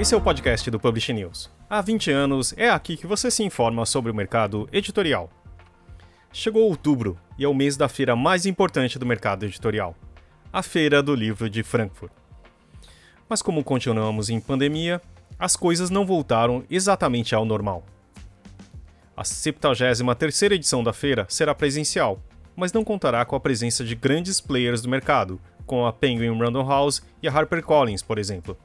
Esse 0.00 0.14
é 0.14 0.16
o 0.16 0.20
podcast 0.20 0.70
do 0.70 0.80
Publish 0.80 1.12
News. 1.12 1.50
Há 1.68 1.82
20 1.82 2.10
anos 2.10 2.54
é 2.56 2.70
aqui 2.70 2.96
que 2.96 3.06
você 3.06 3.30
se 3.30 3.42
informa 3.42 3.84
sobre 3.84 4.10
o 4.10 4.14
mercado 4.14 4.66
editorial. 4.72 5.28
Chegou 6.32 6.62
outubro 6.62 7.18
e 7.38 7.44
é 7.44 7.48
o 7.48 7.52
mês 7.52 7.76
da 7.76 7.86
feira 7.86 8.16
mais 8.16 8.46
importante 8.46 8.98
do 8.98 9.04
mercado 9.04 9.44
editorial, 9.44 9.94
a 10.50 10.62
Feira 10.62 11.02
do 11.02 11.14
Livro 11.14 11.50
de 11.50 11.62
Frankfurt. 11.62 12.10
Mas 13.28 13.42
como 13.42 13.62
continuamos 13.62 14.30
em 14.30 14.40
pandemia, 14.40 15.02
as 15.38 15.54
coisas 15.54 15.90
não 15.90 16.06
voltaram 16.06 16.64
exatamente 16.70 17.34
ao 17.34 17.44
normal. 17.44 17.84
A 19.14 19.22
73ª 19.22 20.52
edição 20.52 20.82
da 20.82 20.94
feira 20.94 21.26
será 21.28 21.54
presencial, 21.54 22.22
mas 22.56 22.72
não 22.72 22.84
contará 22.84 23.22
com 23.26 23.36
a 23.36 23.40
presença 23.40 23.84
de 23.84 23.94
grandes 23.94 24.40
players 24.40 24.80
do 24.80 24.88
mercado, 24.88 25.38
como 25.66 25.84
a 25.84 25.92
Penguin 25.92 26.38
Random 26.38 26.66
House 26.66 27.02
e 27.22 27.28
a 27.28 27.30
HarperCollins, 27.30 28.02
por 28.02 28.18
exemplo 28.18 28.56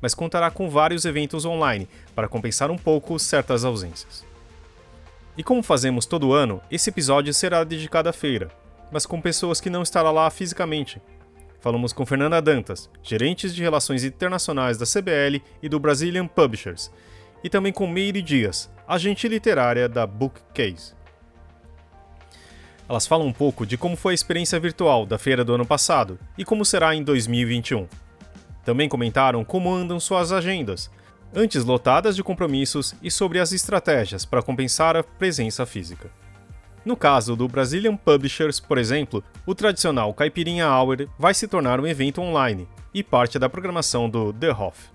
mas 0.00 0.14
contará 0.14 0.50
com 0.50 0.68
vários 0.68 1.04
eventos 1.04 1.44
online 1.44 1.88
para 2.14 2.28
compensar 2.28 2.70
um 2.70 2.78
pouco 2.78 3.18
certas 3.18 3.64
ausências. 3.64 4.24
E 5.36 5.42
como 5.42 5.62
fazemos 5.62 6.06
todo 6.06 6.32
ano, 6.32 6.60
esse 6.70 6.90
episódio 6.90 7.32
será 7.32 7.64
dedicado 7.64 8.08
à 8.08 8.12
feira, 8.12 8.50
mas 8.90 9.06
com 9.06 9.20
pessoas 9.20 9.60
que 9.60 9.70
não 9.70 9.82
estarão 9.82 10.12
lá 10.12 10.28
fisicamente. 10.30 11.00
Falamos 11.60 11.92
com 11.92 12.06
Fernanda 12.06 12.40
Dantas, 12.40 12.90
gerente 13.02 13.50
de 13.50 13.62
relações 13.62 14.02
internacionais 14.02 14.78
da 14.78 14.86
CBL 14.86 15.42
e 15.62 15.68
do 15.68 15.78
Brazilian 15.78 16.26
Publishers, 16.26 16.90
e 17.44 17.48
também 17.48 17.72
com 17.72 17.86
Meire 17.86 18.22
Dias, 18.22 18.70
agente 18.88 19.28
literária 19.28 19.88
da 19.88 20.06
Bookcase. 20.06 20.94
Elas 22.88 23.06
falam 23.06 23.26
um 23.26 23.32
pouco 23.32 23.64
de 23.64 23.76
como 23.76 23.96
foi 23.96 24.12
a 24.12 24.14
experiência 24.14 24.58
virtual 24.58 25.06
da 25.06 25.16
feira 25.16 25.44
do 25.44 25.54
ano 25.54 25.64
passado 25.64 26.18
e 26.36 26.44
como 26.44 26.64
será 26.64 26.92
em 26.92 27.04
2021. 27.04 27.86
Também 28.64 28.88
comentaram 28.88 29.44
como 29.44 29.72
andam 29.72 29.98
suas 29.98 30.32
agendas, 30.32 30.90
antes 31.34 31.64
lotadas 31.64 32.16
de 32.16 32.22
compromissos 32.22 32.94
e 33.02 33.10
sobre 33.10 33.38
as 33.38 33.52
estratégias 33.52 34.24
para 34.24 34.42
compensar 34.42 34.96
a 34.96 35.02
presença 35.02 35.64
física. 35.64 36.10
No 36.84 36.96
caso 36.96 37.36
do 37.36 37.46
Brazilian 37.46 37.96
Publishers, 37.96 38.58
por 38.58 38.78
exemplo, 38.78 39.22
o 39.44 39.54
tradicional 39.54 40.14
Caipirinha 40.14 40.68
Hour 40.68 41.08
vai 41.18 41.34
se 41.34 41.46
tornar 41.46 41.78
um 41.78 41.86
evento 41.86 42.20
online 42.20 42.66
e 42.92 43.02
parte 43.02 43.38
da 43.38 43.48
programação 43.48 44.08
do 44.08 44.32
The 44.32 44.50
Hoff. 44.50 44.88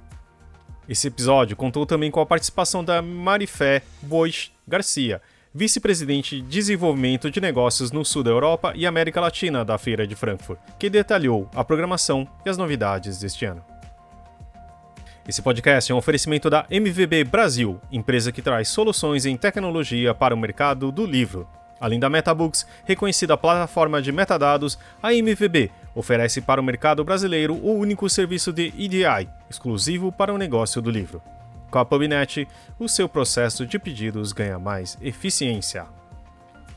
Esse 0.89 1.07
episódio 1.07 1.55
contou 1.55 1.85
também 1.85 2.11
com 2.11 2.19
a 2.19 2.25
participação 2.25 2.83
da 2.83 3.01
Marifé 3.01 3.81
Boix 4.01 4.51
Garcia, 4.67 5.21
vice-presidente 5.57 6.41
de 6.41 6.47
desenvolvimento 6.49 7.31
de 7.31 7.39
negócios 7.39 7.89
no 7.89 8.03
sul 8.03 8.21
da 8.21 8.29
Europa 8.29 8.73
e 8.75 8.85
América 8.85 9.21
Latina 9.21 9.63
da 9.63 9.77
Feira 9.77 10.05
de 10.05 10.13
Frankfurt, 10.13 10.59
que 10.77 10.89
detalhou 10.89 11.49
a 11.55 11.63
programação 11.63 12.27
e 12.45 12.49
as 12.49 12.57
novidades 12.57 13.17
deste 13.19 13.45
ano. 13.45 13.63
Esse 15.25 15.41
podcast 15.41 15.89
é 15.89 15.95
um 15.95 15.97
oferecimento 15.97 16.49
da 16.49 16.65
MVB 16.69 17.23
Brasil, 17.23 17.79
empresa 17.89 18.33
que 18.33 18.41
traz 18.41 18.67
soluções 18.67 19.25
em 19.25 19.37
tecnologia 19.37 20.13
para 20.13 20.35
o 20.35 20.37
mercado 20.37 20.91
do 20.91 21.05
livro. 21.05 21.47
Além 21.79 22.01
da 22.01 22.09
MetaBooks, 22.09 22.67
reconhecida 22.83 23.37
plataforma 23.37 24.01
de 24.01 24.11
metadados, 24.11 24.77
a 25.01 25.13
MVB 25.13 25.71
oferece 25.95 26.41
para 26.41 26.59
o 26.59 26.63
mercado 26.63 27.01
brasileiro 27.05 27.55
o 27.55 27.71
único 27.71 28.09
serviço 28.09 28.51
de 28.51 28.73
EDI, 28.77 29.29
exclusivo 29.49 30.11
para 30.11 30.33
o 30.33 30.37
negócio 30.37 30.81
do 30.81 30.91
livro. 30.91 31.21
Com 31.69 31.79
a 31.79 31.85
PubNet, 31.85 32.47
o 32.79 32.87
seu 32.87 33.09
processo 33.09 33.65
de 33.65 33.77
pedidos 33.77 34.31
ganha 34.31 34.57
mais 34.57 34.97
eficiência. 35.01 35.85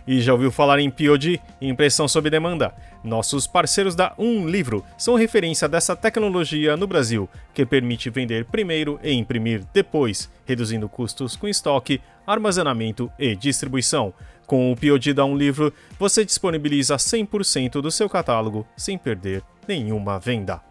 E 0.08 0.22
já 0.22 0.32
ouviu 0.32 0.50
falar 0.50 0.80
em 0.80 0.90
POD, 0.90 1.38
impressão 1.60 2.08
sob 2.08 2.30
demanda? 2.30 2.74
Nossos 3.04 3.46
parceiros 3.46 3.94
da 3.94 4.14
Um 4.18 4.48
Livro 4.48 4.82
são 4.96 5.16
referência 5.16 5.68
dessa 5.68 5.94
tecnologia 5.94 6.78
no 6.78 6.86
Brasil, 6.86 7.28
que 7.52 7.66
permite 7.66 8.08
vender 8.08 8.46
primeiro 8.46 8.98
e 9.02 9.12
imprimir 9.12 9.64
depois, 9.70 10.30
reduzindo 10.46 10.88
custos 10.88 11.36
com 11.36 11.46
estoque, 11.46 12.00
armazenamento 12.26 13.12
e 13.18 13.36
distribuição. 13.36 14.14
Com 14.46 14.72
o 14.72 14.76
POD 14.76 15.12
da 15.12 15.26
Um 15.26 15.36
Livro, 15.36 15.70
você 15.98 16.24
disponibiliza 16.24 16.96
100% 16.96 17.82
do 17.82 17.90
seu 17.90 18.08
catálogo 18.08 18.66
sem 18.74 18.96
perder 18.96 19.42
nenhuma 19.68 20.18
venda. 20.18 20.67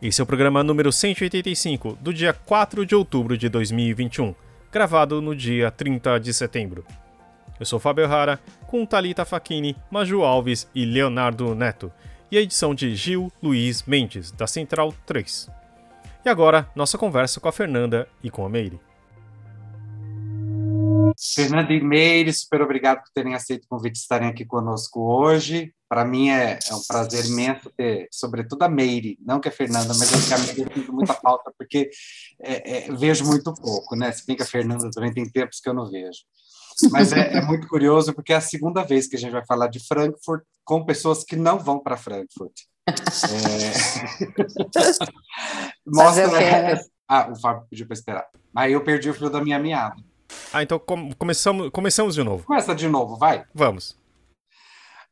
Esse 0.00 0.20
é 0.20 0.24
o 0.24 0.26
programa 0.26 0.62
número 0.62 0.92
185, 0.92 1.98
do 2.00 2.14
dia 2.14 2.32
4 2.32 2.86
de 2.86 2.94
outubro 2.94 3.36
de 3.36 3.48
2021, 3.48 4.32
gravado 4.70 5.20
no 5.20 5.34
dia 5.34 5.72
30 5.72 6.20
de 6.20 6.32
setembro. 6.32 6.86
Eu 7.58 7.66
sou 7.66 7.80
Fábio 7.80 8.06
Rara, 8.06 8.38
com 8.68 8.86
Talita 8.86 9.24
Facchini, 9.24 9.76
Maju 9.90 10.22
Alves 10.22 10.70
e 10.72 10.84
Leonardo 10.84 11.52
Neto, 11.52 11.90
e 12.30 12.38
a 12.38 12.40
edição 12.40 12.76
de 12.76 12.94
Gil 12.94 13.32
Luiz 13.42 13.82
Mendes, 13.82 14.30
da 14.30 14.46
Central 14.46 14.94
3. 15.04 15.50
E 16.24 16.28
agora, 16.28 16.70
nossa 16.76 16.96
conversa 16.96 17.40
com 17.40 17.48
a 17.48 17.52
Fernanda 17.52 18.08
e 18.22 18.30
com 18.30 18.46
a 18.46 18.48
Meire. 18.48 18.78
Fernanda 21.34 21.72
e 21.72 21.82
Meire, 21.82 22.32
super 22.32 22.62
obrigado 22.62 22.98
por 22.98 23.10
terem 23.12 23.34
aceito 23.34 23.64
o 23.64 23.68
convite 23.68 23.94
de 23.94 23.98
estarem 23.98 24.28
aqui 24.28 24.44
conosco 24.44 25.00
hoje. 25.00 25.74
Para 25.88 26.04
mim 26.04 26.28
é, 26.28 26.58
é, 26.68 26.74
um 26.74 26.82
prazer 26.86 27.24
imenso 27.24 27.70
ter, 27.76 28.08
sobretudo 28.12 28.62
a 28.62 28.68
Meire, 28.68 29.18
não 29.24 29.40
que 29.40 29.48
a 29.48 29.52
Fernanda, 29.52 29.94
mas 29.94 30.12
acho 30.12 30.28
que 30.28 30.34
a 30.34 30.38
Meire 30.38 30.60
eu 30.60 30.74
sinto 30.74 30.92
muita 30.92 31.14
falta, 31.14 31.50
porque 31.56 31.90
é, 32.40 32.88
é, 32.88 32.92
vejo 32.92 33.24
muito 33.24 33.54
pouco, 33.54 33.96
né? 33.96 34.12
Se 34.12 34.26
bem 34.26 34.36
que 34.36 34.42
a 34.42 34.46
Fernanda 34.46 34.90
também 34.90 35.12
tem 35.12 35.28
tempos 35.30 35.60
que 35.60 35.68
eu 35.68 35.74
não 35.74 35.90
vejo. 35.90 36.20
Mas 36.90 37.12
é, 37.12 37.38
é, 37.38 37.40
muito 37.40 37.66
curioso, 37.66 38.12
porque 38.12 38.32
é 38.32 38.36
a 38.36 38.40
segunda 38.40 38.84
vez 38.84 39.08
que 39.08 39.16
a 39.16 39.18
gente 39.18 39.32
vai 39.32 39.44
falar 39.44 39.66
de 39.68 39.80
Frankfurt 39.80 40.42
com 40.64 40.84
pessoas 40.84 41.24
que 41.24 41.34
não 41.34 41.58
vão 41.58 41.80
para 41.80 41.96
Frankfurt. 41.96 42.52
É... 42.86 42.92
Mostra. 45.86 46.80
Ah, 47.08 47.30
o 47.32 47.40
Fábio 47.40 47.66
pediu 47.70 47.86
para 47.86 47.94
esperar. 47.94 48.26
Aí 48.54 48.72
eu 48.72 48.84
perdi 48.84 49.10
o 49.10 49.14
fio 49.14 49.30
da 49.30 49.42
minha 49.42 49.58
meada. 49.58 49.96
Ah, 50.52 50.62
então 50.62 50.78
com 50.78 51.10
começamos, 51.14 51.70
começamos 51.70 52.14
de 52.14 52.22
novo. 52.22 52.44
Começa 52.44 52.74
de 52.74 52.86
novo, 52.86 53.16
vai. 53.16 53.46
Vamos. 53.54 53.96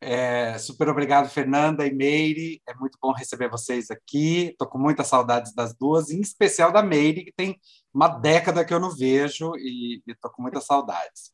É, 0.01 0.59
super 0.59 0.89
obrigado, 0.89 1.29
Fernanda 1.29 1.87
e 1.87 1.95
Meire. 1.95 2.61
É 2.69 2.75
muito 2.75 2.99
bom 3.01 3.13
receber 3.13 3.49
vocês 3.49 3.91
aqui. 3.91 4.49
Estou 4.51 4.69
com 4.69 4.79
muitas 4.79 5.07
saudades 5.07 5.55
das 5.55 5.75
duas, 5.75 6.11
em 6.11 6.21
especial 6.21 6.71
da 6.71 6.83
Meire, 6.83 7.25
que 7.25 7.33
tem 7.33 7.59
uma 7.93 8.09
década 8.09 8.65
que 8.65 8.75
eu 8.75 8.81
não 8.81 8.95
vejo 8.95 9.53
e 9.57 10.03
estou 10.07 10.31
com 10.31 10.43
muitas 10.43 10.65
saudades. 10.65 11.33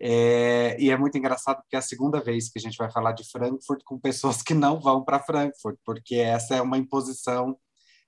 É, 0.00 0.76
e 0.80 0.90
é 0.90 0.96
muito 0.96 1.16
engraçado 1.16 1.58
porque 1.62 1.76
é 1.76 1.78
a 1.78 1.82
segunda 1.82 2.20
vez 2.20 2.48
que 2.50 2.58
a 2.58 2.62
gente 2.62 2.76
vai 2.76 2.90
falar 2.90 3.12
de 3.12 3.28
Frankfurt 3.30 3.82
com 3.84 3.98
pessoas 3.98 4.42
que 4.42 4.54
não 4.54 4.80
vão 4.80 5.04
para 5.04 5.22
Frankfurt, 5.22 5.78
porque 5.84 6.16
essa 6.16 6.56
é 6.56 6.62
uma 6.62 6.78
imposição 6.78 7.56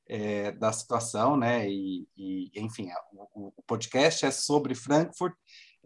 é, 0.09 0.53
da 0.53 0.73
situação, 0.73 1.37
né? 1.37 1.69
E, 1.69 2.09
e 2.17 2.51
enfim, 2.57 2.89
o, 3.13 3.53
o, 3.57 3.63
podcast 3.67 4.25
é 4.25 4.31
sobre 4.31 4.75
Frankfurt, 4.75 5.35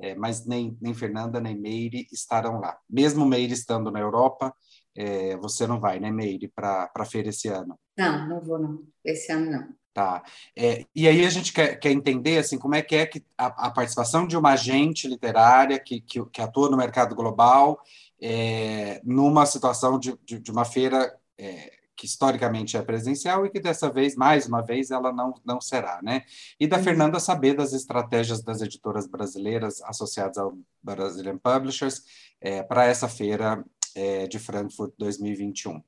é, 0.01 0.15
mas 0.15 0.47
nem, 0.47 0.77
nem 0.81 0.95
Fernanda 0.95 1.41
nem 1.41 1.57
Meire 1.57 2.07
estarão 2.11 2.59
lá. 2.59 2.79
Mesmo 2.89 3.27
Meire 3.27 3.53
estando 3.53 3.91
na 3.91 4.01
Europa, 4.01 4.55
é, 4.97 5.37
você 5.37 5.67
não 5.67 5.79
vai, 5.79 6.01
né, 6.01 6.11
Meire, 6.11 6.49
para 6.49 6.91
a 6.95 7.05
feira 7.05 7.29
esse 7.29 7.49
ano? 7.49 7.79
Não, 7.97 8.29
não 8.29 8.41
vou, 8.41 8.59
não. 8.59 8.83
Esse 9.05 9.31
ano 9.33 9.51
não. 9.51 9.81
Tá. 9.93 10.23
É, 10.57 10.87
e 10.95 11.09
aí 11.09 11.27
a 11.27 11.31
gente 11.31 11.53
quer, 11.53 11.77
quer 11.77 11.91
entender 11.91 12.39
assim 12.39 12.57
como 12.57 12.77
é 12.77 12.83
que 12.83 12.95
é 12.95 13.07
que 13.07 13.25
a, 13.37 13.67
a 13.67 13.71
participação 13.71 14.25
de 14.25 14.37
uma 14.37 14.53
agente 14.53 15.09
literária 15.09 15.81
que, 15.81 16.01
que, 16.01 16.25
que 16.27 16.41
atua 16.41 16.71
no 16.71 16.77
mercado 16.77 17.15
global 17.15 17.81
é, 18.23 19.01
numa 19.05 19.45
situação 19.47 19.99
de, 19.99 20.17
de, 20.25 20.39
de 20.39 20.51
uma 20.51 20.65
feira 20.65 21.13
é, 21.37 21.73
que 22.01 22.07
historicamente 22.07 22.79
é 22.79 22.83
presencial 22.83 23.45
e 23.45 23.51
que 23.51 23.61
dessa 23.61 23.91
vez, 23.91 24.17
mais 24.17 24.47
uma 24.47 24.63
vez, 24.63 24.91
ela 24.91 25.13
não, 25.13 25.35
não 25.45 25.61
será, 25.61 26.01
né? 26.03 26.25
E 26.59 26.67
da 26.67 26.79
uhum. 26.79 26.83
Fernanda 26.83 27.21
saber 27.21 27.55
das 27.55 27.75
estratégias 27.75 28.43
das 28.43 28.63
editoras 28.63 29.07
brasileiras 29.07 29.83
associadas 29.83 30.39
ao 30.39 30.57
Brazilian 30.83 31.37
Publishers 31.37 32.03
é, 32.41 32.63
para 32.63 32.87
essa 32.87 33.07
feira 33.07 33.63
é, 33.95 34.27
de 34.27 34.39
Frankfurt 34.39 34.95
2021. 34.97 35.83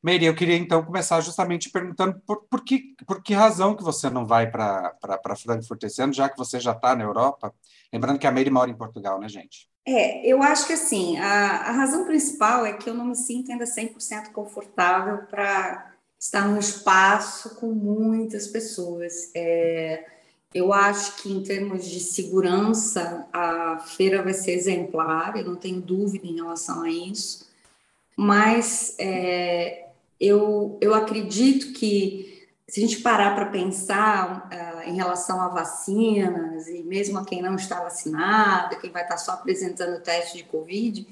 Meire, 0.00 0.26
eu 0.26 0.34
queria 0.36 0.56
então 0.56 0.84
começar 0.84 1.20
justamente 1.22 1.70
perguntando 1.70 2.20
por, 2.24 2.44
por, 2.44 2.64
que, 2.64 2.94
por 3.04 3.20
que 3.20 3.34
razão 3.34 3.74
que 3.74 3.82
você 3.82 4.08
não 4.08 4.24
vai 4.24 4.48
para 4.48 5.36
Frankfurt 5.42 5.82
esse 5.82 6.00
ano, 6.00 6.12
já 6.12 6.28
que 6.28 6.38
você 6.38 6.60
já 6.60 6.70
está 6.70 6.94
na 6.94 7.02
Europa? 7.02 7.52
Lembrando 7.92 8.20
que 8.20 8.28
a 8.28 8.30
Meire 8.30 8.48
mora 8.48 8.70
em 8.70 8.76
Portugal, 8.76 9.18
né, 9.18 9.28
gente? 9.28 9.68
É, 9.90 10.20
eu 10.26 10.42
acho 10.42 10.66
que 10.66 10.74
assim, 10.74 11.16
a, 11.16 11.62
a 11.62 11.70
razão 11.72 12.04
principal 12.04 12.66
é 12.66 12.74
que 12.74 12.90
eu 12.90 12.94
não 12.94 13.06
me 13.06 13.16
sinto 13.16 13.50
ainda 13.50 13.64
100% 13.64 14.32
confortável 14.32 15.26
para 15.30 15.94
estar 16.20 16.46
num 16.46 16.58
espaço 16.58 17.54
com 17.54 17.68
muitas 17.72 18.46
pessoas. 18.48 19.30
É, 19.34 20.04
eu 20.52 20.74
acho 20.74 21.22
que, 21.22 21.32
em 21.32 21.42
termos 21.42 21.88
de 21.88 22.00
segurança, 22.00 23.26
a 23.32 23.78
feira 23.78 24.22
vai 24.22 24.34
ser 24.34 24.52
exemplar, 24.52 25.38
eu 25.38 25.44
não 25.46 25.56
tenho 25.56 25.80
dúvida 25.80 26.26
em 26.26 26.36
relação 26.36 26.82
a 26.82 26.90
isso, 26.90 27.48
mas 28.14 28.94
é, 28.98 29.86
eu, 30.20 30.76
eu 30.82 30.92
acredito 30.92 31.72
que 31.72 32.46
se 32.68 32.80
a 32.80 32.86
gente 32.86 33.00
parar 33.00 33.34
para 33.34 33.46
pensar 33.46 34.50
uh, 34.52 34.67
em 34.88 34.96
relação 34.96 35.40
a 35.40 35.48
vacinas, 35.48 36.66
e 36.68 36.82
mesmo 36.82 37.18
a 37.18 37.24
quem 37.24 37.42
não 37.42 37.54
está 37.54 37.82
vacinado, 37.82 38.78
quem 38.80 38.90
vai 38.90 39.02
estar 39.02 39.18
só 39.18 39.32
apresentando 39.32 39.96
o 39.96 40.02
teste 40.02 40.38
de 40.38 40.44
Covid, 40.44 41.06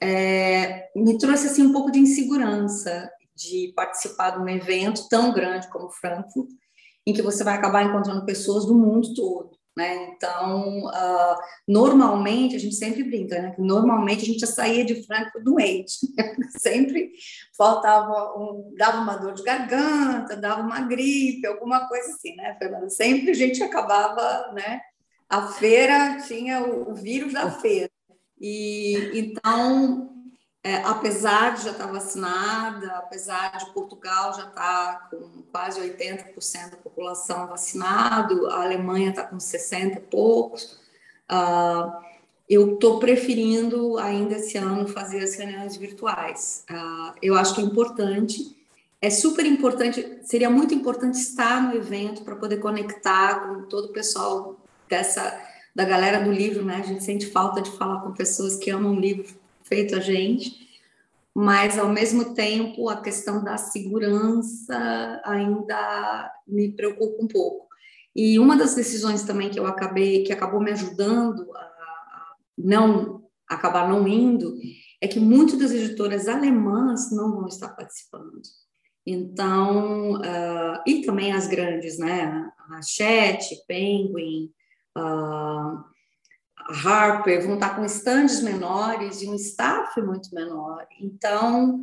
é, 0.00 0.90
me 0.96 1.16
trouxe 1.18 1.46
assim, 1.46 1.62
um 1.62 1.72
pouco 1.72 1.90
de 1.90 1.98
insegurança 1.98 3.10
de 3.34 3.72
participar 3.74 4.30
de 4.30 4.38
um 4.38 4.48
evento 4.48 5.08
tão 5.08 5.32
grande 5.32 5.68
como 5.68 5.90
Frankfurt 5.90 6.50
em 7.06 7.12
que 7.12 7.22
você 7.22 7.42
vai 7.42 7.54
acabar 7.54 7.84
encontrando 7.84 8.24
pessoas 8.24 8.64
do 8.64 8.74
mundo 8.74 9.14
todo. 9.14 9.50
Né? 9.74 10.10
Então, 10.10 10.84
uh, 10.84 11.36
normalmente, 11.66 12.54
a 12.54 12.58
gente 12.58 12.74
sempre 12.74 13.02
brinca, 13.04 13.40
né? 13.40 13.52
Que 13.52 13.62
normalmente 13.62 14.22
a 14.22 14.26
gente 14.26 14.40
já 14.40 14.46
saía 14.46 14.84
de 14.84 15.02
Frankfurt 15.06 15.42
doente, 15.42 15.98
né? 16.14 16.36
sempre 16.58 17.12
faltava, 17.56 18.38
um, 18.38 18.74
dava 18.76 18.98
uma 19.00 19.16
dor 19.16 19.32
de 19.32 19.42
garganta, 19.42 20.36
dava 20.36 20.60
uma 20.60 20.82
gripe, 20.82 21.46
alguma 21.46 21.88
coisa 21.88 22.12
assim, 22.12 22.36
né, 22.36 22.54
Fernanda? 22.58 22.90
Sempre 22.90 23.30
a 23.30 23.34
gente 23.34 23.62
acabava, 23.62 24.52
né? 24.52 24.82
A 25.26 25.48
feira 25.48 26.18
tinha 26.26 26.62
o, 26.62 26.90
o 26.90 26.94
vírus 26.94 27.32
da 27.32 27.50
feira. 27.50 27.90
E 28.38 29.10
então, 29.14 30.21
é, 30.64 30.76
apesar 30.76 31.56
de 31.56 31.64
já 31.64 31.70
estar 31.72 31.86
vacinada, 31.86 32.92
apesar 32.92 33.56
de 33.58 33.72
Portugal 33.72 34.32
já 34.32 34.46
estar 34.46 35.10
com 35.10 35.42
quase 35.50 35.80
80% 35.80 36.70
da 36.70 36.76
população 36.76 37.48
vacinado, 37.48 38.46
a 38.46 38.62
Alemanha 38.62 39.10
está 39.10 39.24
com 39.24 39.40
60 39.40 39.98
e 39.98 40.00
poucos, 40.02 40.78
uh, 41.28 41.92
eu 42.48 42.74
estou 42.74 43.00
preferindo 43.00 43.98
ainda 43.98 44.36
esse 44.36 44.56
ano 44.56 44.86
fazer 44.86 45.24
as 45.24 45.34
reuniões 45.34 45.76
virtuais. 45.76 46.64
Uh, 46.70 47.12
eu 47.20 47.34
acho 47.34 47.56
que 47.56 47.60
é 47.60 47.64
importante, 47.64 48.56
é 49.00 49.10
super 49.10 49.44
importante, 49.44 50.20
seria 50.22 50.48
muito 50.48 50.72
importante 50.72 51.16
estar 51.18 51.60
no 51.60 51.74
evento 51.74 52.22
para 52.22 52.36
poder 52.36 52.58
conectar 52.58 53.48
com 53.48 53.62
todo 53.62 53.86
o 53.86 53.92
pessoal 53.92 54.56
dessa 54.88 55.50
da 55.74 55.86
galera 55.86 56.22
do 56.22 56.30
livro, 56.30 56.62
né? 56.62 56.76
A 56.76 56.86
gente 56.86 57.02
sente 57.02 57.24
falta 57.24 57.62
de 57.62 57.70
falar 57.70 58.02
com 58.02 58.12
pessoas 58.12 58.56
que 58.58 58.68
amam 58.68 58.94
livro 58.94 59.41
feito 59.72 59.96
a 59.96 60.00
gente, 60.00 60.68
mas 61.34 61.78
ao 61.78 61.88
mesmo 61.88 62.34
tempo 62.34 62.90
a 62.90 63.00
questão 63.00 63.42
da 63.42 63.56
segurança 63.56 65.22
ainda 65.24 66.30
me 66.46 66.70
preocupa 66.72 67.24
um 67.24 67.26
pouco. 67.26 67.66
E 68.14 68.38
uma 68.38 68.54
das 68.54 68.74
decisões 68.74 69.22
também 69.22 69.48
que 69.48 69.58
eu 69.58 69.64
acabei, 69.64 70.24
que 70.24 70.32
acabou 70.32 70.60
me 70.60 70.70
ajudando 70.72 71.50
a 71.56 72.34
não 72.58 73.24
acabar 73.48 73.88
não 73.88 74.06
indo, 74.06 74.54
é 75.00 75.08
que 75.08 75.18
muitas 75.18 75.58
das 75.58 75.72
editoras 75.72 76.28
alemãs 76.28 77.10
não 77.10 77.32
vão 77.32 77.46
estar 77.46 77.70
participando. 77.70 78.42
Então, 79.06 80.16
uh, 80.16 80.82
e 80.86 81.00
também 81.00 81.32
as 81.32 81.48
grandes, 81.48 81.98
né? 81.98 82.52
A 82.70 82.82
Chat, 82.82 83.56
Penguin, 83.66 84.52
uh, 84.98 85.91
Harper 86.68 87.44
vão 87.44 87.54
estar 87.54 87.76
com 87.76 87.84
estandes 87.84 88.42
menores 88.42 89.22
e 89.22 89.28
um 89.28 89.34
staff 89.34 90.00
muito 90.00 90.34
menor. 90.34 90.86
Então, 91.00 91.80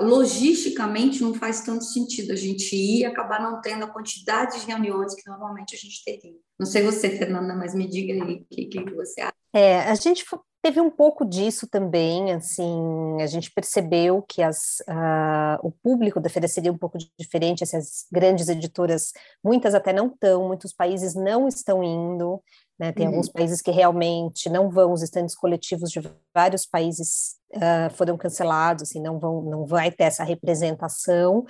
logisticamente, 0.00 1.22
não 1.22 1.34
faz 1.34 1.62
tanto 1.62 1.84
sentido 1.84 2.32
a 2.32 2.36
gente 2.36 2.74
ir 2.74 3.00
e 3.00 3.04
acabar 3.04 3.42
não 3.42 3.60
tendo 3.60 3.84
a 3.84 3.88
quantidade 3.88 4.60
de 4.60 4.66
reuniões 4.66 5.14
que 5.14 5.28
normalmente 5.28 5.74
a 5.74 5.78
gente 5.78 6.04
teria. 6.04 6.36
Não 6.58 6.66
sei 6.66 6.82
você, 6.82 7.10
Fernanda, 7.10 7.54
mas 7.54 7.74
me 7.74 7.88
diga 7.88 8.12
aí 8.12 8.34
o 8.36 8.44
que, 8.48 8.66
que, 8.66 8.94
você 8.94 9.22
acha. 9.22 9.32
É, 9.52 9.80
a 9.80 9.94
gente 9.96 10.24
teve 10.62 10.80
um 10.80 10.90
pouco 10.90 11.24
disso 11.24 11.66
também, 11.66 12.32
assim, 12.32 13.20
a 13.20 13.26
gente 13.26 13.50
percebeu 13.50 14.22
que 14.22 14.40
as, 14.40 14.78
uh, 14.88 15.58
o 15.60 15.72
público 15.72 16.20
da 16.20 16.30
feira 16.30 16.46
seria 16.46 16.72
um 16.72 16.78
pouco 16.78 16.96
diferente, 17.18 17.64
assim, 17.64 17.76
as 17.76 18.06
grandes 18.10 18.48
editoras, 18.48 19.12
muitas 19.44 19.74
até 19.74 19.92
não 19.92 20.06
estão, 20.06 20.46
muitos 20.46 20.72
países 20.72 21.16
não 21.16 21.48
estão 21.48 21.82
indo, 21.82 22.40
né? 22.82 22.90
Tem 22.90 23.06
uhum. 23.06 23.12
alguns 23.12 23.28
países 23.28 23.62
que 23.62 23.70
realmente 23.70 24.50
não 24.50 24.68
vão, 24.68 24.92
os 24.92 25.04
estandes 25.04 25.36
coletivos 25.36 25.88
de 25.88 26.00
vários 26.34 26.66
países 26.66 27.36
uh, 27.54 27.88
foram 27.94 28.18
cancelados, 28.18 28.82
assim, 28.82 29.00
não, 29.00 29.20
vão, 29.20 29.40
não 29.40 29.64
vai 29.64 29.92
ter 29.92 30.02
essa 30.02 30.24
representação. 30.24 31.46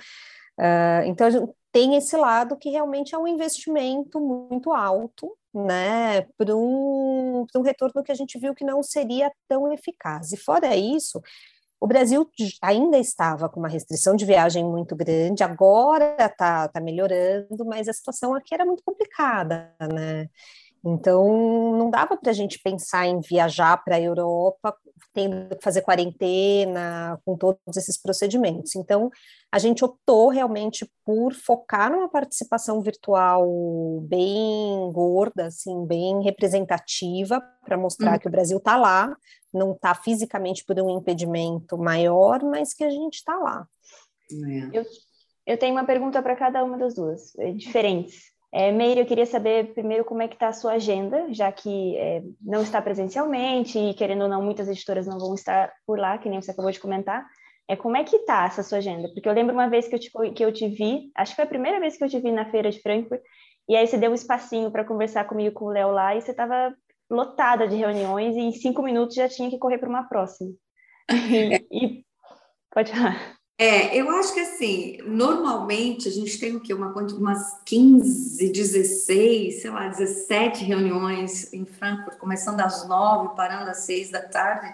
Uh, 0.59 1.01
então, 1.07 1.51
tem 1.71 1.95
esse 1.95 2.15
lado 2.15 2.55
que 2.55 2.69
realmente 2.69 3.15
é 3.15 3.17
um 3.17 3.27
investimento 3.27 4.19
muito 4.21 4.71
alto, 4.71 5.35
né, 5.51 6.21
para 6.37 6.55
um, 6.55 7.47
um 7.55 7.61
retorno 7.61 8.03
que 8.03 8.11
a 8.11 8.15
gente 8.15 8.37
viu 8.37 8.53
que 8.53 8.63
não 8.63 8.83
seria 8.83 9.31
tão 9.47 9.73
eficaz. 9.73 10.31
E 10.33 10.37
fora 10.37 10.75
isso, 10.75 11.19
o 11.81 11.87
Brasil 11.87 12.29
ainda 12.61 12.99
estava 12.99 13.49
com 13.49 13.59
uma 13.59 13.67
restrição 13.69 14.15
de 14.15 14.23
viagem 14.23 14.63
muito 14.63 14.95
grande, 14.95 15.43
agora 15.43 16.15
está 16.19 16.67
tá 16.67 16.79
melhorando, 16.79 17.65
mas 17.65 17.87
a 17.87 17.93
situação 17.93 18.35
aqui 18.35 18.53
era 18.53 18.65
muito 18.65 18.83
complicada, 18.85 19.73
né? 19.91 20.29
Então, 20.85 21.77
não 21.77 21.89
dava 21.89 22.17
para 22.17 22.31
a 22.31 22.33
gente 22.33 22.59
pensar 22.59 23.07
em 23.07 23.21
viajar 23.21 23.77
para 23.83 23.95
a 23.95 24.01
Europa 24.01 24.75
tendo 25.13 25.55
que 25.55 25.63
fazer 25.63 25.81
quarentena, 25.81 27.19
com 27.23 27.37
todos 27.37 27.77
esses 27.77 28.01
procedimentos. 28.01 28.75
Então, 28.75 29.11
a 29.51 29.59
gente 29.59 29.85
optou 29.85 30.29
realmente 30.29 30.89
por 31.05 31.33
focar 31.33 31.91
numa 31.91 32.09
participação 32.09 32.81
virtual 32.81 33.47
bem 34.01 34.91
gorda, 34.91 35.45
assim, 35.45 35.85
bem 35.85 36.23
representativa, 36.23 37.39
para 37.63 37.77
mostrar 37.77 38.13
uhum. 38.13 38.19
que 38.19 38.27
o 38.27 38.31
Brasil 38.31 38.57
está 38.57 38.75
lá, 38.75 39.15
não 39.53 39.73
está 39.73 39.93
fisicamente 39.93 40.65
por 40.65 40.79
um 40.79 40.97
impedimento 40.97 41.77
maior, 41.77 42.41
mas 42.43 42.73
que 42.73 42.83
a 42.83 42.89
gente 42.89 43.15
está 43.15 43.35
lá. 43.35 43.67
É. 44.31 44.79
Eu, 44.79 44.85
eu 45.45 45.57
tenho 45.59 45.75
uma 45.75 45.85
pergunta 45.85 46.21
para 46.23 46.35
cada 46.35 46.63
uma 46.63 46.77
das 46.77 46.95
duas, 46.95 47.37
é, 47.37 47.51
diferentes. 47.51 48.32
É, 48.55 48.71
Meire, 48.71 48.99
eu 48.99 49.05
queria 49.07 49.25
saber 49.25 49.73
primeiro 49.73 50.05
como 50.05 50.21
é 50.21 50.27
que 50.27 50.35
está 50.35 50.49
a 50.49 50.53
sua 50.53 50.73
agenda, 50.73 51.25
já 51.33 51.51
que 51.51 51.97
é, 51.97 52.21
não 52.39 52.61
está 52.61 52.79
presencialmente 52.79 53.79
e, 53.79 53.95
querendo 53.95 54.21
ou 54.21 54.29
não, 54.29 54.43
muitas 54.43 54.69
editoras 54.69 55.07
não 55.07 55.17
vão 55.17 55.33
estar 55.33 55.73
por 55.87 55.97
lá, 55.97 56.19
que 56.19 56.29
nem 56.29 56.39
você 56.39 56.51
acabou 56.51 56.69
de 56.69 56.79
comentar. 56.79 57.25
É, 57.67 57.75
como 57.75 57.97
é 57.97 58.03
que 58.03 58.17
está 58.17 58.45
essa 58.45 58.61
sua 58.61 58.77
agenda? 58.77 59.09
Porque 59.11 59.27
eu 59.27 59.33
lembro 59.33 59.55
uma 59.55 59.67
vez 59.67 59.87
que 59.87 59.95
eu, 59.95 59.99
te, 59.99 60.11
que 60.35 60.45
eu 60.45 60.53
te 60.53 60.67
vi, 60.67 61.11
acho 61.15 61.31
que 61.31 61.37
foi 61.37 61.45
a 61.45 61.47
primeira 61.47 61.79
vez 61.79 61.97
que 61.97 62.03
eu 62.03 62.09
te 62.09 62.19
vi 62.19 62.31
na 62.31 62.45
feira 62.51 62.69
de 62.69 62.79
Frankfurt, 62.79 63.21
e 63.67 63.75
aí 63.75 63.87
você 63.87 63.97
deu 63.97 64.11
um 64.11 64.15
espacinho 64.15 64.69
para 64.69 64.85
conversar 64.85 65.23
comigo 65.23 65.55
com 65.55 65.65
o 65.65 65.71
Léo 65.71 65.89
lá, 65.89 66.15
e 66.15 66.21
você 66.21 66.29
estava 66.29 66.75
lotada 67.09 67.67
de 67.67 67.75
reuniões, 67.75 68.35
e 68.35 68.39
em 68.39 68.51
cinco 68.51 68.83
minutos 68.83 69.15
já 69.15 69.27
tinha 69.27 69.49
que 69.49 69.57
correr 69.57 69.79
para 69.79 69.89
uma 69.89 70.07
próxima. 70.07 70.51
E, 71.71 71.85
e... 71.85 72.05
Pode 72.71 72.91
falar. 72.91 73.42
É, 73.57 73.95
eu 73.95 74.09
acho 74.09 74.33
que 74.33 74.39
assim, 74.39 74.97
normalmente 75.05 76.07
a 76.07 76.11
gente 76.11 76.39
tem 76.39 76.55
o 76.55 76.59
quê? 76.59 76.73
Uma, 76.73 76.91
umas 76.91 77.61
15, 77.65 78.51
16, 78.51 79.61
sei 79.61 79.69
lá, 79.69 79.87
17 79.87 80.63
reuniões 80.63 81.53
em 81.53 81.63
Frankfurt, 81.63 82.17
começando 82.17 82.59
às 82.61 82.87
9, 82.87 83.35
parando 83.35 83.69
às 83.69 83.79
6 83.79 84.09
da 84.09 84.21
tarde, 84.21 84.73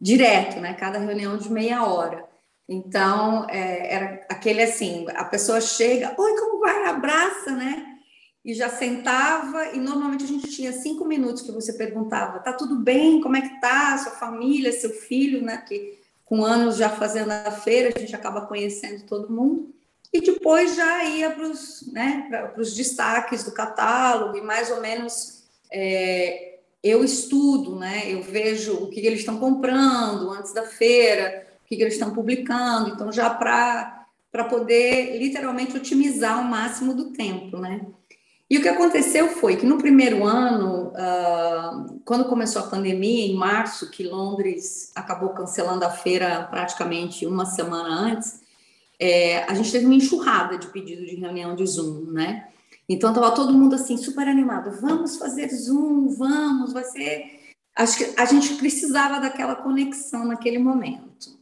direto, 0.00 0.60
né? 0.60 0.74
Cada 0.74 0.98
reunião 0.98 1.36
de 1.36 1.50
meia 1.50 1.84
hora. 1.84 2.24
Então, 2.68 3.46
é, 3.50 3.94
era 3.94 4.26
aquele 4.30 4.62
assim, 4.62 5.04
a 5.14 5.24
pessoa 5.24 5.60
chega, 5.60 6.14
oi, 6.16 6.40
como 6.40 6.60
vai? 6.60 6.86
Abraça, 6.86 7.50
né? 7.50 7.86
E 8.44 8.54
já 8.54 8.68
sentava, 8.68 9.66
e 9.74 9.78
normalmente 9.78 10.24
a 10.24 10.28
gente 10.28 10.48
tinha 10.48 10.72
cinco 10.72 11.04
minutos 11.04 11.42
que 11.42 11.52
você 11.52 11.72
perguntava, 11.72 12.40
tá 12.40 12.52
tudo 12.52 12.76
bem? 12.76 13.20
Como 13.20 13.36
é 13.36 13.40
que 13.40 13.60
tá? 13.60 13.98
Sua 13.98 14.12
família, 14.12 14.72
seu 14.72 14.90
filho, 14.90 15.42
né? 15.42 15.58
Que 15.58 16.01
com 16.32 16.46
anos 16.46 16.78
já 16.78 16.88
fazendo 16.88 17.30
a 17.30 17.50
feira, 17.50 17.92
a 17.94 18.00
gente 18.00 18.16
acaba 18.16 18.46
conhecendo 18.46 19.04
todo 19.04 19.30
mundo. 19.30 19.70
E 20.10 20.18
depois 20.18 20.74
já 20.74 21.04
ia 21.04 21.28
para 21.28 21.44
os 21.44 21.86
né, 21.92 22.26
destaques 22.74 23.44
do 23.44 23.52
catálogo, 23.52 24.38
e 24.38 24.40
mais 24.40 24.70
ou 24.70 24.80
menos 24.80 25.44
é, 25.70 26.54
eu 26.82 27.04
estudo, 27.04 27.78
né, 27.78 28.04
eu 28.06 28.22
vejo 28.22 28.72
o 28.72 28.88
que, 28.88 29.02
que 29.02 29.06
eles 29.06 29.18
estão 29.18 29.38
comprando 29.38 30.30
antes 30.30 30.54
da 30.54 30.62
feira, 30.62 31.46
o 31.66 31.68
que, 31.68 31.76
que 31.76 31.82
eles 31.82 31.92
estão 31.92 32.14
publicando, 32.14 32.88
então 32.88 33.12
já 33.12 33.28
para 33.28 34.06
poder 34.48 35.18
literalmente 35.18 35.76
otimizar 35.76 36.40
o 36.40 36.44
máximo 36.44 36.94
do 36.94 37.12
tempo. 37.12 37.58
Né? 37.58 37.82
E 38.52 38.58
o 38.58 38.60
que 38.60 38.68
aconteceu 38.68 39.28
foi 39.30 39.56
que 39.56 39.64
no 39.64 39.78
primeiro 39.78 40.26
ano, 40.26 40.88
uh, 40.88 41.98
quando 42.04 42.26
começou 42.26 42.60
a 42.60 42.66
pandemia, 42.66 43.24
em 43.24 43.34
março, 43.34 43.90
que 43.90 44.02
Londres 44.04 44.92
acabou 44.94 45.30
cancelando 45.30 45.86
a 45.86 45.90
feira 45.90 46.46
praticamente 46.50 47.24
uma 47.24 47.46
semana 47.46 47.88
antes, 47.88 48.42
é, 49.00 49.42
a 49.44 49.54
gente 49.54 49.72
teve 49.72 49.86
uma 49.86 49.94
enxurrada 49.94 50.58
de 50.58 50.66
pedido 50.66 51.06
de 51.06 51.14
reunião 51.14 51.56
de 51.56 51.66
Zoom, 51.66 52.12
né? 52.12 52.48
Então 52.86 53.08
estava 53.08 53.34
todo 53.34 53.54
mundo 53.54 53.74
assim 53.74 53.96
super 53.96 54.28
animado, 54.28 54.70
vamos 54.82 55.16
fazer 55.16 55.48
Zoom, 55.48 56.08
vamos, 56.10 56.74
vai 56.74 56.84
ser. 56.84 57.40
Acho 57.74 57.96
que 57.96 58.20
a 58.20 58.26
gente 58.26 58.56
precisava 58.56 59.18
daquela 59.18 59.56
conexão 59.56 60.26
naquele 60.26 60.58
momento. 60.58 61.40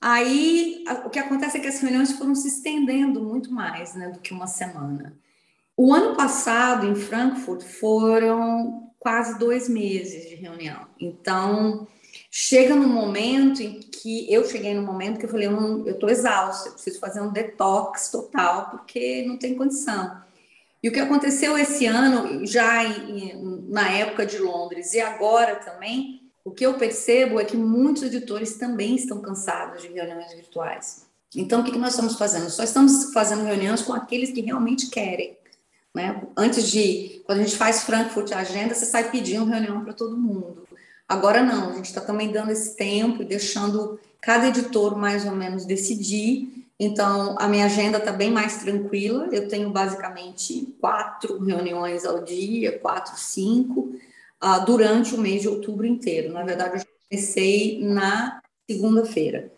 Aí 0.00 0.82
o 1.04 1.10
que 1.10 1.20
acontece 1.20 1.58
é 1.58 1.60
que 1.60 1.68
as 1.68 1.78
reuniões 1.78 2.10
foram 2.10 2.34
se 2.34 2.48
estendendo 2.48 3.22
muito 3.22 3.52
mais, 3.52 3.94
né, 3.94 4.08
do 4.08 4.18
que 4.18 4.34
uma 4.34 4.48
semana. 4.48 5.16
O 5.76 5.94
ano 5.94 6.14
passado, 6.14 6.86
em 6.86 6.94
Frankfurt, 6.94 7.62
foram 7.62 8.90
quase 8.98 9.38
dois 9.38 9.68
meses 9.68 10.28
de 10.28 10.34
reunião. 10.34 10.86
Então, 11.00 11.88
chega 12.30 12.74
no 12.74 12.86
momento 12.86 13.62
em 13.62 13.80
que 13.80 14.32
eu 14.32 14.44
cheguei 14.44 14.74
no 14.74 14.82
momento 14.82 15.18
que 15.18 15.24
eu 15.24 15.30
falei, 15.30 15.46
eu 15.46 15.90
estou 15.90 16.10
exausta, 16.10 16.68
eu 16.68 16.72
preciso 16.74 17.00
fazer 17.00 17.20
um 17.20 17.32
detox 17.32 18.10
total, 18.10 18.70
porque 18.70 19.24
não 19.26 19.38
tem 19.38 19.54
condição. 19.54 20.20
E 20.82 20.88
o 20.88 20.92
que 20.92 21.00
aconteceu 21.00 21.58
esse 21.58 21.86
ano, 21.86 22.46
já 22.46 22.84
em, 22.84 23.64
na 23.68 23.90
época 23.90 24.24
de 24.24 24.38
Londres 24.38 24.94
e 24.94 25.00
agora 25.00 25.56
também, 25.56 26.20
o 26.44 26.50
que 26.50 26.64
eu 26.64 26.74
percebo 26.74 27.38
é 27.38 27.44
que 27.44 27.56
muitos 27.56 28.02
editores 28.02 28.54
também 28.54 28.94
estão 28.94 29.20
cansados 29.20 29.82
de 29.82 29.88
reuniões 29.88 30.32
virtuais. 30.32 31.06
Então, 31.36 31.60
o 31.60 31.64
que 31.64 31.78
nós 31.78 31.90
estamos 31.90 32.16
fazendo? 32.16 32.50
Só 32.50 32.64
estamos 32.64 33.12
fazendo 33.12 33.44
reuniões 33.44 33.82
com 33.82 33.92
aqueles 33.92 34.30
que 34.30 34.40
realmente 34.40 34.90
querem 34.90 35.36
Né? 35.94 36.22
Antes 36.36 36.70
de, 36.70 37.22
quando 37.24 37.40
a 37.40 37.42
gente 37.42 37.56
faz 37.56 37.82
Frankfurt 37.82 38.32
Agenda, 38.32 38.74
você 38.74 38.86
sai 38.86 39.10
pedindo 39.10 39.44
reunião 39.44 39.82
para 39.82 39.92
todo 39.92 40.16
mundo. 40.16 40.66
Agora 41.08 41.42
não, 41.42 41.70
a 41.70 41.72
gente 41.74 41.86
está 41.86 42.00
também 42.00 42.30
dando 42.30 42.52
esse 42.52 42.76
tempo 42.76 43.22
e 43.22 43.24
deixando 43.24 43.98
cada 44.20 44.46
editor 44.46 44.96
mais 44.96 45.24
ou 45.26 45.32
menos 45.32 45.64
decidir. 45.64 46.66
Então, 46.78 47.36
a 47.38 47.48
minha 47.48 47.66
agenda 47.66 47.98
está 47.98 48.12
bem 48.12 48.30
mais 48.30 48.58
tranquila. 48.58 49.28
Eu 49.32 49.48
tenho 49.48 49.70
basicamente 49.70 50.72
quatro 50.80 51.38
reuniões 51.42 52.04
ao 52.04 52.22
dia, 52.22 52.78
quatro, 52.78 53.18
cinco, 53.18 53.92
uh, 54.42 54.64
durante 54.64 55.14
o 55.14 55.20
mês 55.20 55.42
de 55.42 55.48
outubro 55.48 55.84
inteiro. 55.84 56.32
Na 56.32 56.44
verdade, 56.44 56.78
eu 56.78 56.86
comecei 57.08 57.80
na 57.82 58.40
segunda-feira. 58.68 59.50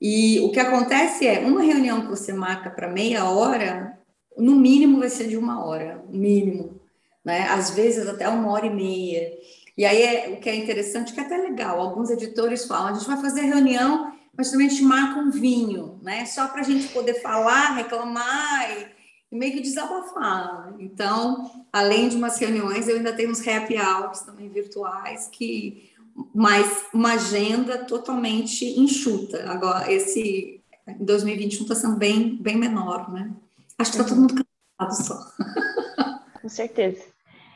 E 0.00 0.38
o 0.40 0.52
que 0.52 0.60
acontece 0.60 1.26
é, 1.26 1.40
uma 1.40 1.62
reunião 1.62 2.02
que 2.02 2.08
você 2.08 2.32
marca 2.32 2.70
para 2.70 2.88
meia 2.88 3.28
hora, 3.28 3.98
no 4.36 4.54
mínimo 4.56 4.98
vai 4.98 5.08
ser 5.08 5.28
de 5.28 5.36
uma 5.36 5.64
hora, 5.64 6.04
mínimo. 6.08 6.80
Né? 7.24 7.48
Às 7.48 7.70
vezes 7.70 8.06
até 8.06 8.28
uma 8.28 8.50
hora 8.50 8.66
e 8.66 8.74
meia. 8.74 9.32
E 9.76 9.84
aí 9.84 10.02
é, 10.02 10.28
o 10.30 10.40
que 10.40 10.48
é 10.48 10.54
interessante, 10.54 11.12
que 11.12 11.20
é 11.20 11.22
até 11.22 11.36
legal, 11.36 11.80
alguns 11.80 12.10
editores 12.10 12.64
falam, 12.64 12.88
a 12.88 12.92
gente 12.94 13.06
vai 13.06 13.20
fazer 13.20 13.42
reunião, 13.42 14.12
mas 14.36 14.50
também 14.50 14.66
a 14.66 14.70
gente 14.70 14.82
marca 14.82 15.18
um 15.20 15.30
vinho, 15.30 15.98
né? 16.02 16.24
Só 16.26 16.48
para 16.48 16.60
a 16.60 16.64
gente 16.64 16.88
poder 16.88 17.14
falar, 17.20 17.76
reclamar 17.76 18.70
e, 18.70 18.86
e, 19.32 19.36
meio 19.36 19.52
que 19.52 19.60
desabafar. 19.60 20.74
Então, 20.78 21.66
além 21.72 22.08
de 22.08 22.16
umas 22.16 22.38
reuniões, 22.38 22.88
eu 22.88 22.96
ainda 22.96 23.12
tenho 23.12 23.30
uns 23.30 23.46
happy 23.46 23.76
hours 23.76 24.20
também 24.20 24.48
virtuais 24.48 25.28
que 25.30 25.92
mas 26.32 26.84
uma 26.92 27.14
agenda 27.14 27.78
totalmente 27.78 28.64
enxuta. 28.78 29.50
Agora, 29.50 29.90
esse 29.92 30.62
em 30.86 31.04
2021 31.04 31.62
está 31.62 31.74
sendo 31.74 31.96
bem, 31.96 32.36
bem 32.36 32.56
menor, 32.56 33.12
né? 33.12 33.32
Acho 33.78 33.92
que 33.92 33.98
está 33.98 34.08
todo 34.08 34.20
mundo 34.20 34.44
cansado 34.78 35.04
só. 35.04 35.14
Com 36.40 36.48
certeza. 36.48 37.04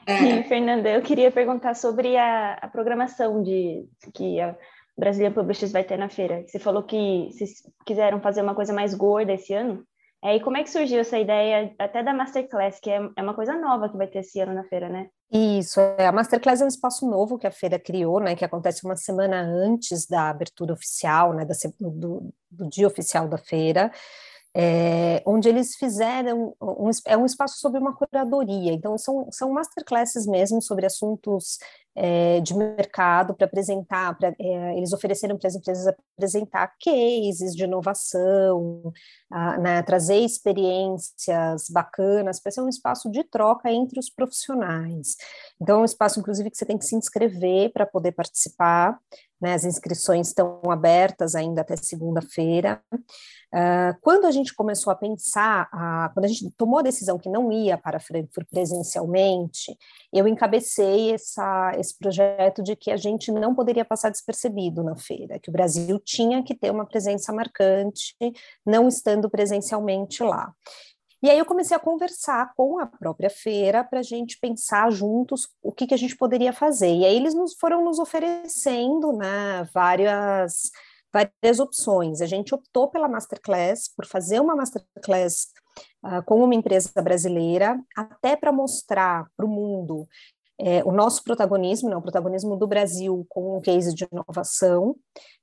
É. 0.06 0.22
E, 0.22 0.44
Fernanda, 0.44 0.88
eu 0.88 1.02
queria 1.02 1.30
perguntar 1.30 1.74
sobre 1.74 2.16
a, 2.16 2.54
a 2.54 2.68
programação 2.68 3.42
de 3.42 3.86
que 4.14 4.40
a 4.40 4.56
Brasília 4.96 5.30
Publishers 5.30 5.70
vai 5.70 5.84
ter 5.84 5.98
na 5.98 6.08
feira. 6.08 6.44
Você 6.46 6.58
falou 6.58 6.82
que 6.82 7.28
vocês 7.30 7.62
quiseram 7.84 8.20
fazer 8.20 8.42
uma 8.42 8.54
coisa 8.54 8.72
mais 8.72 8.94
gorda 8.94 9.34
esse 9.34 9.52
ano. 9.52 9.84
É, 10.24 10.34
e 10.34 10.40
como 10.40 10.56
é 10.56 10.64
que 10.64 10.70
surgiu 10.70 10.98
essa 10.98 11.18
ideia 11.18 11.72
até 11.78 12.02
da 12.02 12.12
Masterclass, 12.12 12.80
que 12.80 12.90
é, 12.90 13.08
é 13.16 13.22
uma 13.22 13.34
coisa 13.34 13.54
nova 13.56 13.88
que 13.88 13.96
vai 13.96 14.08
ter 14.08 14.20
esse 14.20 14.40
ano 14.40 14.52
na 14.52 14.64
feira, 14.64 14.88
né? 14.88 15.08
Isso, 15.30 15.78
é, 15.78 16.06
a 16.06 16.12
Masterclass 16.12 16.60
é 16.60 16.64
um 16.64 16.68
espaço 16.68 17.08
novo 17.08 17.38
que 17.38 17.46
a 17.46 17.52
feira 17.52 17.78
criou, 17.78 18.18
né, 18.18 18.34
que 18.34 18.44
acontece 18.44 18.84
uma 18.84 18.96
semana 18.96 19.40
antes 19.42 20.06
da 20.06 20.30
abertura 20.30 20.72
oficial, 20.72 21.34
né, 21.34 21.44
da, 21.44 21.54
do, 21.78 22.34
do 22.50 22.68
dia 22.68 22.86
oficial 22.86 23.28
da 23.28 23.36
feira, 23.36 23.92
é, 24.60 25.22
onde 25.24 25.48
eles 25.48 25.76
fizeram 25.76 26.52
um, 26.60 26.90
é 27.06 27.16
um 27.16 27.24
espaço 27.24 27.60
sobre 27.60 27.78
uma 27.78 27.94
curadoria, 27.94 28.72
então 28.72 28.98
são, 28.98 29.28
são 29.30 29.52
masterclasses 29.52 30.26
mesmo 30.26 30.60
sobre 30.60 30.84
assuntos 30.84 31.58
é, 31.94 32.40
de 32.40 32.56
mercado 32.56 33.34
para 33.34 33.46
apresentar, 33.46 34.18
pra, 34.18 34.34
é, 34.36 34.76
eles 34.76 34.92
ofereceram 34.92 35.38
para 35.38 35.46
as 35.46 35.54
empresas 35.54 35.86
apresentar 36.16 36.72
cases 36.84 37.54
de 37.54 37.64
inovação, 37.64 38.92
a, 39.30 39.58
né, 39.58 39.82
trazer 39.82 40.18
experiências 40.18 41.68
bacanas, 41.70 42.40
para 42.40 42.50
ser 42.50 42.60
um 42.60 42.68
espaço 42.68 43.08
de 43.10 43.22
troca 43.22 43.70
entre 43.70 43.98
os 44.00 44.10
profissionais. 44.10 45.16
Então, 45.60 45.78
é 45.78 45.82
um 45.82 45.84
espaço, 45.84 46.18
inclusive, 46.18 46.50
que 46.50 46.56
você 46.56 46.66
tem 46.66 46.78
que 46.78 46.84
se 46.84 46.96
inscrever 46.96 47.72
para 47.72 47.86
poder 47.86 48.12
participar, 48.12 48.98
né, 49.40 49.54
as 49.54 49.64
inscrições 49.64 50.28
estão 50.28 50.60
abertas 50.68 51.34
ainda 51.34 51.60
até 51.60 51.76
segunda-feira. 51.76 52.82
Uh, 52.92 53.96
quando 54.02 54.26
a 54.26 54.30
gente 54.30 54.54
começou 54.54 54.92
a 54.92 54.96
pensar, 54.96 55.68
uh, 55.72 56.12
quando 56.12 56.26
a 56.26 56.28
gente 56.28 56.50
tomou 56.56 56.80
a 56.80 56.82
decisão 56.82 57.18
que 57.18 57.30
não 57.30 57.50
ia 57.50 57.78
para 57.78 58.00
Frankfurt 58.00 58.46
presencialmente, 58.50 59.76
eu 60.12 60.28
encabecei 60.28 61.14
essa, 61.14 61.72
esse 61.78 61.96
projeto 61.96 62.62
de 62.62 62.76
que 62.76 62.90
a 62.90 62.96
gente 62.96 63.32
não 63.32 63.54
poderia 63.54 63.84
passar 63.84 64.10
despercebido 64.10 64.82
na 64.82 64.96
feira, 64.96 65.38
que 65.38 65.48
o 65.48 65.52
Brasil 65.52 65.98
tinha 66.00 66.42
que 66.42 66.54
ter 66.54 66.70
uma 66.70 66.84
presença 66.84 67.32
marcante, 67.32 68.14
não 68.66 68.86
estando 68.86 69.30
presencialmente 69.30 70.22
lá. 70.22 70.52
E 71.22 71.28
aí 71.28 71.38
eu 71.38 71.44
comecei 71.44 71.76
a 71.76 71.80
conversar 71.80 72.52
com 72.54 72.78
a 72.78 72.86
própria 72.86 73.28
feira 73.28 73.82
para 73.82 73.98
a 73.98 74.02
gente 74.02 74.38
pensar 74.38 74.90
juntos 74.90 75.48
o 75.62 75.72
que, 75.72 75.86
que 75.86 75.94
a 75.94 75.98
gente 75.98 76.16
poderia 76.16 76.52
fazer. 76.52 76.94
E 76.94 77.04
aí 77.04 77.16
eles 77.16 77.34
nos 77.34 77.54
foram 77.54 77.84
nos 77.84 77.98
oferecendo 77.98 79.12
né, 79.12 79.68
várias 79.74 80.70
várias 81.12 81.58
opções. 81.58 82.20
A 82.20 82.26
gente 82.26 82.54
optou 82.54 82.88
pela 82.88 83.08
Masterclass, 83.08 83.88
por 83.96 84.06
fazer 84.06 84.40
uma 84.40 84.54
Masterclass 84.54 85.48
uh, 86.04 86.22
com 86.24 86.42
uma 86.42 86.54
empresa 86.54 86.90
brasileira, 87.02 87.80
até 87.96 88.36
para 88.36 88.52
mostrar 88.52 89.26
para 89.36 89.46
o 89.46 89.48
mundo 89.48 90.06
é, 90.60 90.82
o 90.84 90.92
nosso 90.92 91.22
protagonismo, 91.22 91.88
né, 91.88 91.96
o 91.96 92.02
protagonismo 92.02 92.56
do 92.56 92.66
Brasil 92.66 93.24
com 93.28 93.58
um 93.58 93.60
case 93.60 93.94
de 93.94 94.06
inovação, 94.10 94.96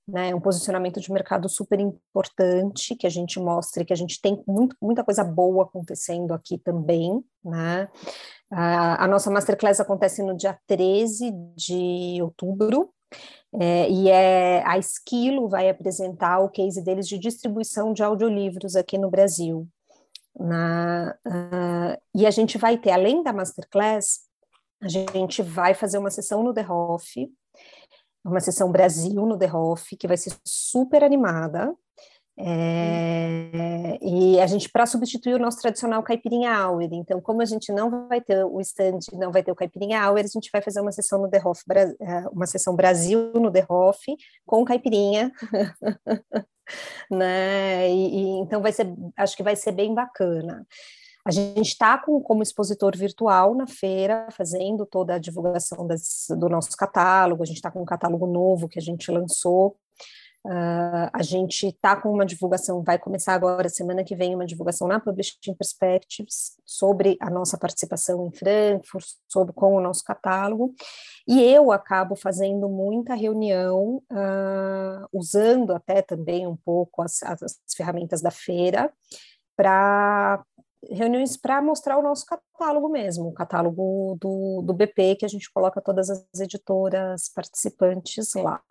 né, 0.07 0.35
um 0.35 0.41
posicionamento 0.41 0.99
de 0.99 1.11
mercado 1.11 1.47
super 1.47 1.79
importante, 1.79 2.95
que 2.95 3.07
a 3.07 3.09
gente 3.09 3.39
mostre 3.39 3.85
que 3.85 3.93
a 3.93 3.95
gente 3.95 4.21
tem 4.21 4.43
muito, 4.47 4.75
muita 4.81 5.03
coisa 5.03 5.23
boa 5.23 5.63
acontecendo 5.63 6.33
aqui 6.33 6.57
também. 6.57 7.23
Né. 7.43 7.87
A, 8.51 9.05
a 9.05 9.07
nossa 9.07 9.31
Masterclass 9.31 9.79
acontece 9.79 10.21
no 10.21 10.35
dia 10.35 10.57
13 10.67 11.31
de 11.55 12.19
outubro, 12.21 12.89
é, 13.53 13.89
e 13.89 14.09
é, 14.09 14.63
a 14.65 14.77
Esquilo 14.77 15.47
vai 15.47 15.69
apresentar 15.69 16.39
o 16.39 16.49
case 16.49 16.83
deles 16.83 17.07
de 17.07 17.17
distribuição 17.17 17.93
de 17.93 18.03
audiolivros 18.03 18.75
aqui 18.75 18.97
no 18.97 19.09
Brasil. 19.09 19.67
Na, 20.37 21.15
uh, 21.25 22.01
e 22.13 22.25
a 22.25 22.31
gente 22.31 22.57
vai 22.57 22.77
ter, 22.77 22.91
além 22.91 23.23
da 23.23 23.31
Masterclass, 23.31 24.25
a 24.81 24.87
gente 24.87 25.41
vai 25.41 25.73
fazer 25.73 25.97
uma 25.97 26.11
sessão 26.11 26.43
no 26.43 26.53
The 26.53 26.65
Hoff, 26.67 27.31
uma 28.23 28.39
sessão 28.39 28.71
Brasil 28.71 29.25
no 29.25 29.37
The 29.37 29.51
Hoff, 29.51 29.95
que 29.95 30.07
vai 30.07 30.17
ser 30.17 30.35
super 30.43 31.03
animada, 31.03 31.73
é, 32.37 33.97
e 34.01 34.39
a 34.41 34.45
gente, 34.45 34.69
para 34.69 34.85
substituir 34.85 35.35
o 35.35 35.39
nosso 35.39 35.61
tradicional 35.61 36.03
caipirinha 36.03 36.67
hour, 36.67 36.81
então, 36.91 37.21
como 37.21 37.41
a 37.41 37.45
gente 37.45 37.71
não 37.71 38.07
vai 38.09 38.19
ter 38.19 38.43
o 38.43 38.59
stand, 38.59 38.99
não 39.13 39.31
vai 39.31 39.41
ter 39.41 39.51
o 39.53 39.55
caipirinha 39.55 40.05
hour, 40.05 40.19
a 40.19 40.27
gente 40.27 40.49
vai 40.51 40.61
fazer 40.61 40.81
uma 40.81 40.91
sessão 40.91 41.21
no 41.21 41.29
The 41.29 41.41
Hoff, 41.43 41.63
é, 41.71 42.27
uma 42.29 42.45
sessão 42.45 42.75
Brasil 42.75 43.31
no 43.35 43.49
The 43.49 43.65
Hoff, 43.69 44.03
com 44.45 44.65
caipirinha, 44.65 45.31
né, 47.09 47.89
e, 47.89 48.17
e, 48.17 48.39
então 48.39 48.61
vai 48.61 48.73
ser, 48.73 48.93
acho 49.15 49.37
que 49.37 49.43
vai 49.43 49.55
ser 49.55 49.71
bem 49.71 49.93
bacana. 49.93 50.67
A 51.25 51.31
gente 51.31 51.69
está 51.69 51.97
como 51.97 52.43
expositor 52.43 52.95
virtual 52.95 53.55
na 53.55 53.65
feira, 53.65 54.27
fazendo 54.31 54.85
toda 54.85 55.15
a 55.15 55.19
divulgação 55.19 55.87
das, 55.87 56.27
do 56.29 56.47
nosso 56.47 56.77
catálogo, 56.77 57.41
a 57.41 57.45
gente 57.45 57.57
está 57.57 57.71
com 57.71 57.81
um 57.81 57.85
catálogo 57.85 58.27
novo 58.27 58.69
que 58.69 58.77
a 58.77 58.81
gente 58.81 59.11
lançou, 59.11 59.75
Uh, 60.45 61.09
a 61.11 61.23
gente 61.23 61.69
está 61.69 61.99
com 61.99 62.11
uma 62.11 62.23
divulgação, 62.23 62.83
vai 62.83 62.99
começar 62.99 63.33
agora, 63.33 63.67
semana 63.67 64.03
que 64.03 64.15
vem, 64.15 64.35
uma 64.35 64.45
divulgação 64.45 64.87
na 64.87 64.99
Publishing 64.99 65.55
Perspectives 65.57 66.55
sobre 66.63 67.17
a 67.19 67.31
nossa 67.31 67.57
participação 67.57 68.27
em 68.27 68.31
Frankfurt, 68.31 69.05
sobre 69.27 69.53
com 69.53 69.75
o 69.75 69.81
nosso 69.81 70.03
catálogo, 70.03 70.75
e 71.27 71.41
eu 71.41 71.71
acabo 71.71 72.15
fazendo 72.15 72.69
muita 72.69 73.15
reunião, 73.15 74.03
uh, 74.11 75.07
usando 75.11 75.73
até 75.73 76.03
também 76.03 76.45
um 76.45 76.55
pouco 76.55 77.01
as, 77.01 77.23
as 77.23 77.57
ferramentas 77.75 78.21
da 78.21 78.29
feira, 78.29 78.93
para 79.57 80.45
reuniões 80.89 81.37
para 81.37 81.61
mostrar 81.61 81.97
o 81.97 82.03
nosso 82.03 82.25
catálogo 82.25 82.89
mesmo, 82.89 83.27
o 83.27 83.33
catálogo 83.33 84.17
do, 84.19 84.61
do 84.61 84.73
BP, 84.73 85.15
que 85.15 85.25
a 85.25 85.29
gente 85.29 85.51
coloca 85.51 85.81
todas 85.81 86.09
as 86.09 86.39
editoras 86.39 87.29
participantes 87.29 88.33
lá. 88.35 88.61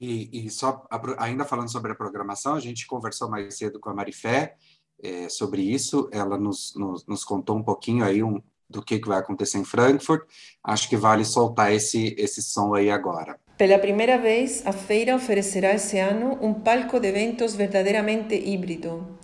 E, 0.00 0.46
e 0.46 0.50
só 0.50 0.86
ainda 1.18 1.44
falando 1.44 1.70
sobre 1.70 1.92
a 1.92 1.94
programação, 1.94 2.54
a 2.54 2.60
gente 2.60 2.86
conversou 2.86 3.28
mais 3.28 3.58
cedo 3.58 3.78
com 3.78 3.90
a 3.90 3.94
Marifé 3.94 4.56
é, 5.02 5.28
sobre 5.28 5.62
isso. 5.62 6.08
Ela 6.10 6.38
nos, 6.38 6.74
nos, 6.74 7.06
nos, 7.06 7.24
contou 7.24 7.56
um 7.56 7.62
pouquinho 7.62 8.04
aí 8.04 8.22
um, 8.22 8.40
do 8.68 8.82
que, 8.82 8.98
que 8.98 9.08
vai 9.08 9.18
acontecer 9.18 9.58
em 9.58 9.64
Frankfurt. 9.64 10.22
Acho 10.64 10.88
que 10.88 10.96
vale 10.96 11.24
soltar 11.24 11.72
esse, 11.72 12.14
esse 12.18 12.42
som 12.42 12.74
aí 12.74 12.90
agora. 12.90 13.38
Pela 13.58 13.78
primeira 13.78 14.16
vez, 14.16 14.66
a 14.66 14.72
feira 14.72 15.14
oferecerá 15.14 15.74
esse 15.74 15.98
ano 15.98 16.38
um 16.40 16.54
palco 16.54 16.98
de 16.98 17.08
eventos 17.08 17.54
verdadeiramente 17.54 18.34
híbrido, 18.34 19.18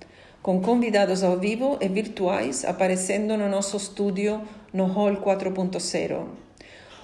com 0.47 0.61
convidados 0.61 1.25
ao 1.25 1.37
vivo 1.41 1.77
e 1.81 1.89
virtuais 1.89 2.65
aparecendo 2.65 3.37
no 3.37 3.49
nosso 3.49 3.77
estúdio 3.77 4.43
no 4.73 4.85
Hall 4.85 5.17
4.0. 5.17 6.25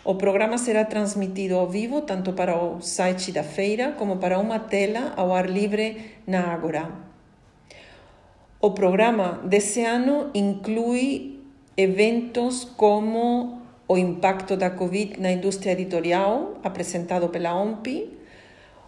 O 0.05 0.15
programa 0.15 0.57
será 0.59 0.85
transmitido 0.85 1.57
ao 1.57 1.69
vivo 1.69 2.03
tanto 2.03 2.33
para 2.35 2.57
o 2.57 2.81
site 2.81 3.33
da 3.33 3.43
feira 3.43 3.97
como 3.99 4.19
para 4.19 4.39
uma 4.39 4.61
tela 4.61 5.13
ao 5.17 5.35
ar 5.35 5.51
livre 5.51 6.13
na 6.25 6.53
Ágora. 6.53 6.89
O 8.61 8.71
programa 8.71 9.41
desse 9.45 9.85
ano 9.85 10.31
inclui 10.33 11.41
eventos 11.77 12.63
como 12.63 13.61
o 13.89 13.99
impacto 13.99 14.57
da 14.57 14.71
Covid 14.71 15.19
na 15.19 15.33
indústria 15.33 15.73
editorial, 15.73 16.61
apresentado 16.63 17.29
pela 17.29 17.61
OMPI, 17.61 18.09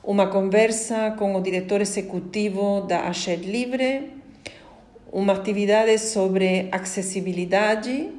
uma 0.04 0.28
conversa 0.28 1.10
com 1.18 1.34
o 1.34 1.42
diretor 1.42 1.80
executivo 1.80 2.82
da 2.82 3.08
Hachette 3.08 3.50
Livre, 3.50 4.22
uma 5.14 5.32
atividade 5.34 5.96
sobre 5.96 6.68
acessibilidade, 6.72 8.10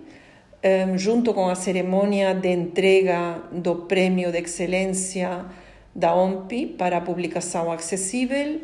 um, 0.63 0.97
junto 0.97 1.33
com 1.33 1.49
a 1.49 1.53
cerimônia 1.53 2.33
de 2.33 2.47
entrega 2.47 3.41
do 3.51 3.75
Prêmio 3.75 4.31
de 4.31 4.39
Excelência 4.39 5.43
da 5.93 6.15
OMPI 6.15 6.67
para 6.67 6.95
a 6.95 7.01
publicação 7.01 7.69
acessível, 7.69 8.61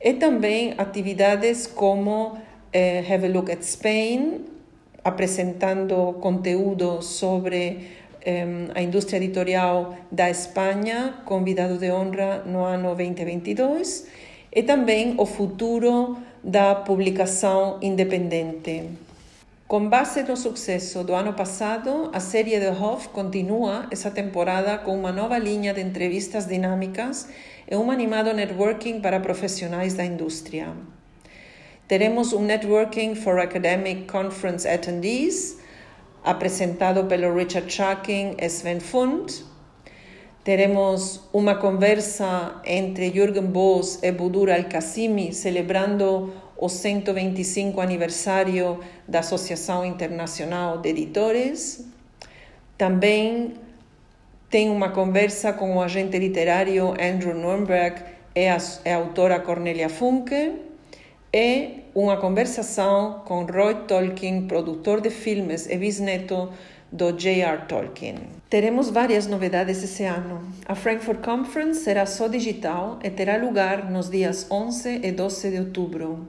e 0.00 0.14
também 0.14 0.74
atividades 0.78 1.66
como 1.66 2.38
eh, 2.72 3.00
Have 3.00 3.26
a 3.26 3.28
Look 3.28 3.50
at 3.50 3.62
Spain, 3.62 4.44
apresentando 5.02 6.14
conteúdo 6.20 7.02
sobre 7.02 7.88
um, 8.24 8.70
a 8.74 8.82
indústria 8.82 9.16
editorial 9.16 9.96
da 10.10 10.30
Espanha, 10.30 11.14
convidado 11.24 11.78
de 11.78 11.90
honra 11.90 12.44
no 12.46 12.64
ano 12.64 12.94
2022, 12.94 14.06
e 14.52 14.62
também 14.62 15.14
o 15.18 15.26
futuro 15.26 16.16
da 16.42 16.74
publicação 16.74 17.78
independente. 17.80 18.90
Com 19.68 19.88
base 19.88 20.22
no 20.22 20.36
sucesso 20.36 21.02
do 21.04 21.14
ano 21.14 21.32
passado, 21.32 22.10
a 22.12 22.20
série 22.20 22.58
The 22.58 22.72
Hoff 22.72 23.08
continua 23.08 23.86
essa 23.90 24.10
temporada 24.10 24.76
com 24.76 24.98
uma 24.98 25.12
nova 25.12 25.38
linha 25.38 25.72
de 25.72 25.80
entrevistas 25.80 26.46
dinâmicas 26.46 27.28
e 27.70 27.76
um 27.76 27.90
animado 27.90 28.34
networking 28.34 29.00
para 29.00 29.20
profissionais 29.20 29.94
da 29.94 30.04
indústria. 30.04 30.74
Teremos 31.88 32.32
um 32.32 32.42
Networking 32.42 33.14
for 33.14 33.38
Academic 33.38 34.04
Conference 34.10 34.66
Attendees, 34.66 35.58
apresentado 36.24 37.04
pelo 37.04 37.34
Richard 37.34 37.72
Schaking 37.72 38.36
e 38.38 38.46
Sven 38.46 38.80
Fund. 38.80 39.44
Teremos 40.44 41.20
uma 41.32 41.54
conversa 41.54 42.60
entre 42.64 43.12
Jürgen 43.12 43.46
Boss 43.46 44.00
e 44.02 44.10
Budur 44.10 44.50
Al-Qassimi, 44.50 45.32
celebrando 45.32 46.32
o 46.56 46.68
125 46.68 47.80
aniversário 47.80 48.80
da 49.06 49.20
Associação 49.20 49.84
Internacional 49.84 50.78
de 50.78 50.88
Editores. 50.88 51.86
Também 52.76 53.54
tem 54.50 54.68
uma 54.68 54.88
conversa 54.88 55.52
com 55.52 55.76
o 55.76 55.80
agente 55.80 56.18
literário 56.18 56.90
Andrew 57.00 57.34
Nürnberg 57.34 58.02
e 58.34 58.48
a, 58.48 58.56
a 58.56 58.96
autora 58.96 59.38
Cornelia 59.38 59.88
Funke. 59.88 60.54
E 61.32 61.84
uma 61.94 62.16
conversação 62.16 63.22
com 63.24 63.44
Roy 63.44 63.74
Tolkien, 63.86 64.48
produtor 64.48 65.00
de 65.00 65.08
filmes 65.08 65.68
e 65.68 65.76
bisneto 65.76 66.50
do 66.92 67.10
J.R. 67.10 67.66
Tolkien. 67.66 68.16
Teremos 68.50 68.90
várias 68.90 69.26
novidades 69.26 69.82
esse 69.82 70.04
ano. 70.04 70.42
A 70.66 70.74
Frankfurt 70.74 71.24
Conference 71.24 71.80
será 71.80 72.04
só 72.04 72.28
digital 72.28 72.98
e 73.02 73.08
terá 73.08 73.38
lugar 73.38 73.90
nos 73.90 74.10
dias 74.10 74.46
11 74.50 75.00
e 75.02 75.10
12 75.10 75.50
de 75.50 75.58
outubro. 75.58 76.28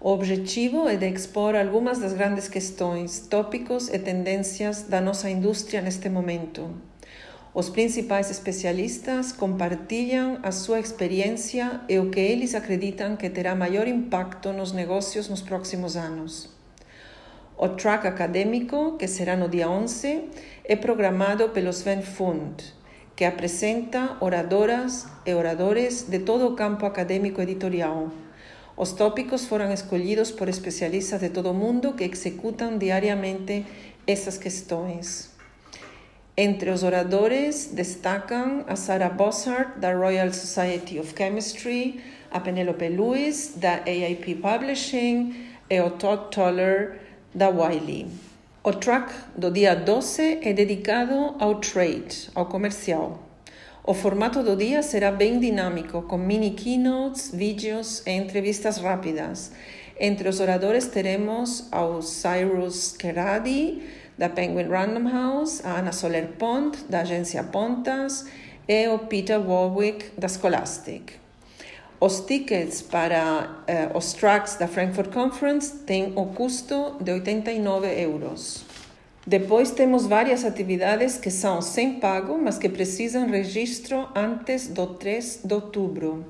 O 0.00 0.10
objetivo 0.10 0.88
é 0.88 0.96
de 0.96 1.08
expor 1.08 1.56
algumas 1.56 1.98
das 1.98 2.12
grandes 2.12 2.48
questões, 2.48 3.26
tópicos 3.28 3.88
e 3.88 3.98
tendências 3.98 4.84
da 4.84 5.00
nossa 5.00 5.28
indústria 5.28 5.80
neste 5.80 6.08
momento. 6.08 6.70
Os 7.52 7.68
principais 7.68 8.30
especialistas 8.30 9.32
compartilham 9.32 10.38
a 10.42 10.50
sua 10.52 10.80
experiência 10.80 11.80
e 11.88 11.98
o 11.98 12.08
que 12.08 12.20
eles 12.20 12.54
acreditam 12.54 13.16
que 13.16 13.28
terá 13.28 13.54
maior 13.54 13.86
impacto 13.86 14.52
nos 14.52 14.72
negócios 14.72 15.28
nos 15.28 15.42
próximos 15.42 15.96
anos. 15.96 16.61
O 17.64 17.68
track 17.68 18.08
acadêmico, 18.08 18.96
que 18.98 19.06
será 19.06 19.36
no 19.36 19.48
dia 19.48 19.68
11, 19.70 20.30
é 20.64 20.74
programado 20.74 21.50
pelo 21.50 21.70
Sven 21.70 22.02
Fund, 22.02 22.54
que 23.14 23.24
apresenta 23.24 24.16
oradoras 24.20 25.06
e 25.24 25.32
oradores 25.32 26.02
de 26.02 26.18
todo 26.18 26.48
o 26.48 26.56
campo 26.56 26.84
acadêmico 26.84 27.40
editorial 27.40 28.10
os 28.76 28.92
tópicos 28.92 29.44
foram 29.46 29.70
escolhidos 29.72 30.30
por 30.30 30.48
especialistas 30.48 31.20
de 31.20 31.28
todo 31.28 31.50
o 31.50 31.54
mundo 31.54 31.92
que 31.92 32.04
executam 32.04 32.78
diariamente 32.78 33.66
essas 34.06 34.38
questões. 34.38 35.30
Entre 36.34 36.70
os 36.70 36.82
oradores 36.82 37.66
destacam 37.66 38.64
a 38.66 38.74
Sarah 38.74 39.10
Bossart, 39.10 39.78
da 39.78 39.92
Royal 39.92 40.32
Society 40.32 40.98
of 40.98 41.14
Chemistry, 41.16 42.00
a 42.30 42.40
Penelope 42.40 42.88
Lewis, 42.88 43.52
da 43.56 43.82
AIP 43.84 44.36
Publishing, 44.36 45.34
e 45.68 45.80
o 45.80 45.90
Todd 45.90 46.30
Toller, 46.30 47.11
da 47.34 47.48
Wiley. 47.48 48.06
O 48.64 48.72
track 48.72 49.12
do 49.36 49.50
dia 49.50 49.74
12 49.74 50.38
é 50.42 50.52
dedicado 50.52 51.34
ao 51.38 51.56
trade, 51.56 52.30
ao 52.34 52.46
comercial. 52.46 53.18
O 53.84 53.94
formato 53.94 54.42
do 54.42 54.54
dia 54.54 54.82
será 54.82 55.10
bem 55.10 55.40
dinâmico, 55.40 56.02
com 56.02 56.16
mini 56.16 56.50
keynotes, 56.50 57.32
vídeos 57.34 58.02
e 58.06 58.10
entrevistas 58.12 58.78
rápidas. 58.78 59.50
Entre 59.98 60.28
os 60.28 60.38
oradores 60.38 60.86
teremos 60.86 61.66
ao 61.72 62.00
Cyrus 62.02 62.92
Keradi, 62.96 63.82
da 64.16 64.28
Penguin 64.28 64.68
Random 64.68 65.10
House, 65.10 65.64
a 65.64 65.78
Ana 65.78 65.90
Soler 65.90 66.28
Pont, 66.38 66.78
da 66.88 67.00
agência 67.00 67.42
Pontas, 67.42 68.26
e 68.68 68.88
o 68.88 69.00
Peter 69.00 69.40
Warwick, 69.40 70.12
da 70.16 70.28
Scholastic. 70.28 71.21
Os 72.04 72.18
tickets 72.18 72.82
para 72.82 73.62
uh, 73.94 73.96
os 73.96 74.12
tracks 74.12 74.56
da 74.56 74.66
Frankfurt 74.66 75.12
Conference 75.12 75.84
têm 75.86 76.12
o 76.16 76.26
custo 76.26 76.96
de 77.00 77.12
89 77.12 77.86
euros. 78.02 78.64
Depois 79.24 79.70
temos 79.70 80.04
várias 80.04 80.44
atividades 80.44 81.16
que 81.16 81.30
são 81.30 81.62
sem 81.62 82.00
pago, 82.00 82.36
mas 82.36 82.58
que 82.58 82.68
precisam 82.68 83.28
registro 83.28 84.08
antes 84.16 84.66
do 84.66 84.84
3 84.84 85.42
de 85.44 85.54
outubro. 85.54 86.26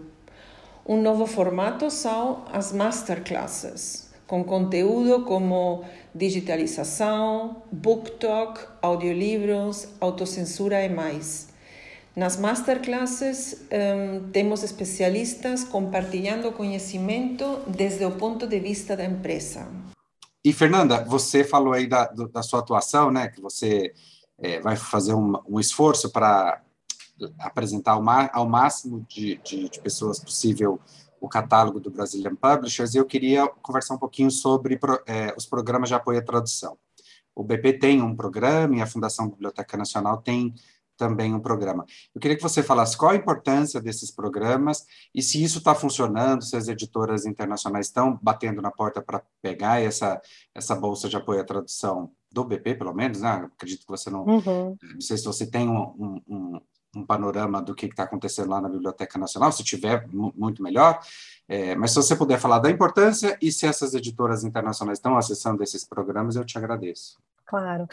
Um 0.86 1.00
novo 1.00 1.24
formato 1.24 1.90
são 1.90 2.44
as 2.52 2.70
masterclasses, 2.70 4.10
com 4.26 4.44
conteúdo 4.44 5.24
como 5.24 5.84
digitalização, 6.14 7.62
book 7.72 8.10
talk, 8.18 8.60
audiolivros, 8.82 9.88
autocensura 9.98 10.84
e 10.84 10.90
mais. 10.90 11.51
Nas 12.14 12.36
masterclasses 12.36 13.66
um, 13.72 14.30
temos 14.30 14.62
especialistas 14.62 15.64
compartilhando 15.64 16.52
conhecimento 16.52 17.60
desde 17.66 18.04
o 18.04 18.10
ponto 18.10 18.46
de 18.46 18.60
vista 18.60 18.94
da 18.94 19.04
empresa. 19.04 19.66
E, 20.44 20.52
Fernanda, 20.52 21.02
você 21.04 21.42
falou 21.42 21.72
aí 21.72 21.86
da, 21.86 22.04
da 22.04 22.42
sua 22.42 22.60
atuação, 22.60 23.10
né, 23.10 23.28
que 23.28 23.40
você 23.40 23.94
é, 24.38 24.60
vai 24.60 24.76
fazer 24.76 25.14
um, 25.14 25.40
um 25.48 25.58
esforço 25.58 26.10
para 26.10 26.60
apresentar 27.38 27.92
ao, 27.92 28.02
ao 28.32 28.48
máximo 28.48 29.06
de, 29.08 29.40
de, 29.42 29.68
de, 29.68 29.80
pessoas 29.80 30.18
possível 30.18 30.80
o 31.20 31.28
catálogo 31.28 31.78
do 31.78 31.90
Brazilian 31.90 32.34
Publishers, 32.34 32.94
e 32.94 32.98
eu 32.98 33.04
queria 33.04 33.46
conversar 33.62 33.94
um 33.94 33.98
pouquinho 33.98 34.30
sobre 34.30 34.78
é, 35.06 35.32
os 35.36 35.46
programas 35.46 35.88
de 35.88 35.94
apoio 35.94 36.18
à 36.18 36.22
tradução. 36.22 36.76
O 37.34 37.44
BP 37.44 37.74
tem 37.74 38.02
um 38.02 38.14
programa 38.14 38.76
e 38.76 38.82
a 38.82 38.86
Fundação 38.86 39.28
Biblioteca 39.28 39.76
Nacional 39.76 40.18
tem 40.18 40.52
também 41.02 41.34
um 41.34 41.40
programa. 41.40 41.84
Eu 42.14 42.20
queria 42.20 42.36
que 42.36 42.42
você 42.42 42.62
falasse 42.62 42.96
qual 42.96 43.10
a 43.10 43.16
importância 43.16 43.80
desses 43.80 44.08
programas 44.08 44.86
e 45.12 45.20
se 45.20 45.42
isso 45.42 45.58
está 45.58 45.74
funcionando, 45.74 46.44
se 46.44 46.56
as 46.56 46.68
editoras 46.68 47.26
internacionais 47.26 47.86
estão 47.86 48.16
batendo 48.22 48.62
na 48.62 48.70
porta 48.70 49.02
para 49.02 49.20
pegar 49.42 49.82
essa, 49.82 50.22
essa 50.54 50.76
bolsa 50.76 51.08
de 51.08 51.16
apoio 51.16 51.40
à 51.40 51.44
tradução 51.44 52.12
do 52.30 52.44
BP, 52.44 52.76
pelo 52.76 52.94
menos, 52.94 53.20
né? 53.20 53.50
Acredito 53.52 53.80
que 53.80 53.90
você 53.90 54.10
não. 54.10 54.24
Uhum. 54.24 54.76
Não 54.80 55.00
sei 55.00 55.18
se 55.18 55.24
você 55.24 55.44
tem 55.44 55.68
um, 55.68 56.22
um, 56.28 56.60
um 56.96 57.04
panorama 57.04 57.60
do 57.60 57.74
que 57.74 57.86
está 57.86 58.04
acontecendo 58.04 58.50
lá 58.50 58.60
na 58.60 58.68
Biblioteca 58.68 59.18
Nacional, 59.18 59.50
se 59.50 59.64
tiver, 59.64 60.06
muito 60.12 60.62
melhor. 60.62 61.00
É, 61.48 61.74
mas 61.74 61.90
se 61.90 61.96
você 61.96 62.14
puder 62.14 62.38
falar 62.38 62.60
da 62.60 62.70
importância 62.70 63.36
e 63.42 63.50
se 63.50 63.66
essas 63.66 63.92
editoras 63.92 64.44
internacionais 64.44 64.98
estão 64.98 65.16
acessando 65.16 65.64
esses 65.64 65.84
programas, 65.84 66.36
eu 66.36 66.44
te 66.44 66.56
agradeço. 66.56 67.18
Claro. 67.44 67.88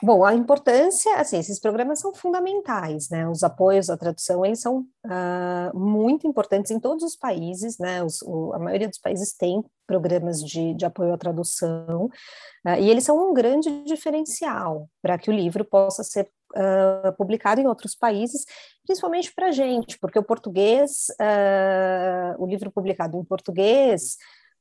Bom, 0.00 0.24
a 0.24 0.32
importância, 0.32 1.16
assim, 1.16 1.38
esses 1.38 1.58
programas 1.58 1.98
são 1.98 2.14
fundamentais, 2.14 3.10
né? 3.10 3.28
Os 3.28 3.42
apoios 3.42 3.90
à 3.90 3.96
tradução, 3.96 4.46
eles 4.46 4.60
são 4.60 4.86
uh, 5.04 5.76
muito 5.76 6.24
importantes 6.24 6.70
em 6.70 6.78
todos 6.78 7.02
os 7.02 7.16
países, 7.16 7.78
né? 7.78 8.00
Os, 8.04 8.22
o, 8.22 8.52
a 8.54 8.60
maioria 8.60 8.88
dos 8.88 8.98
países 8.98 9.32
tem 9.32 9.60
programas 9.88 10.40
de, 10.40 10.72
de 10.74 10.84
apoio 10.86 11.12
à 11.12 11.18
tradução, 11.18 12.04
uh, 12.04 12.80
e 12.80 12.88
eles 12.88 13.02
são 13.02 13.28
um 13.28 13.34
grande 13.34 13.82
diferencial 13.82 14.88
para 15.02 15.18
que 15.18 15.30
o 15.30 15.34
livro 15.34 15.64
possa 15.64 16.04
ser 16.04 16.30
uh, 16.54 17.12
publicado 17.16 17.60
em 17.60 17.66
outros 17.66 17.96
países, 17.96 18.44
principalmente 18.86 19.34
para 19.34 19.48
a 19.48 19.52
gente, 19.52 19.98
porque 19.98 20.18
o 20.18 20.22
português, 20.22 21.08
o 22.38 22.46
livro 22.46 22.70
publicado 22.70 23.18
em 23.18 23.24
português, 23.24 24.16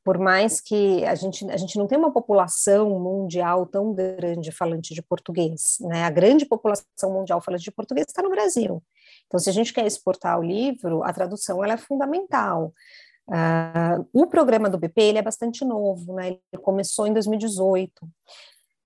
por 0.07 0.17
mais 0.17 0.61
que 0.61 1.03
a 1.03 1.15
gente, 1.15 1.43
a 1.51 1.57
gente 1.57 1.77
não 1.77 1.85
tem 1.85 1.97
uma 1.97 2.13
população 2.13 2.97
mundial 2.97 3.65
tão 3.65 3.93
grande 3.93 4.53
falante 4.53 4.93
de 4.93 5.01
português, 5.01 5.79
né? 5.81 6.05
A 6.05 6.09
grande 6.09 6.45
população 6.45 7.11
mundial 7.11 7.41
falante 7.41 7.65
de 7.65 7.71
português 7.71 8.05
está 8.07 8.23
no 8.23 8.29
Brasil. 8.29 8.81
Então, 9.25 9.37
se 9.37 9.49
a 9.49 9.51
gente 9.51 9.73
quer 9.73 9.85
exportar 9.85 10.39
o 10.39 10.43
livro, 10.43 11.03
a 11.03 11.11
tradução 11.11 11.61
ela 11.61 11.73
é 11.73 11.77
fundamental. 11.77 12.73
Uh, 13.27 14.07
o 14.13 14.25
programa 14.27 14.69
do 14.69 14.77
BP 14.77 15.01
ele 15.01 15.17
é 15.17 15.21
bastante 15.21 15.65
novo, 15.65 16.13
né? 16.13 16.37
Ele 16.53 16.61
começou 16.61 17.05
em 17.05 17.11
2018. 17.11 17.91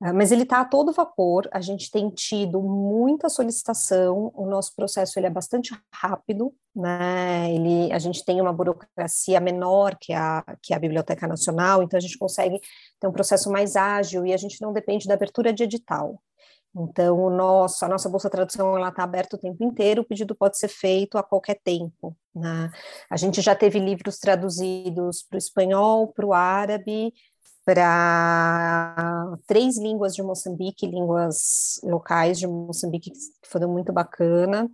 Ah, 0.03 0.11
mas 0.11 0.31
ele 0.31 0.41
está 0.41 0.61
a 0.61 0.65
todo 0.65 0.91
vapor, 0.91 1.47
a 1.53 1.61
gente 1.61 1.91
tem 1.91 2.09
tido 2.09 2.59
muita 2.59 3.29
solicitação, 3.29 4.31
o 4.33 4.47
nosso 4.47 4.75
processo 4.75 5.19
ele 5.19 5.27
é 5.27 5.29
bastante 5.29 5.79
rápido, 5.93 6.51
né? 6.75 7.53
ele, 7.53 7.93
a 7.93 7.99
gente 7.99 8.25
tem 8.25 8.41
uma 8.41 8.51
burocracia 8.51 9.39
menor 9.39 9.95
que 9.99 10.11
a, 10.11 10.43
que 10.59 10.73
a 10.73 10.79
Biblioteca 10.79 11.27
Nacional, 11.27 11.83
então 11.83 11.99
a 11.99 12.01
gente 12.01 12.17
consegue 12.17 12.59
ter 12.99 13.07
um 13.07 13.11
processo 13.11 13.51
mais 13.51 13.75
ágil 13.75 14.25
e 14.25 14.33
a 14.33 14.37
gente 14.37 14.59
não 14.59 14.73
depende 14.73 15.07
da 15.07 15.13
abertura 15.13 15.53
de 15.53 15.63
edital. 15.65 16.19
Então, 16.75 17.19
o 17.19 17.29
nosso, 17.29 17.83
a 17.83 17.87
nossa 17.87 18.07
Bolsa 18.07 18.29
Tradução 18.29 18.79
está 18.87 19.03
aberta 19.03 19.35
o 19.35 19.39
tempo 19.39 19.61
inteiro, 19.63 20.01
o 20.01 20.05
pedido 20.05 20.33
pode 20.33 20.57
ser 20.57 20.69
feito 20.69 21.17
a 21.17 21.23
qualquer 21.23 21.59
tempo. 21.61 22.15
Né? 22.33 22.71
A 23.09 23.17
gente 23.17 23.41
já 23.41 23.53
teve 23.53 23.77
livros 23.77 24.17
traduzidos 24.17 25.21
para 25.21 25.35
o 25.35 25.37
espanhol, 25.37 26.07
para 26.07 26.25
o 26.25 26.33
árabe, 26.33 27.13
para 27.63 29.37
três 29.45 29.77
línguas 29.77 30.13
de 30.15 30.23
Moçambique, 30.23 30.87
línguas 30.87 31.79
locais 31.83 32.39
de 32.39 32.47
Moçambique, 32.47 33.11
que 33.11 33.49
foram 33.49 33.69
muito 33.71 33.93
bacana. 33.93 34.69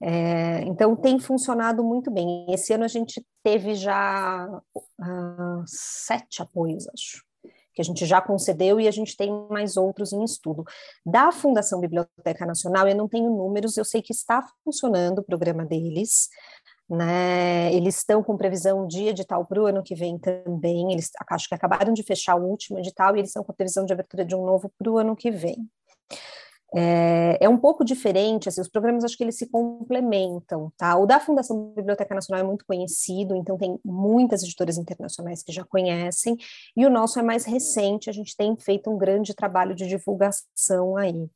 É, 0.00 0.62
então, 0.64 0.94
tem 0.94 1.18
funcionado 1.18 1.82
muito 1.82 2.10
bem. 2.10 2.46
Esse 2.50 2.72
ano 2.72 2.84
a 2.84 2.88
gente 2.88 3.24
teve 3.42 3.74
já 3.74 4.46
uh, 4.74 5.64
sete 5.66 6.42
apoios, 6.42 6.86
acho, 6.88 7.24
que 7.72 7.80
a 7.80 7.84
gente 7.84 8.04
já 8.04 8.20
concedeu 8.20 8.78
e 8.80 8.88
a 8.88 8.90
gente 8.90 9.16
tem 9.16 9.30
mais 9.50 9.76
outros 9.76 10.12
em 10.12 10.22
estudo. 10.22 10.64
Da 11.04 11.32
Fundação 11.32 11.80
Biblioteca 11.80 12.44
Nacional, 12.44 12.88
eu 12.88 12.96
não 12.96 13.08
tenho 13.08 13.30
números, 13.30 13.76
eu 13.76 13.84
sei 13.84 14.02
que 14.02 14.12
está 14.12 14.42
funcionando 14.64 15.20
o 15.20 15.24
programa 15.24 15.64
deles, 15.64 16.28
né? 16.88 17.72
Eles 17.74 17.98
estão 17.98 18.22
com 18.22 18.36
previsão 18.36 18.86
de 18.86 19.08
edital 19.08 19.44
para 19.44 19.60
o 19.60 19.66
ano 19.66 19.82
que 19.82 19.94
vem 19.94 20.18
também. 20.18 20.92
Eles 20.92 21.10
acho 21.28 21.48
que 21.48 21.54
acabaram 21.54 21.92
de 21.92 22.02
fechar 22.02 22.36
o 22.36 22.44
último 22.44 22.78
edital 22.78 23.16
e 23.16 23.20
eles 23.20 23.30
estão 23.30 23.44
com 23.44 23.52
previsão 23.52 23.84
de 23.84 23.92
abertura 23.92 24.24
de 24.24 24.34
um 24.34 24.44
novo 24.44 24.70
para 24.78 24.90
o 24.90 24.98
ano 24.98 25.16
que 25.16 25.30
vem. 25.30 25.68
É, 26.74 27.38
é, 27.40 27.48
um 27.48 27.56
pouco 27.56 27.84
diferente, 27.84 28.48
assim, 28.48 28.60
os 28.60 28.68
programas 28.68 29.04
acho 29.04 29.16
que 29.16 29.22
eles 29.22 29.38
se 29.38 29.48
complementam, 29.48 30.72
tá? 30.76 30.96
O 30.98 31.06
da 31.06 31.20
Fundação 31.20 31.72
Biblioteca 31.74 32.14
Nacional 32.14 32.44
é 32.44 32.46
muito 32.46 32.66
conhecido, 32.66 33.36
então 33.36 33.56
tem 33.56 33.78
muitas 33.84 34.42
editoras 34.42 34.76
internacionais 34.76 35.42
que 35.42 35.52
já 35.52 35.64
conhecem, 35.64 36.36
e 36.76 36.84
o 36.84 36.90
nosso 36.90 37.18
é 37.20 37.22
mais 37.22 37.44
recente, 37.44 38.10
a 38.10 38.12
gente 38.12 38.36
tem 38.36 38.56
feito 38.56 38.90
um 38.90 38.98
grande 38.98 39.32
trabalho 39.32 39.74
de 39.74 39.86
divulgação 39.86 40.96
aí. 40.96 41.30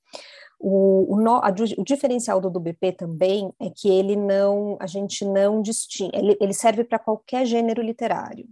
O, 0.63 1.17
o, 1.17 1.29
a, 1.37 1.49
o, 1.79 1.85
diferencial 1.85 2.39
do, 2.39 2.61
BP 2.61 2.93
também 2.93 3.51
é 3.59 3.71
que 3.71 3.89
ele 3.89 4.15
não, 4.15 4.77
a 4.79 4.87
gente 4.87 5.25
não 5.25 5.63
distingue, 5.63 6.15
ele, 6.15 6.37
ele 6.39 6.53
serve 6.53 6.85
para 6.85 6.99
qualquer 6.99 7.47
gênero 7.47 7.83
literário. 7.83 8.47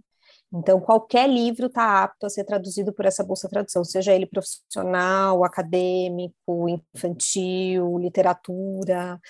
Então, 0.51 0.81
qualquer 0.81 1.29
livro 1.29 1.67
está 1.67 2.03
apto 2.03 2.25
a 2.25 2.29
ser 2.29 2.43
traduzido 2.43 2.91
por 2.91 3.05
essa 3.05 3.23
bolsa 3.23 3.47
tradução, 3.47 3.83
seja 3.83 4.11
ele 4.11 4.25
profissional, 4.25 5.43
acadêmico, 5.43 6.67
infantil, 6.67 7.99
literatura, 7.99 9.21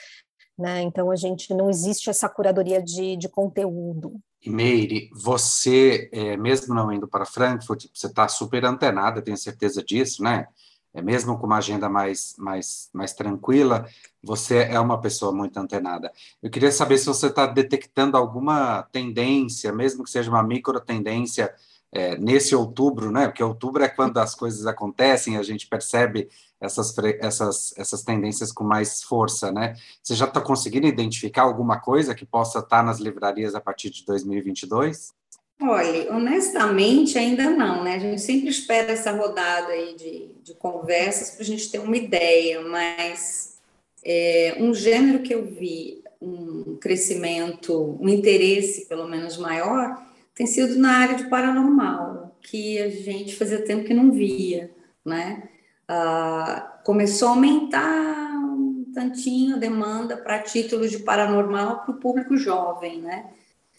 né? 0.58 0.82
Então, 0.82 1.12
a 1.12 1.18
gente 1.18 1.54
não 1.54 1.70
existe 1.70 2.10
essa 2.10 2.30
curadoria 2.30 2.82
de, 2.82 3.18
de 3.18 3.28
conteúdo. 3.28 4.18
Meire, 4.46 5.10
você, 5.14 6.10
é, 6.14 6.38
mesmo 6.38 6.74
não 6.74 6.94
indo 6.94 7.10
para 7.10 7.26
Frankfurt, 7.26 7.88
você 7.94 8.08
está 8.08 8.26
super 8.30 8.64
antenada, 8.64 9.22
tenho 9.22 9.36
certeza 9.36 9.84
disso, 9.84 10.24
né? 10.24 10.48
É 10.94 11.02
mesmo 11.02 11.38
com 11.38 11.46
uma 11.46 11.58
agenda 11.58 11.88
mais, 11.88 12.36
mais, 12.38 12.90
mais 12.94 13.14
tranquila, 13.14 13.88
você 14.24 14.64
é 14.64 14.80
uma 14.80 15.00
pessoa 15.00 15.32
muito 15.32 15.58
antenada. 15.58 16.12
Eu 16.42 16.50
queria 16.50 16.72
saber 16.72 16.98
se 16.98 17.06
você 17.06 17.28
está 17.28 17.46
detectando 17.46 18.18
alguma 18.18 18.84
tendência, 18.92 19.72
mesmo 19.72 20.04
que 20.04 20.10
seja 20.10 20.30
uma 20.30 20.44
micro 20.44 20.80
tendência, 20.80 21.54
é, 21.92 22.18
nesse 22.18 22.56
outubro, 22.56 23.12
né? 23.12 23.28
Porque 23.28 23.44
outubro 23.44 23.84
é 23.84 23.90
quando 23.90 24.18
as 24.20 24.36
coisas 24.36 24.66
acontecem, 24.66 25.38
a 25.38 25.44
gente 25.44 25.68
percebe 25.68 26.30
essas, 26.62 26.96
essas, 27.20 27.74
essas 27.78 28.04
tendências 28.04 28.52
com 28.52 28.64
mais 28.64 29.02
força, 29.02 29.52
né? 29.52 29.76
Você 30.04 30.14
já 30.14 30.26
está 30.26 30.42
conseguindo 30.42 30.88
identificar 30.88 31.44
alguma 31.44 31.80
coisa 31.80 32.14
que 32.14 32.26
possa 32.26 32.60
estar 32.60 32.78
tá 32.78 32.84
nas 32.84 33.00
livrarias 33.00 33.56
a 33.56 33.62
partir 33.62 33.90
de 33.90 34.06
2022? 34.06 35.14
Olha, 35.62 36.14
honestamente 36.14 37.18
ainda 37.18 37.50
não, 37.50 37.84
né? 37.84 37.96
A 37.96 38.00
gente 38.00 38.22
sempre 38.22 38.50
espera 38.50 38.94
essa 38.94 39.12
rodada 39.12 39.74
aí 39.74 39.94
de, 39.94 40.30
de 40.42 40.54
conversas 40.54 41.32
para 41.32 41.44
a 41.44 41.46
gente 41.46 41.70
ter 41.70 41.80
uma 41.80 41.98
ideia, 41.98 42.62
mas 42.62 43.60
é, 44.04 44.56
um 44.60 44.74
gênero 44.74 45.22
que 45.22 45.34
eu 45.34 45.46
vi 45.46 46.02
um 46.22 46.78
crescimento, 46.78 47.98
um 48.00 48.08
interesse 48.08 48.88
pelo 48.88 49.08
menos 49.08 49.38
maior, 49.38 50.02
tem 50.34 50.48
sido 50.48 50.80
na 50.80 50.98
área 50.98 51.16
de 51.16 51.30
paranormal, 51.30 52.38
que 52.42 52.80
a 52.82 52.90
gente 52.90 53.36
fazia 53.36 53.64
tempo 53.64 53.86
que 53.86 53.94
não 53.94 54.12
via, 54.12 54.72
né? 55.04 55.50
Ah, 55.88 56.80
começou 56.86 57.30
a 57.30 57.32
aumentar 57.32 58.30
um 58.38 58.86
tantinho 58.94 59.56
a 59.56 59.60
demanda 59.60 60.16
para 60.16 60.40
títulos 60.40 60.92
de 60.92 61.00
paranormal 61.00 61.82
para 61.82 61.92
o 61.92 62.00
público 62.00 62.38
jovem, 62.38 63.02
né? 63.02 63.26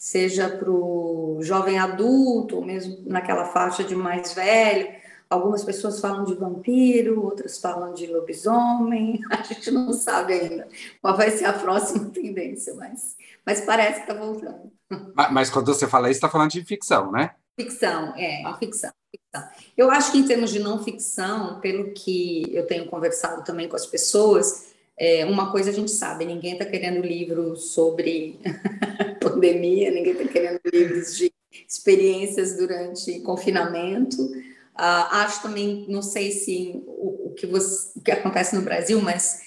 Seja 0.01 0.49
para 0.49 0.67
o 0.67 1.37
jovem 1.41 1.77
adulto, 1.77 2.55
ou 2.55 2.65
mesmo 2.65 3.03
naquela 3.05 3.45
faixa 3.45 3.83
de 3.83 3.95
mais 3.95 4.33
velho. 4.33 4.89
Algumas 5.29 5.63
pessoas 5.63 5.99
falam 5.99 6.23
de 6.23 6.33
vampiro, 6.33 7.23
outras 7.23 7.59
falam 7.59 7.93
de 7.93 8.07
lobisomem, 8.07 9.21
a 9.29 9.43
gente 9.43 9.69
não 9.69 9.93
sabe 9.93 10.33
ainda 10.33 10.67
qual 10.99 11.15
vai 11.15 11.29
ser 11.29 11.45
a 11.45 11.53
próxima 11.53 12.05
tendência, 12.09 12.73
mas, 12.73 13.15
mas 13.45 13.61
parece 13.61 14.03
que 14.03 14.11
está 14.11 14.15
voltando. 14.15 14.71
Mas, 15.13 15.31
mas, 15.31 15.49
quando 15.51 15.67
você 15.71 15.87
fala 15.87 16.09
isso, 16.09 16.17
está 16.17 16.27
falando 16.27 16.49
de 16.49 16.65
ficção, 16.65 17.11
né? 17.11 17.35
Ficção, 17.55 18.15
é, 18.17 18.43
ah. 18.43 18.57
ficção, 18.57 18.91
ficção. 19.11 19.49
Eu 19.77 19.91
acho 19.91 20.11
que 20.11 20.17
em 20.17 20.25
termos 20.25 20.49
de 20.49 20.57
não 20.57 20.83
ficção, 20.83 21.59
pelo 21.59 21.93
que 21.93 22.43
eu 22.51 22.65
tenho 22.65 22.87
conversado 22.87 23.43
também 23.43 23.69
com 23.69 23.75
as 23.75 23.85
pessoas, 23.85 24.73
é, 24.97 25.25
uma 25.25 25.51
coisa 25.51 25.69
a 25.69 25.73
gente 25.73 25.91
sabe, 25.91 26.25
ninguém 26.25 26.53
está 26.53 26.65
querendo 26.65 27.05
livro 27.05 27.55
sobre 27.55 28.39
pandemia, 29.41 29.91
ninguém 29.91 30.13
está 30.13 30.25
querendo 30.25 30.59
livros 30.71 31.17
de 31.17 31.31
experiências 31.67 32.55
durante 32.55 33.19
confinamento. 33.21 34.21
Uh, 34.21 35.07
acho 35.11 35.41
também, 35.41 35.85
não 35.89 36.01
sei 36.01 36.31
se 36.31 36.81
o, 36.85 37.29
o 37.29 37.33
que 37.33 37.45
você, 37.45 37.91
o 37.99 38.01
que 38.01 38.11
acontece 38.11 38.55
no 38.55 38.61
Brasil, 38.61 39.01
mas 39.01 39.41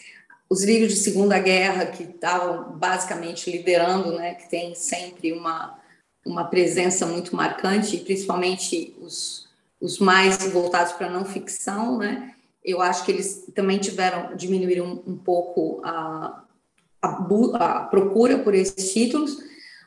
os 0.50 0.62
livros 0.64 0.92
de 0.92 1.00
Segunda 1.00 1.38
Guerra 1.38 1.86
que 1.86 2.02
estavam 2.02 2.76
basicamente 2.76 3.50
liderando, 3.50 4.12
né, 4.12 4.34
que 4.34 4.48
tem 4.48 4.74
sempre 4.74 5.32
uma 5.32 5.82
uma 6.26 6.44
presença 6.44 7.04
muito 7.04 7.36
marcante, 7.36 7.98
principalmente 7.98 8.96
os, 8.98 9.46
os 9.78 9.98
mais 9.98 10.38
voltados 10.50 10.94
para 10.94 11.10
não 11.10 11.22
ficção, 11.22 11.98
né? 11.98 12.34
eu 12.64 12.80
acho 12.80 13.04
que 13.04 13.12
eles 13.12 13.44
também 13.54 13.78
tiveram, 13.78 14.34
diminuíram 14.34 14.86
um, 14.86 15.12
um 15.12 15.16
pouco 15.16 15.82
a, 15.84 16.44
a, 17.02 17.08
a, 17.56 17.80
procura 17.84 18.38
por 18.38 18.54
esses 18.54 18.92
títulos. 18.92 19.36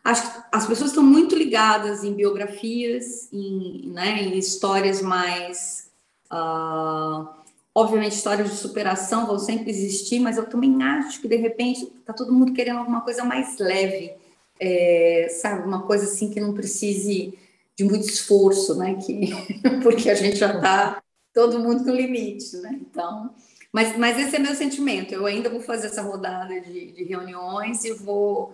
Acho 0.07 0.31
que 0.31 0.39
as 0.53 0.65
pessoas 0.65 0.91
estão 0.91 1.03
muito 1.03 1.35
ligadas 1.35 2.01
em 2.01 2.13
biografias, 2.13 3.27
em, 3.33 3.91
né, 3.91 4.23
em 4.23 4.37
histórias 4.37 5.01
mais. 5.01 5.89
Uh, 6.31 7.27
obviamente, 7.75 8.13
histórias 8.13 8.49
de 8.49 8.55
superação 8.55 9.25
vão 9.27 9.37
sempre 9.37 9.69
existir, 9.69 10.21
mas 10.21 10.37
eu 10.37 10.45
também 10.45 10.81
acho 10.81 11.19
que, 11.19 11.27
de 11.27 11.35
repente, 11.35 11.83
está 11.83 12.13
todo 12.13 12.31
mundo 12.31 12.53
querendo 12.53 12.79
alguma 12.79 13.01
coisa 13.01 13.25
mais 13.25 13.57
leve, 13.57 14.13
é, 14.57 15.27
sabe? 15.41 15.67
Uma 15.67 15.81
coisa 15.81 16.05
assim 16.05 16.29
que 16.29 16.39
não 16.39 16.53
precise 16.53 17.37
de 17.75 17.83
muito 17.83 18.07
esforço, 18.07 18.75
né? 18.75 18.95
Que, 18.95 19.31
porque 19.83 20.09
a 20.09 20.15
gente 20.15 20.37
já 20.37 20.55
está 20.55 21.03
todo 21.33 21.59
mundo 21.59 21.83
no 21.83 21.93
limite, 21.93 22.55
né? 22.59 22.79
Então, 22.79 23.35
mas, 23.73 23.97
mas 23.97 24.17
esse 24.17 24.37
é 24.37 24.39
meu 24.39 24.55
sentimento. 24.55 25.13
Eu 25.13 25.25
ainda 25.25 25.49
vou 25.49 25.59
fazer 25.59 25.87
essa 25.87 26.01
rodada 26.01 26.61
de, 26.61 26.93
de 26.93 27.03
reuniões 27.03 27.83
e 27.83 27.91
vou, 27.91 28.53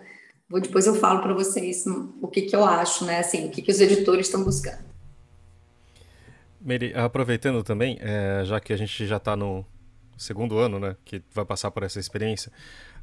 depois 0.60 0.86
eu 0.86 0.94
falo 0.94 1.20
para 1.20 1.32
vocês 1.34 1.84
o 2.20 2.28
que, 2.28 2.42
que 2.42 2.54
eu 2.54 2.64
acho, 2.64 3.04
né? 3.04 3.18
Assim, 3.18 3.46
o 3.46 3.50
que, 3.50 3.62
que 3.62 3.70
os 3.70 3.80
editores 3.80 4.26
estão 4.26 4.44
buscando. 4.44 4.84
Mary, 6.60 6.92
aproveitando 6.94 7.62
também, 7.62 7.98
é, 8.00 8.42
já 8.44 8.58
que 8.58 8.72
a 8.72 8.76
gente 8.76 9.06
já 9.06 9.18
está 9.18 9.36
no 9.36 9.64
segundo 10.16 10.56
ano, 10.56 10.78
né, 10.78 10.96
que 11.04 11.22
vai 11.32 11.44
passar 11.44 11.70
por 11.70 11.82
essa 11.82 12.00
experiência, 12.00 12.50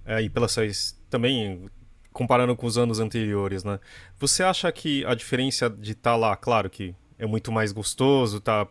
é, 0.03 0.21
e 0.21 0.29
pelas 0.29 0.97
também 1.09 1.69
comparando 2.11 2.55
com 2.55 2.65
os 2.65 2.77
anos 2.77 2.99
anteriores, 2.99 3.63
né, 3.63 3.79
você 4.19 4.41
acha 4.41 4.71
que 4.71 5.05
a 5.05 5.13
diferença 5.13 5.69
de 5.69 5.91
estar 5.91 6.11
tá 6.11 6.15
lá, 6.15 6.35
claro 6.35 6.69
que 6.69 6.95
é 7.19 7.25
muito 7.27 7.51
mais 7.51 7.71
gostoso 7.71 8.41
tá, 8.41 8.67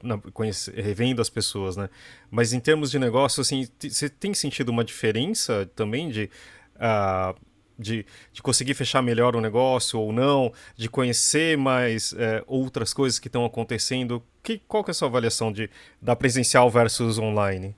revendo 0.74 1.22
as 1.22 1.30
pessoas, 1.30 1.76
né? 1.76 1.88
Mas 2.28 2.52
em 2.52 2.58
termos 2.58 2.90
de 2.90 2.98
negócio, 2.98 3.40
assim, 3.40 3.68
você 3.78 4.08
tem 4.08 4.34
sentido 4.34 4.70
uma 4.70 4.82
diferença 4.82 5.70
também 5.76 6.08
de, 6.10 6.28
uh, 6.74 7.38
de, 7.80 8.04
de, 8.32 8.42
conseguir 8.42 8.74
fechar 8.74 9.02
melhor 9.02 9.34
o 9.34 9.40
negócio 9.40 9.98
ou 9.98 10.12
não, 10.12 10.52
de 10.76 10.88
conhecer 10.88 11.56
mais 11.56 12.12
uh, 12.12 12.44
outras 12.46 12.92
coisas 12.92 13.18
que 13.18 13.28
estão 13.28 13.44
acontecendo? 13.44 14.22
Que, 14.42 14.60
qual 14.68 14.84
que 14.84 14.90
é 14.90 14.92
a 14.92 14.94
sua 14.94 15.08
avaliação 15.08 15.52
de, 15.52 15.70
da 16.00 16.14
presencial 16.14 16.70
versus 16.70 17.18
online? 17.18 17.74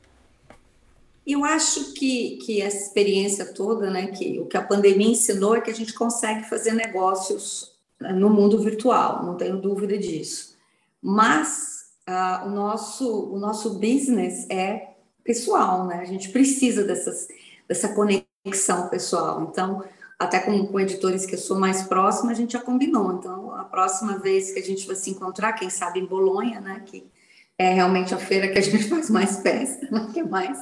Eu 1.27 1.45
acho 1.45 1.93
que, 1.93 2.39
que 2.45 2.61
essa 2.61 2.79
experiência 2.79 3.53
toda, 3.55 3.91
né, 3.91 4.09
que 4.09 4.41
o 4.41 4.47
que 4.47 4.57
a 4.57 4.63
pandemia 4.63 5.09
ensinou 5.09 5.55
é 5.55 5.61
que 5.61 5.71
a 5.71 5.75
gente 5.75 5.93
consegue 5.93 6.49
fazer 6.49 6.73
negócios 6.73 7.73
né, 8.01 8.13
no 8.13 8.29
mundo 8.29 8.59
virtual, 8.59 9.25
não 9.25 9.37
tenho 9.37 9.61
dúvida 9.61 9.97
disso. 9.97 10.57
Mas 11.01 11.93
uh, 12.09 12.47
o, 12.47 12.51
nosso, 12.51 13.33
o 13.33 13.39
nosso 13.39 13.79
business 13.79 14.49
é 14.51 14.93
pessoal, 15.25 15.87
né? 15.87 15.99
A 16.01 16.05
gente 16.05 16.31
precisa 16.31 16.85
dessas, 16.85 17.29
dessa 17.69 17.89
conexão 18.43 18.89
pessoal. 18.89 19.49
Então, 19.51 19.85
até 20.19 20.41
com, 20.41 20.67
com 20.67 20.81
editores 20.81 21.27
que 21.27 21.35
eu 21.35 21.39
sou 21.39 21.59
mais 21.59 21.85
próxima, 21.85 22.33
a 22.33 22.35
gente 22.35 22.53
já 22.53 22.61
combinou. 22.61 23.13
Então, 23.13 23.55
a 23.55 23.65
próxima 23.65 24.19
vez 24.19 24.53
que 24.53 24.59
a 24.59 24.63
gente 24.63 24.87
vai 24.87 24.97
se 24.97 25.11
encontrar, 25.11 25.53
quem 25.55 25.71
sabe 25.71 26.01
em 26.01 26.07
Bolonha, 26.07 26.61
né? 26.61 26.83
Que 26.87 27.11
é 27.59 27.73
realmente 27.73 28.15
a 28.15 28.19
feira 28.19 28.49
que 28.49 28.59
a 28.59 28.63
gente 28.63 28.85
faz 28.91 29.11
mais 29.11 29.41
festa, 29.41 29.89
né? 29.91 30.11
que 30.13 30.21
é 30.21 30.25
mais, 30.25 30.59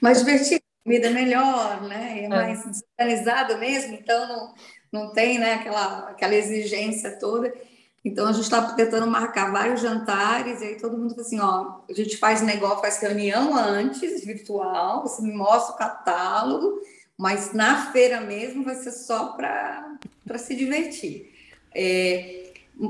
mais 0.00 0.18
divertido, 0.18 0.62
comida 0.84 1.10
melhor, 1.10 1.82
né? 1.82 2.20
É, 2.20 2.24
é. 2.24 2.28
mais 2.28 2.64
desorganizado 2.64 3.58
mesmo, 3.58 3.94
então 3.94 4.28
não, 4.28 4.54
não 4.92 5.12
tem 5.12 5.38
né, 5.38 5.54
aquela, 5.54 6.10
aquela 6.10 6.34
exigência 6.34 7.18
toda. 7.18 7.52
Então, 8.04 8.26
a 8.26 8.32
gente 8.32 8.44
está 8.44 8.60
tentando 8.74 9.06
marcar 9.06 9.50
vários 9.50 9.80
jantares, 9.80 10.60
e 10.60 10.64
aí 10.64 10.76
todo 10.76 10.98
mundo 10.98 11.14
fala 11.14 11.22
assim, 11.22 11.40
ó, 11.40 11.80
a 11.88 11.92
gente 11.94 12.18
faz 12.18 12.42
negócio, 12.42 12.82
faz 12.82 12.98
reunião 12.98 13.56
antes, 13.56 14.22
virtual, 14.22 15.02
você 15.02 15.22
me 15.22 15.32
mostra 15.32 15.74
o 15.74 15.78
catálogo, 15.78 16.80
mas 17.16 17.52
na 17.52 17.92
feira 17.92 18.20
mesmo 18.20 18.64
vai 18.64 18.74
ser 18.76 18.92
só 18.92 19.28
para 19.32 20.38
se 20.38 20.54
divertir. 20.54 21.32
É, 21.74 22.44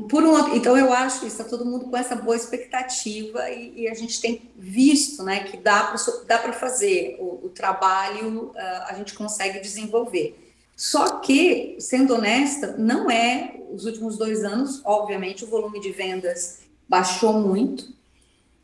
por 0.09 0.25
um, 0.25 0.55
então, 0.55 0.79
eu 0.79 0.93
acho 0.93 1.21
que 1.21 1.27
está 1.27 1.45
todo 1.45 1.65
mundo 1.65 1.87
com 1.87 1.97
essa 1.97 2.17
boa 2.17 2.37
expectativa 2.37 3.51
e, 3.51 3.83
e 3.83 3.89
a 3.89 3.95
gente 3.95 4.19
tem 4.19 4.51
visto 4.57 5.23
né, 5.23 5.45
que 5.45 5.59
dá 5.59 5.93
para 6.39 6.53
fazer 6.55 7.17
o, 7.21 7.47
o 7.47 7.49
trabalho, 7.51 8.53
uh, 8.55 8.85
a 8.89 8.95
gente 8.95 9.13
consegue 9.13 9.61
desenvolver. 9.61 10.41
Só 10.75 11.19
que, 11.19 11.77
sendo 11.79 12.15
honesta, 12.15 12.75
não 12.79 13.11
é 13.11 13.61
os 13.71 13.85
últimos 13.85 14.17
dois 14.17 14.43
anos, 14.43 14.81
obviamente, 14.85 15.45
o 15.45 15.49
volume 15.49 15.81
de 15.81 15.93
vendas 15.93 16.61
baixou 16.89 17.35
muito. 17.35 17.93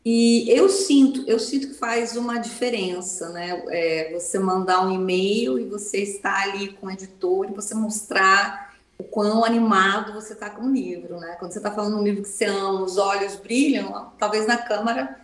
E 0.03 0.49
eu 0.49 0.67
sinto, 0.67 1.23
eu 1.27 1.37
sinto 1.37 1.67
que 1.67 1.73
faz 1.75 2.17
uma 2.17 2.37
diferença, 2.39 3.29
né? 3.29 3.63
É, 3.69 4.11
você 4.13 4.39
mandar 4.39 4.85
um 4.85 4.91
e-mail 4.91 5.59
e 5.59 5.65
você 5.65 5.99
estar 5.99 6.41
ali 6.43 6.69
com 6.73 6.87
o 6.87 6.91
editor 6.91 7.49
e 7.49 7.53
você 7.53 7.75
mostrar 7.75 8.75
o 8.97 9.03
quão 9.03 9.45
animado 9.45 10.13
você 10.13 10.33
está 10.33 10.49
com 10.49 10.65
o 10.65 10.71
livro, 10.71 11.19
né? 11.19 11.35
Quando 11.37 11.51
você 11.51 11.59
está 11.59 11.71
falando 11.71 11.97
um 11.97 12.03
livro 12.03 12.23
que 12.23 12.29
você 12.29 12.45
ama, 12.45 12.81
os 12.81 12.97
olhos 12.97 13.35
brilham, 13.35 14.11
talvez 14.17 14.47
na 14.47 14.57
câmera 14.57 15.19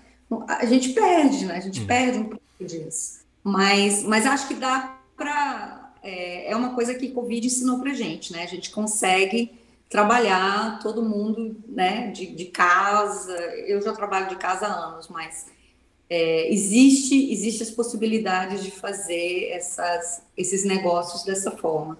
a 0.47 0.65
gente 0.65 0.89
perde, 0.89 1.45
né? 1.45 1.57
A 1.57 1.61
gente 1.61 1.81
hum. 1.81 1.87
perde 1.87 2.19
um 2.19 2.25
pouco 2.25 2.41
disso. 2.59 3.19
Mas, 3.43 4.03
mas 4.03 4.25
acho 4.25 4.47
que 4.47 4.53
dá 4.53 4.99
para 5.15 5.91
é, 6.03 6.51
é 6.51 6.55
uma 6.55 6.73
coisa 6.73 6.93
que 6.93 7.09
Covid 7.09 7.47
ensinou 7.47 7.79
para 7.79 7.93
gente, 7.93 8.31
né? 8.31 8.43
A 8.43 8.47
gente 8.47 8.69
consegue 8.69 9.51
trabalhar 9.89 10.79
todo 10.79 11.03
mundo, 11.03 11.55
né, 11.67 12.11
de, 12.11 12.27
de 12.27 12.45
casa. 12.45 13.35
Eu 13.67 13.81
já 13.81 13.93
trabalho 13.93 14.29
de 14.29 14.35
casa 14.35 14.67
há 14.67 14.73
anos, 14.73 15.07
mas 15.07 15.47
é, 16.09 16.51
existe 16.51 17.31
existe 17.31 17.63
as 17.63 17.71
possibilidades 17.71 18.63
de 18.63 18.71
fazer 18.71 19.49
essas, 19.51 20.21
esses 20.35 20.63
negócios 20.63 21.23
dessa 21.23 21.51
forma. 21.51 21.97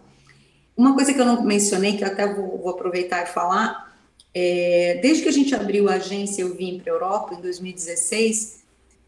Uma 0.76 0.94
coisa 0.94 1.14
que 1.14 1.20
eu 1.20 1.26
não 1.26 1.42
mencionei, 1.44 1.98
que 1.98 2.04
eu 2.04 2.08
até 2.08 2.32
vou, 2.32 2.58
vou 2.58 2.70
aproveitar 2.70 3.24
e 3.24 3.28
falar, 3.28 3.88
é, 4.34 5.00
desde 5.02 5.24
que 5.24 5.30
a 5.30 5.34
gente 5.34 5.56
abriu 5.56 5.90
a 5.90 5.94
agência 5.94 6.44
Eu 6.44 6.56
Vim 6.56 6.80
para 6.80 6.92
a 6.92 6.96
Europa, 6.96 7.34
em 7.34 7.42
2016, 7.42 8.64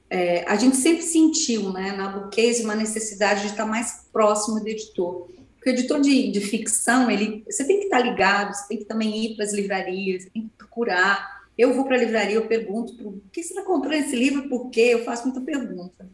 é, 0.09 0.43
a 0.47 0.55
gente 0.55 0.75
sempre 0.75 1.03
sentiu 1.03 1.71
né, 1.71 1.91
na 1.91 2.09
Bookcase 2.09 2.63
uma 2.63 2.75
necessidade 2.75 3.41
de 3.41 3.47
estar 3.49 3.65
mais 3.65 4.05
próximo 4.11 4.59
do 4.59 4.67
editor. 4.67 5.27
Porque 5.59 5.71
o 5.71 5.73
editor 5.73 5.99
de, 5.99 6.31
de 6.31 6.39
ficção, 6.39 7.11
ele, 7.11 7.43
você 7.45 7.65
tem 7.65 7.79
que 7.79 7.85
estar 7.85 7.99
ligado, 7.99 8.55
você 8.55 8.67
tem 8.69 8.77
que 8.77 8.85
também 8.85 9.25
ir 9.25 9.35
para 9.35 9.43
as 9.43 9.51
livrarias, 9.51 10.23
você 10.23 10.29
tem 10.29 10.43
que 10.43 10.57
procurar. 10.57 11.43
Eu 11.57 11.73
vou 11.73 11.83
para 11.83 11.97
a 11.97 11.99
livraria, 11.99 12.35
eu 12.35 12.47
pergunto, 12.47 12.95
por 12.95 13.21
que 13.31 13.43
você 13.43 13.49
está 13.49 13.63
comprando 13.63 14.05
esse 14.05 14.15
livro, 14.15 14.47
por 14.47 14.69
quê? 14.69 14.91
Eu 14.93 15.03
faço 15.03 15.25
muita 15.25 15.41
pergunta. 15.41 16.09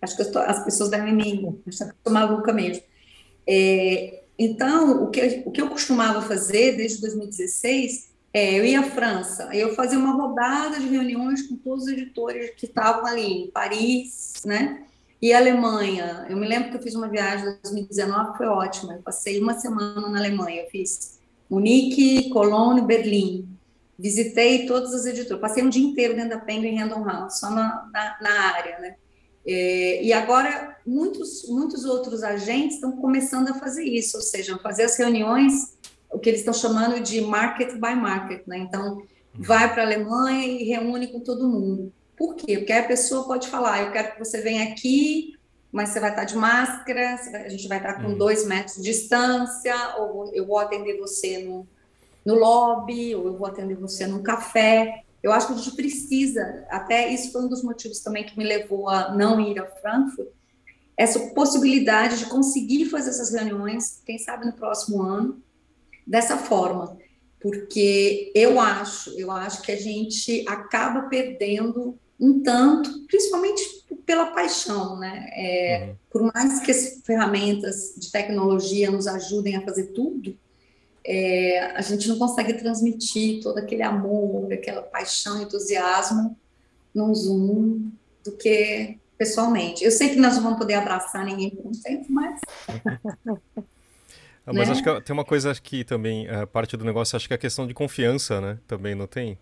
Acho 0.00 0.16
que 0.16 0.24
tô, 0.24 0.38
as 0.38 0.64
pessoas 0.64 0.88
devem 0.88 1.14
me 1.14 1.60
achar 1.66 1.84
que 1.86 1.90
eu 1.90 1.96
sou 2.04 2.12
maluca 2.12 2.54
mesmo. 2.54 2.82
É, 3.46 4.22
então, 4.38 5.04
o 5.04 5.10
que, 5.10 5.42
o 5.44 5.50
que 5.50 5.60
eu 5.60 5.68
costumava 5.68 6.22
fazer 6.22 6.76
desde 6.76 7.02
2016 7.02 8.16
é, 8.32 8.58
eu 8.58 8.64
ia 8.64 8.80
à 8.80 8.82
França, 8.82 9.48
eu 9.54 9.74
fazia 9.74 9.98
uma 9.98 10.12
rodada 10.12 10.78
de 10.78 10.86
reuniões 10.88 11.42
com 11.42 11.56
todos 11.56 11.84
os 11.84 11.90
editores 11.90 12.50
que 12.54 12.66
estavam 12.66 13.06
ali, 13.06 13.44
em 13.44 13.50
Paris, 13.50 14.42
né? 14.44 14.84
E 15.20 15.32
Alemanha. 15.32 16.26
Eu 16.28 16.36
me 16.36 16.46
lembro 16.46 16.70
que 16.70 16.76
eu 16.76 16.82
fiz 16.82 16.94
uma 16.94 17.08
viagem 17.08 17.48
em 17.48 17.58
2019, 17.62 18.36
foi 18.36 18.46
ótima. 18.46 18.94
Eu 18.94 19.02
passei 19.02 19.40
uma 19.40 19.54
semana 19.54 20.08
na 20.08 20.18
Alemanha. 20.18 20.62
Eu 20.62 20.70
fiz 20.70 21.18
Munique, 21.48 22.28
Cologne, 22.30 22.82
Berlim. 22.82 23.48
Visitei 23.98 24.66
todas 24.66 24.92
as 24.92 25.06
editoras. 25.06 25.40
Passei 25.40 25.62
um 25.62 25.70
dia 25.70 25.84
inteiro 25.84 26.14
dentro 26.14 26.30
da 26.30 26.38
Penguin 26.38 26.76
Random 26.76 27.04
House, 27.04 27.40
só 27.40 27.50
na, 27.50 27.88
na, 27.92 28.16
na 28.20 28.40
área, 28.54 28.78
né? 28.78 28.96
É, 29.48 30.02
e 30.02 30.12
agora 30.12 30.76
muitos, 30.84 31.48
muitos 31.48 31.84
outros 31.84 32.24
agentes 32.24 32.74
estão 32.74 32.96
começando 32.96 33.48
a 33.48 33.54
fazer 33.54 33.84
isso, 33.84 34.16
ou 34.16 34.22
seja, 34.22 34.58
fazer 34.58 34.82
as 34.82 34.98
reuniões 34.98 35.76
o 36.10 36.18
que 36.18 36.30
eles 36.30 36.40
estão 36.40 36.54
chamando 36.54 37.00
de 37.00 37.20
market 37.20 37.74
by 37.74 37.94
market, 37.94 38.46
né? 38.46 38.58
Então, 38.58 39.02
vai 39.34 39.72
para 39.72 39.82
a 39.82 39.86
Alemanha 39.86 40.46
e 40.46 40.64
reúne 40.64 41.08
com 41.08 41.20
todo 41.20 41.48
mundo. 41.48 41.92
Por 42.16 42.34
quê? 42.34 42.58
Porque 42.58 42.72
a 42.72 42.86
pessoa 42.86 43.26
pode 43.26 43.48
falar, 43.48 43.82
eu 43.82 43.92
quero 43.92 44.12
que 44.12 44.18
você 44.18 44.40
venha 44.40 44.72
aqui, 44.72 45.36
mas 45.70 45.90
você 45.90 46.00
vai 46.00 46.10
estar 46.10 46.24
de 46.24 46.36
máscara, 46.36 47.20
a 47.44 47.48
gente 47.48 47.68
vai 47.68 47.78
estar 47.78 47.94
com 48.00 48.08
uhum. 48.08 48.18
dois 48.18 48.46
metros 48.46 48.76
de 48.76 48.82
distância, 48.82 49.74
ou 49.98 50.32
eu 50.32 50.46
vou 50.46 50.58
atender 50.58 50.98
você 50.98 51.44
no, 51.44 51.66
no 52.24 52.34
lobby, 52.34 53.14
ou 53.14 53.26
eu 53.26 53.36
vou 53.36 53.46
atender 53.46 53.76
você 53.76 54.06
num 54.06 54.22
café. 54.22 55.02
Eu 55.22 55.32
acho 55.32 55.48
que 55.48 55.52
a 55.52 55.56
gente 55.56 55.76
precisa, 55.76 56.64
até 56.70 57.08
isso 57.12 57.32
foi 57.32 57.42
um 57.42 57.48
dos 57.48 57.62
motivos 57.62 58.00
também 58.00 58.24
que 58.24 58.38
me 58.38 58.44
levou 58.44 58.88
a 58.88 59.14
não 59.14 59.38
ir 59.40 59.58
a 59.58 59.66
Frankfurt, 59.66 60.28
essa 60.96 61.18
possibilidade 61.34 62.18
de 62.18 62.26
conseguir 62.26 62.86
fazer 62.86 63.10
essas 63.10 63.32
reuniões, 63.32 64.00
quem 64.06 64.18
sabe 64.18 64.46
no 64.46 64.52
próximo 64.54 65.02
ano, 65.02 65.42
dessa 66.06 66.38
forma, 66.38 66.96
porque 67.40 68.32
eu 68.34 68.58
acho, 68.58 69.10
eu 69.18 69.30
acho 69.30 69.60
que 69.60 69.72
a 69.72 69.76
gente 69.76 70.42
acaba 70.48 71.02
perdendo 71.02 71.98
um 72.18 72.42
tanto, 72.42 73.06
principalmente 73.06 73.84
pela 74.04 74.26
paixão, 74.26 74.98
né? 74.98 75.28
É, 75.32 75.86
uhum. 75.88 75.96
Por 76.10 76.32
mais 76.32 76.60
que 76.60 76.70
as 76.70 77.00
ferramentas 77.04 77.94
de 77.96 78.10
tecnologia 78.10 78.90
nos 78.90 79.06
ajudem 79.06 79.56
a 79.56 79.62
fazer 79.62 79.88
tudo, 79.88 80.36
é, 81.04 81.70
a 81.76 81.80
gente 81.82 82.08
não 82.08 82.18
consegue 82.18 82.54
transmitir 82.54 83.42
todo 83.42 83.58
aquele 83.58 83.82
amor, 83.82 84.52
aquela 84.52 84.82
paixão, 84.82 85.42
entusiasmo 85.42 86.36
num 86.94 87.14
Zoom 87.14 87.90
do 88.24 88.32
que 88.32 88.98
pessoalmente. 89.16 89.84
Eu 89.84 89.90
sei 89.90 90.10
que 90.10 90.16
nós 90.16 90.34
não 90.34 90.42
vamos 90.42 90.58
poder 90.58 90.74
abraçar 90.74 91.24
ninguém 91.24 91.50
por 91.50 91.66
um 91.66 91.72
tempo, 91.72 92.06
mas 92.08 92.40
Ah, 94.46 94.52
mas 94.52 94.68
né? 94.68 94.74
acho 94.74 94.82
que 94.82 95.00
tem 95.00 95.12
uma 95.12 95.24
coisa 95.24 95.52
que 95.60 95.82
também, 95.82 96.28
a 96.28 96.46
parte 96.46 96.76
do 96.76 96.84
negócio, 96.84 97.16
acho 97.16 97.26
que 97.26 97.34
é 97.34 97.36
a 97.36 97.38
questão 97.38 97.66
de 97.66 97.74
confiança, 97.74 98.40
né? 98.40 98.58
Também 98.66 98.94
não 98.94 99.08
tem? 99.08 99.36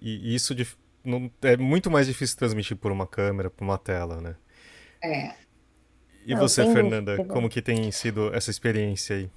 E, 0.00 0.32
e 0.32 0.34
isso 0.34 0.54
de, 0.56 0.66
não, 1.04 1.30
é 1.42 1.56
muito 1.56 1.90
mais 1.90 2.06
difícil 2.06 2.36
transmitir 2.36 2.76
por 2.76 2.90
uma 2.90 3.06
câmera, 3.06 3.50
por 3.50 3.64
uma 3.64 3.78
tela, 3.78 4.20
né? 4.20 4.36
É. 5.02 5.34
E 6.26 6.34
não, 6.34 6.40
você, 6.40 6.64
Fernanda, 6.72 7.16
dúvida. 7.16 7.34
como 7.34 7.48
que 7.48 7.60
tem 7.60 7.90
sido 7.92 8.34
essa 8.34 8.50
experiência 8.50 9.16
aí? 9.16 9.30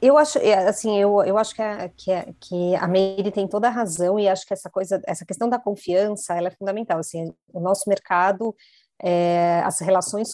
Eu 0.00 0.18
acho, 0.18 0.38
é, 0.38 0.54
assim, 0.66 0.98
eu, 0.98 1.22
eu 1.22 1.38
acho 1.38 1.54
que 1.54 1.62
a, 1.62 1.88
que, 1.90 2.12
a, 2.12 2.26
que 2.40 2.74
a 2.74 2.88
Meire 2.88 3.30
tem 3.30 3.46
toda 3.46 3.68
a 3.68 3.70
razão 3.70 4.18
e 4.18 4.28
acho 4.28 4.44
que 4.46 4.52
essa 4.52 4.68
coisa, 4.68 5.00
essa 5.06 5.24
questão 5.24 5.48
da 5.48 5.60
confiança, 5.60 6.34
ela 6.34 6.48
é 6.48 6.50
fundamental, 6.50 6.98
assim, 6.98 7.32
o 7.52 7.60
nosso 7.60 7.88
mercado, 7.88 8.54
é, 9.00 9.60
as 9.64 9.80
relações 9.80 10.30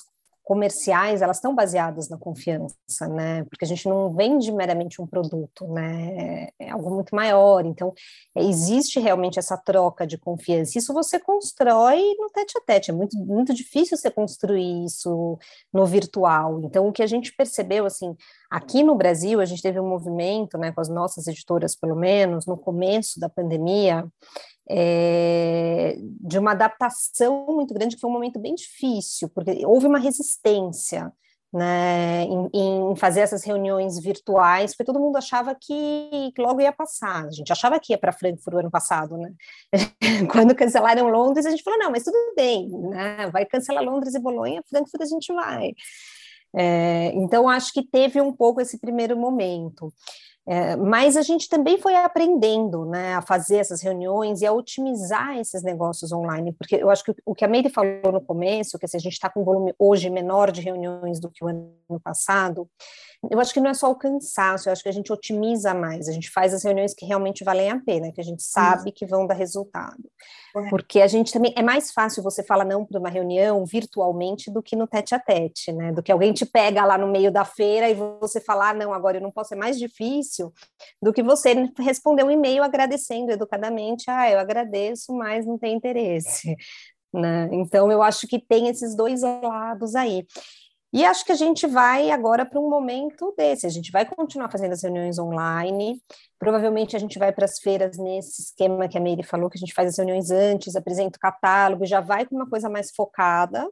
comerciais, 0.49 1.21
elas 1.21 1.37
estão 1.37 1.55
baseadas 1.55 2.09
na 2.09 2.17
confiança, 2.17 3.07
né? 3.07 3.45
Porque 3.51 3.67
a 3.67 3.69
gente 3.69 3.87
não 3.87 4.15
vende 4.15 4.51
meramente 4.51 5.03
um 5.03 5.07
produto, 5.07 5.69
né? 5.69 6.49
É 6.59 6.71
algo 6.71 6.89
muito 6.89 7.15
maior. 7.15 7.67
Então, 7.67 7.93
existe 8.35 8.99
realmente 8.99 9.39
essa 9.39 9.59
troca 9.59 10.07
de 10.07 10.17
confiança. 10.17 10.79
Isso 10.79 10.95
você 10.95 11.21
constrói 11.21 12.01
no 12.19 12.31
tete 12.31 12.57
a 12.57 12.63
tete. 12.63 12.91
É 12.91 12.95
muito, 12.95 13.15
muito 13.19 13.53
difícil 13.53 13.99
você 13.99 14.11
construir 14.11 14.87
isso 14.87 15.39
no 15.71 15.85
virtual. 15.85 16.63
Então, 16.65 16.89
o 16.89 16.93
que 16.93 17.03
a 17.03 17.07
gente 17.07 17.31
percebeu, 17.37 17.85
assim, 17.85 18.17
aqui 18.51 18.83
no 18.83 18.95
Brasil, 18.95 19.43
a 19.43 19.45
gente 19.45 19.61
teve 19.61 19.79
um 19.79 19.87
movimento, 19.87 20.57
né, 20.57 20.73
com 20.73 20.81
as 20.81 20.89
nossas 20.89 21.27
editoras, 21.27 21.77
pelo 21.77 21.95
menos, 21.95 22.47
no 22.47 22.57
começo 22.57 23.21
da 23.21 23.29
pandemia, 23.29 24.03
é, 24.71 25.97
de 25.99 26.39
uma 26.39 26.53
adaptação 26.53 27.47
muito 27.47 27.73
grande, 27.73 27.97
que 27.97 28.01
foi 28.01 28.11
um 28.11 28.13
momento 28.13 28.39
bem 28.39 28.55
difícil, 28.55 29.29
porque 29.29 29.65
houve 29.65 29.87
uma 29.87 29.99
resistência 29.99 31.13
né, 31.53 32.25
em, 32.25 32.51
em, 32.53 32.97
fazer 32.97 33.21
essas 33.21 33.43
reuniões 33.43 33.99
virtuais, 33.99 34.73
porque 34.73 34.85
todo 34.85 35.01
mundo 35.01 35.17
achava 35.17 35.55
que, 35.55 36.31
que 36.35 36.43
logo 36.43 36.61
ia 36.61 36.73
passar. 36.73 37.25
A 37.25 37.31
gente 37.31 37.51
achava 37.51 37.81
que 37.81 37.93
ia 37.93 37.99
para 37.99 38.13
Frankfurt 38.13 38.55
o 38.55 38.59
ano 38.59 38.71
passado, 38.71 39.17
né? 39.17 39.33
Quando 40.31 40.55
cancelaram 40.55 41.09
Londres, 41.09 41.47
a 41.47 41.51
gente 41.51 41.63
falou: 41.63 41.79
não, 41.79 41.91
mas 41.91 42.05
tudo 42.05 42.17
bem, 42.37 42.69
né? 42.69 43.31
vai 43.33 43.47
cancelar 43.47 43.83
Londres 43.83 44.15
e 44.15 44.21
Bolonha, 44.21 44.63
Frankfurt 44.69 45.03
a 45.03 45.07
gente 45.07 45.33
vai. 45.33 45.73
É, 46.55 47.13
então, 47.15 47.49
acho 47.49 47.73
que 47.73 47.83
teve 47.83 48.21
um 48.21 48.33
pouco 48.33 48.61
esse 48.61 48.79
primeiro 48.79 49.17
momento. 49.17 49.93
É, 50.51 50.77
mas 50.77 51.15
a 51.15 51.21
gente 51.21 51.47
também 51.47 51.77
foi 51.77 51.95
aprendendo 51.95 52.87
né, 52.87 53.15
a 53.15 53.21
fazer 53.21 53.57
essas 53.57 53.83
reuniões 53.83 54.41
e 54.41 54.47
a 54.47 54.53
otimizar 54.53 55.37
esses 55.37 55.63
negócios 55.63 56.11
online, 56.11 56.55
porque 56.55 56.77
eu 56.77 56.89
acho 56.89 57.05
que 57.05 57.15
o 57.27 57.35
que 57.35 57.45
a 57.45 57.49
Meire 57.49 57.69
falou 57.69 58.11
no 58.11 58.21
começo, 58.23 58.79
que 58.79 58.87
assim, 58.87 58.97
a 58.97 59.01
gente 59.01 59.13
está 59.13 59.29
com 59.29 59.43
um 59.43 59.45
volume 59.45 59.75
hoje 59.79 60.09
menor 60.09 60.51
de 60.51 60.63
reuniões 60.63 61.21
do 61.21 61.29
que 61.31 61.45
o 61.45 61.49
ano 61.49 62.01
passado, 62.03 62.67
eu 63.31 63.41
acho 63.41 63.53
que 63.53 63.61
não 63.61 63.71
é 63.71 63.75
só 63.75 63.91
o 63.91 63.97
cansaço, 63.97 64.69
eu 64.69 64.73
acho 64.73 64.83
que 64.83 64.89
a 64.89 64.93
gente 64.93 65.13
otimiza 65.13 65.75
mais, 65.75 66.09
a 66.09 66.13
gente 66.13 66.31
faz 66.31 66.55
as 66.55 66.63
reuniões 66.63 66.95
que 66.95 67.05
realmente 67.05 67.43
valem 67.43 67.69
a 67.69 67.81
pena, 67.81 68.13
que 68.13 68.21
a 68.21 68.25
gente 68.25 68.43
sabe 68.43 68.93
que 68.93 69.05
vão 69.05 69.27
dar 69.27 69.35
resultado. 69.35 70.09
Porque 70.71 71.01
a 71.01 71.07
gente 71.07 71.33
também 71.33 71.53
é 71.57 71.63
mais 71.63 71.93
fácil 71.93 72.23
você 72.23 72.43
falar 72.43 72.65
não 72.65 72.85
para 72.85 72.99
uma 72.99 73.09
reunião 73.09 73.65
virtualmente 73.65 74.51
do 74.51 74.63
que 74.63 74.77
no 74.77 74.87
tete 74.87 75.15
a 75.15 75.19
tete, 75.19 75.73
né? 75.73 75.93
Do 75.93 76.03
que 76.03 76.11
alguém 76.11 76.33
te 76.33 76.47
pega 76.47 76.85
lá 76.85 76.97
no 76.97 77.09
meio 77.09 77.31
da 77.31 77.45
feira 77.45 77.89
e 77.89 77.95
você 77.95 78.41
falar, 78.41 78.71
ah, 78.71 78.75
não, 78.75 78.95
agora 78.95 79.19
eu 79.19 79.23
não 79.23 79.31
posso, 79.31 79.55
é 79.55 79.57
mais 79.57 79.79
difícil 79.79 80.53
do 81.03 81.13
que 81.13 81.23
você 81.23 81.55
responder 81.79 82.25
um 82.25 82.31
e-mail 82.31 82.63
agradecendo 82.63 83.33
educadamente, 83.33 84.05
ah, 84.09 84.31
eu 84.31 84.39
agradeço, 84.39 85.13
mas 85.13 85.45
não 85.45 85.59
tem 85.59 85.75
interesse. 85.75 86.57
Né? 87.13 87.49
Então, 87.53 87.91
eu 87.91 88.03
acho 88.03 88.27
que 88.27 88.39
tem 88.39 88.69
esses 88.69 88.95
dois 88.95 89.23
lados 89.23 89.95
aí. 89.95 90.27
E 90.93 91.05
acho 91.05 91.25
que 91.25 91.33
a 91.33 91.37
gente 91.37 91.67
vai 91.67 92.11
agora 92.11 92.47
para 92.47 92.59
um 92.59 92.69
momento 92.69 93.35
desse. 93.37 93.67
A 93.67 93.71
gente 93.71 93.93
vai 93.93 94.07
continuar 94.07 94.51
fazendo 94.51 94.73
as 94.73 94.83
reuniões 94.83 95.19
online. 95.19 96.03
Provavelmente 96.39 96.97
a 96.97 96.99
gente 96.99 97.19
vai 97.19 97.31
para 97.31 97.45
as 97.45 97.59
feiras 97.59 97.99
nesse 97.99 98.43
esquema 98.43 98.89
que 98.89 98.97
a 98.97 99.01
Meire 99.01 99.23
falou, 99.23 99.51
que 99.51 99.59
a 99.59 99.61
gente 99.61 99.75
faz 99.75 99.91
as 99.91 99.99
reuniões 99.99 100.31
antes, 100.31 100.77
apresenta 100.77 101.19
o 101.19 101.21
catálogo, 101.21 101.85
já 101.85 102.01
vai 102.01 102.25
com 102.25 102.35
uma 102.35 102.49
coisa 102.49 102.71
mais 102.71 102.91
focada. 102.91 103.69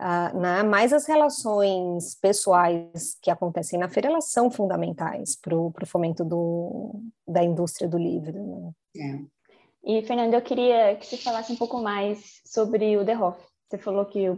Uh, 0.00 0.36
né? 0.36 0.64
Mas 0.64 0.92
as 0.92 1.06
relações 1.06 2.16
pessoais 2.16 3.16
que 3.22 3.30
acontecem 3.30 3.78
na 3.78 3.88
feira, 3.88 4.08
elas 4.08 4.32
são 4.32 4.50
fundamentais 4.50 5.36
para 5.36 5.54
o 5.56 5.72
fomento 5.86 6.24
do, 6.24 7.00
da 7.26 7.44
indústria 7.44 7.88
do 7.88 7.98
livro. 7.98 8.74
Né? 8.96 9.20
É. 9.20 9.42
E, 9.84 10.02
Fernando, 10.02 10.34
eu 10.34 10.42
queria 10.42 10.96
que 10.96 11.06
você 11.06 11.16
falasse 11.16 11.52
um 11.52 11.56
pouco 11.56 11.80
mais 11.80 12.40
sobre 12.44 12.96
o 12.96 13.04
The 13.04 13.16
Hoff. 13.16 13.51
Você 13.72 13.78
falou 13.78 14.04
que 14.04 14.30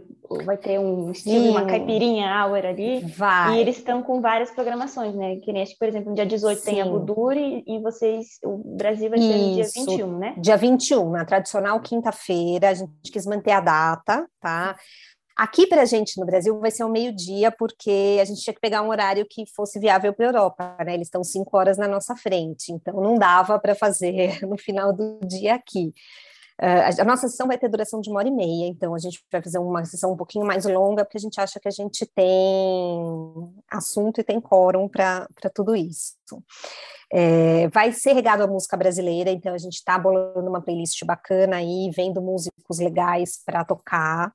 vai 0.45 0.55
ter 0.55 0.79
um 0.79 1.11
estilo, 1.11 1.43
Sim. 1.43 1.49
uma 1.49 1.65
caipirinha 1.65 2.47
hour 2.47 2.65
ali. 2.65 3.01
Vai. 3.01 3.57
E 3.57 3.59
eles 3.59 3.75
estão 3.75 4.01
com 4.01 4.21
várias 4.21 4.49
programações, 4.49 5.13
né? 5.13 5.35
Que 5.43 5.51
nem 5.51 5.61
acho 5.61 5.73
que, 5.73 5.77
por 5.77 5.89
exemplo, 5.89 6.07
no 6.11 6.15
dia 6.15 6.25
18 6.25 6.57
Sim. 6.57 6.65
tem 6.71 6.81
a 6.81 6.85
Buduri 6.85 7.61
e 7.67 7.81
vocês, 7.81 8.39
o 8.45 8.77
Brasil 8.77 9.09
vai 9.09 9.19
ser 9.19 9.37
no 9.37 9.53
dia 9.55 9.65
21, 9.75 10.17
né? 10.17 10.35
Dia 10.37 10.55
21, 10.55 11.09
na 11.11 11.25
tradicional 11.25 11.77
quinta-feira, 11.81 12.69
a 12.69 12.73
gente 12.73 13.11
quis 13.11 13.25
manter 13.25 13.51
a 13.51 13.59
data, 13.59 14.25
tá? 14.39 14.77
Aqui 15.35 15.67
para 15.67 15.81
a 15.81 15.85
gente 15.85 16.17
no 16.17 16.25
Brasil 16.25 16.57
vai 16.61 16.71
ser 16.71 16.83
ao 16.83 16.89
meio-dia, 16.89 17.51
porque 17.51 18.19
a 18.21 18.23
gente 18.23 18.39
tinha 18.41 18.53
que 18.53 18.61
pegar 18.61 18.83
um 18.83 18.89
horário 18.89 19.25
que 19.29 19.43
fosse 19.53 19.81
viável 19.81 20.13
para 20.13 20.27
a 20.27 20.29
Europa, 20.29 20.77
né? 20.85 20.93
Eles 20.93 21.07
estão 21.07 21.25
cinco 21.25 21.57
horas 21.57 21.77
na 21.77 21.89
nossa 21.89 22.15
frente, 22.15 22.71
então 22.71 23.01
não 23.01 23.15
dava 23.15 23.59
para 23.59 23.75
fazer 23.75 24.39
no 24.47 24.57
final 24.57 24.93
do 24.93 25.19
dia 25.27 25.55
aqui. 25.55 25.93
Uh, 26.61 27.01
a 27.01 27.03
nossa 27.03 27.27
sessão 27.27 27.47
vai 27.47 27.57
ter 27.57 27.67
duração 27.67 27.99
de 27.99 28.09
uma 28.09 28.19
hora 28.19 28.29
e 28.29 28.31
meia, 28.31 28.67
então 28.67 28.95
a 28.95 28.97
gente 28.97 29.21
vai 29.29 29.41
fazer 29.41 29.59
uma 29.59 29.83
sessão 29.83 30.13
um 30.13 30.15
pouquinho 30.15 30.45
mais 30.45 30.65
longa, 30.65 31.03
porque 31.03 31.17
a 31.17 31.21
gente 31.21 31.39
acha 31.39 31.59
que 31.59 31.67
a 31.67 31.71
gente 31.71 32.05
tem 32.05 33.53
assunto 33.69 34.21
e 34.21 34.23
tem 34.23 34.39
quórum 34.39 34.87
para 34.87 35.27
tudo 35.53 35.75
isso. 35.75 36.15
É, 37.11 37.67
vai 37.69 37.91
ser 37.91 38.13
regado 38.13 38.43
a 38.43 38.47
música 38.47 38.77
brasileira, 38.77 39.29
então 39.29 39.53
a 39.53 39.57
gente 39.57 39.75
está 39.75 39.99
bolando 39.99 40.49
uma 40.49 40.61
playlist 40.61 41.03
bacana 41.05 41.57
aí, 41.57 41.91
vendo 41.93 42.21
músicos 42.21 42.79
legais 42.79 43.41
para 43.45 43.65
tocar. 43.65 44.33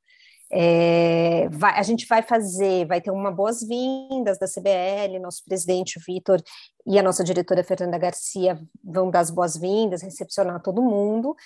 É, 0.52 1.48
vai, 1.48 1.78
a 1.78 1.82
gente 1.82 2.06
vai 2.06 2.22
fazer, 2.22 2.84
vai 2.86 3.00
ter 3.00 3.12
uma 3.12 3.30
boas-vindas 3.30 4.36
da 4.36 4.46
CBL, 4.46 5.20
nosso 5.20 5.44
presidente 5.44 6.00
Vitor 6.04 6.42
e 6.84 6.98
a 6.98 7.02
nossa 7.02 7.22
diretora 7.22 7.62
Fernanda 7.62 7.96
Garcia 7.96 8.60
vão 8.82 9.10
dar 9.10 9.20
as 9.20 9.30
boas-vindas, 9.30 10.02
recepcionar 10.02 10.60
todo 10.60 10.82
mundo. 10.82 11.36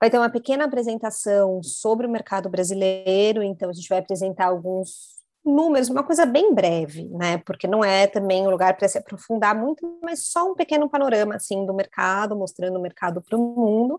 Vai 0.00 0.10
ter 0.10 0.18
uma 0.18 0.30
pequena 0.30 0.64
apresentação 0.64 1.62
sobre 1.62 2.06
o 2.06 2.10
mercado 2.10 2.48
brasileiro, 2.48 3.42
então 3.42 3.68
a 3.68 3.72
gente 3.72 3.88
vai 3.88 3.98
apresentar 3.98 4.46
alguns 4.46 5.18
números, 5.44 5.88
uma 5.88 6.04
coisa 6.04 6.26
bem 6.26 6.54
breve, 6.54 7.08
né? 7.08 7.38
Porque 7.38 7.66
não 7.66 7.84
é 7.84 8.06
também 8.06 8.46
um 8.46 8.50
lugar 8.50 8.76
para 8.76 8.88
se 8.88 8.98
aprofundar 8.98 9.56
muito, 9.56 9.98
mas 10.02 10.26
só 10.26 10.50
um 10.50 10.54
pequeno 10.54 10.88
panorama 10.88 11.36
assim 11.36 11.64
do 11.66 11.74
mercado, 11.74 12.36
mostrando 12.36 12.78
o 12.78 12.82
mercado 12.82 13.22
para 13.22 13.36
o 13.36 13.40
mundo. 13.40 13.94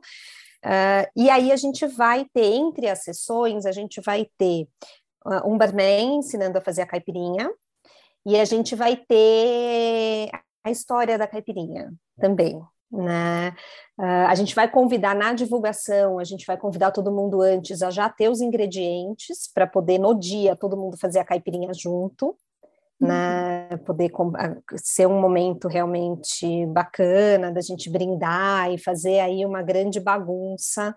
Uh, 0.65 1.07
e 1.15 1.29
aí 1.29 1.51
a 1.51 1.55
gente 1.55 1.85
vai 1.87 2.25
ter 2.33 2.45
entre 2.45 2.87
as 2.87 3.03
sessões, 3.03 3.65
a 3.65 3.71
gente 3.71 4.01
vai 4.01 4.27
ter 4.37 4.67
uh, 5.25 5.49
um 5.49 5.57
barman 5.57 6.17
ensinando 6.17 6.57
a 6.57 6.61
fazer 6.61 6.81
a 6.81 6.87
caipirinha, 6.87 7.49
e 8.25 8.37
a 8.37 8.45
gente 8.45 8.75
vai 8.75 8.95
ter 8.95 10.29
a 10.63 10.69
história 10.69 11.17
da 11.17 11.27
caipirinha 11.27 11.91
também, 12.19 12.61
né? 12.91 13.49
Uh, 13.97 14.27
a 14.27 14.35
gente 14.35 14.55
vai 14.55 14.69
convidar 14.69 15.15
na 15.15 15.33
divulgação, 15.33 16.19
a 16.19 16.23
gente 16.23 16.45
vai 16.45 16.57
convidar 16.57 16.91
todo 16.91 17.11
mundo 17.11 17.41
antes 17.41 17.81
a 17.81 17.89
já 17.89 18.09
ter 18.09 18.29
os 18.29 18.41
ingredientes 18.41 19.49
para 19.53 19.67
poder 19.67 19.99
no 19.99 20.17
dia 20.17 20.55
todo 20.55 20.77
mundo 20.77 20.97
fazer 20.97 21.19
a 21.19 21.25
caipirinha 21.25 21.73
junto, 21.73 22.35
né? 22.99 23.69
Uhum. 23.71 23.77
Poder 23.79 24.11
ser 24.75 25.07
um 25.07 25.19
momento 25.19 25.67
realmente 25.67 26.65
bacana 26.67 27.51
da 27.51 27.61
gente 27.61 27.89
brindar 27.89 28.71
e 28.71 28.77
fazer 28.77 29.19
aí 29.19 29.45
uma 29.45 29.61
grande 29.61 29.99
bagunça 29.99 30.95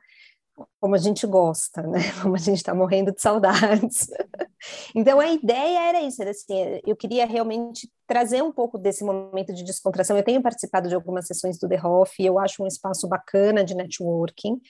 como 0.80 0.94
a 0.94 0.98
gente 0.98 1.26
gosta, 1.26 1.82
né? 1.82 1.98
Como 2.22 2.34
a 2.34 2.38
gente 2.38 2.58
está 2.58 2.74
morrendo 2.74 3.12
de 3.12 3.20
saudades. 3.20 4.08
Então 4.94 5.18
a 5.18 5.26
ideia 5.26 5.88
era 5.88 6.02
isso, 6.02 6.22
era 6.22 6.30
assim, 6.30 6.54
eu 6.86 6.94
queria 6.94 7.26
realmente 7.26 7.90
trazer 8.06 8.44
um 8.44 8.52
pouco 8.52 8.78
desse 8.78 9.02
momento 9.02 9.52
de 9.52 9.64
descontração. 9.64 10.16
Eu 10.16 10.22
tenho 10.22 10.40
participado 10.40 10.88
de 10.88 10.94
algumas 10.94 11.26
sessões 11.26 11.58
do 11.58 11.68
The 11.68 11.84
Hoff 11.84 12.22
eu 12.24 12.38
acho 12.38 12.62
um 12.62 12.66
espaço 12.68 13.08
bacana 13.08 13.64
de 13.64 13.74
networking. 13.74 14.60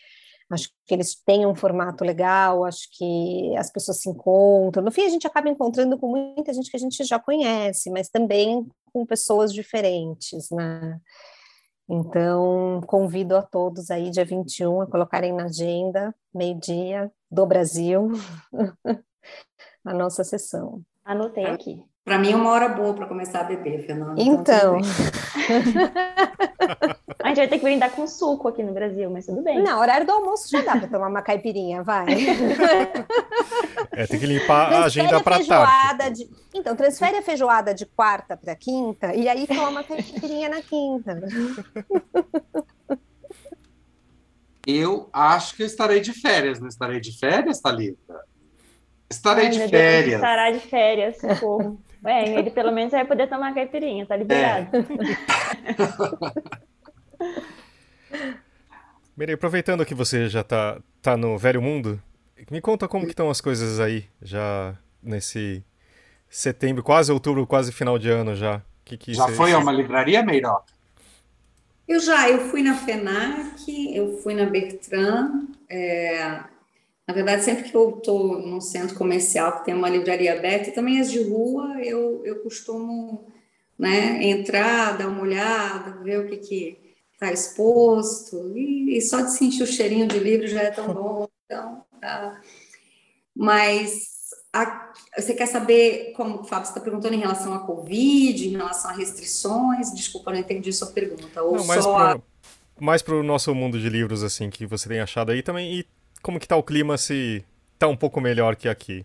Acho 0.51 0.71
que 0.87 0.95
eles 0.95 1.15
têm 1.15 1.45
um 1.47 1.55
formato 1.55 2.05
legal, 2.05 2.65
acho 2.65 2.89
que 2.93 3.55
as 3.57 3.71
pessoas 3.71 4.01
se 4.01 4.09
encontram. 4.09 4.83
No 4.83 4.91
fim, 4.91 5.03
a 5.03 5.11
gente 5.11 5.27
acaba 5.27 5.51
encontrando 5.51 5.99
com 5.99 6.09
muita 6.09 6.55
gente 6.55 6.71
que 6.71 6.77
a 6.77 6.81
gente 6.81 7.05
já 7.05 7.19
conhece, 7.19 7.91
mas 7.91 8.09
também 8.09 8.67
com 8.93 9.05
pessoas 9.05 9.53
diferentes, 9.53 10.49
né? 10.51 10.99
Então, 11.95 12.81
convido 12.87 13.37
a 13.37 13.43
todos 13.43 13.91
aí, 13.91 14.09
dia 14.09 14.25
21, 14.25 14.81
a 14.81 14.87
colocarem 14.87 15.31
na 15.31 15.45
agenda, 15.45 16.15
meio-dia, 16.35 17.13
do 17.31 17.45
Brasil, 17.45 18.09
a 19.85 19.93
nossa 19.93 20.25
sessão. 20.25 20.83
Anotei 21.05 21.45
aqui. 21.45 21.85
Para 22.05 22.19
mim 22.19 22.33
é 22.33 22.37
uma 22.37 22.51
hora 22.51 22.69
boa 22.69 22.95
para 22.95 23.07
começar 23.07 23.41
a 23.41 23.45
beber, 23.45 23.87
Fernanda. 23.87 24.21
Então. 24.21 24.79
então 24.79 24.81
a 27.23 27.29
gente 27.29 27.37
vai 27.37 27.49
ter 27.49 27.59
que 27.59 27.63
brindar 27.63 27.93
com 27.93 28.09
suco 28.09 28.49
aqui 28.49 28.61
no 28.61 28.73
Brasil, 28.73 29.09
mas 29.09 29.27
tudo 29.27 29.41
bem. 29.41 29.63
Não, 29.63 29.79
horário 29.79 30.05
do 30.05 30.11
almoço 30.11 30.51
já 30.51 30.63
dá 30.63 30.77
para 30.77 30.89
tomar 30.89 31.09
uma 31.09 31.23
caipirinha, 31.23 31.83
vai. 31.83 32.07
É, 33.95 34.07
tem 34.07 34.19
que 34.19 34.25
limpar 34.25 34.73
a 34.73 34.85
agenda 34.85 35.23
para 35.23 35.45
tarde. 35.45 36.25
De... 36.25 36.31
Então, 36.55 36.75
transfere 36.75 37.19
a 37.19 37.23
feijoada 37.23 37.75
de 37.75 37.85
quarta 37.85 38.39
para 38.39 38.57
quinta 38.57 39.15
e 39.15 39.29
aí 39.29 39.47
toma 39.47 39.69
uma 39.69 39.85
caipirinha 39.85 40.49
na 40.49 40.63
quinta. 40.63 41.21
Eu 44.67 45.11
acho 45.13 45.57
que 45.57 45.63
eu 45.63 45.67
estarei 45.67 46.01
de 46.01 46.15
férias, 46.15 46.59
não 46.59 46.69
estarei 46.69 47.01
de 47.01 47.19
férias, 47.19 47.61
Thalita? 47.61 48.25
Estarei 49.11 49.47
Ai, 49.47 49.51
de 49.51 49.69
férias. 49.69 50.05
Deus, 50.05 50.15
estará 50.15 50.51
de 50.51 50.61
férias, 50.61 51.21
socorro. 51.21 51.79
Bem, 52.03 52.37
ele 52.37 52.51
pelo 52.51 52.73
menos 52.73 52.91
vai 52.91 53.05
poder 53.05 53.29
tomar 53.29 53.55
caipirinha, 53.55 54.05
tá 54.05 54.17
liberado. 54.17 54.77
É. 54.77 54.83
aproveitando 59.33 59.87
que 59.87 59.95
você 59.95 60.29
já 60.29 60.43
tá, 60.43 60.81
tá 61.01 61.17
no 61.17 61.39
velho 61.39 61.63
mundo, 61.63 62.03
me 62.51 62.61
conta 62.61 62.89
como 62.89 63.05
que 63.05 63.13
estão 63.13 63.31
as 63.31 63.41
coisas 63.41 63.79
aí, 63.79 64.07
já 64.21 64.77
nesse 65.01 65.65
setembro, 66.29 66.83
quase 66.83 67.13
outubro, 67.13 67.47
quase 67.47 67.71
final 67.71 67.97
de 67.99 68.11
ano 68.11 68.35
já. 68.35 68.61
Que 68.85 68.97
que 68.97 69.15
já 69.15 69.29
foi 69.29 69.53
a 69.53 69.59
uma 69.59 69.71
livraria, 69.71 70.25
Meiroca? 70.25 70.73
Eu 71.87 72.01
já, 72.01 72.29
eu 72.29 72.49
fui 72.49 72.63
na 72.63 72.75
FENAC, 72.75 73.95
eu 73.95 74.19
fui 74.19 74.35
na 74.35 74.47
Bertrand, 74.47 75.47
é, 75.69 76.41
na 77.07 77.15
verdade, 77.15 77.45
sempre 77.45 77.65
que 77.65 77.77
eu 77.77 77.99
estou 77.99 78.39
num 78.41 78.61
centro 78.61 78.97
comercial 78.97 79.59
que 79.59 79.65
tem 79.65 79.75
uma 79.75 79.89
livraria 79.89 80.35
aberta, 80.35 80.71
e 80.71 80.73
também 80.73 81.01
as 81.01 81.11
de 81.11 81.23
rua, 81.23 81.81
eu, 81.83 82.23
eu 82.25 82.37
costumo 82.43 83.27
né, 83.79 84.23
entrar, 84.23 84.97
dar 84.97 85.09
uma 85.09 85.23
olhada, 85.23 86.03
ver 86.03 86.21
o 86.21 86.29
que 86.29 86.37
que 86.37 86.95
está 87.13 87.33
exposto, 87.33 88.57
e, 88.57 88.97
e, 88.97 89.01
só 89.03 89.21
de 89.21 89.33
sentir 89.33 89.63
o 89.63 89.67
cheirinho 89.67 90.07
de 90.07 90.19
livro 90.19 90.47
já 90.47 90.63
é 90.63 90.71
tão 90.71 90.87
bom. 90.95 91.29
Então, 91.45 91.85
tá. 92.01 92.41
Mas 93.35 94.13
a, 94.53 94.93
você 95.17 95.35
quer 95.35 95.47
saber 95.47 96.13
como 96.15 96.41
o 96.41 96.45
Fábio 96.45 96.69
está 96.69 96.81
perguntando 96.81 97.15
em 97.15 97.21
relação 97.21 97.53
à 97.53 97.61
Covid, 97.61 98.49
em 98.49 98.57
relação 98.57 98.91
a 98.91 98.95
restrições? 98.95 99.93
Desculpa, 99.93 100.31
não 100.31 100.39
entendi 100.39 100.73
sua 100.73 100.89
pergunta. 100.89 101.43
Ou 101.43 101.57
não, 101.57 101.65
mais 102.81 103.03
para 103.03 103.15
o 103.15 103.23
nosso 103.23 103.55
mundo 103.55 103.79
de 103.79 103.89
livros, 103.89 104.23
assim, 104.23 104.51
que 104.51 104.67
você 104.67 104.89
tem 104.89 105.01
achado 105.01 105.31
aí 105.31 105.43
também, 105.43 105.81
e 105.81 105.87
como 106.23 106.39
que 106.39 106.49
tá 106.49 106.57
o 106.57 106.63
clima 106.63 106.97
se 106.97 107.45
tá 107.79 107.89
um 107.89 107.97
pouco 107.97 108.21
melhor 108.21 108.57
que 108.57 108.69
aqui. 108.69 109.05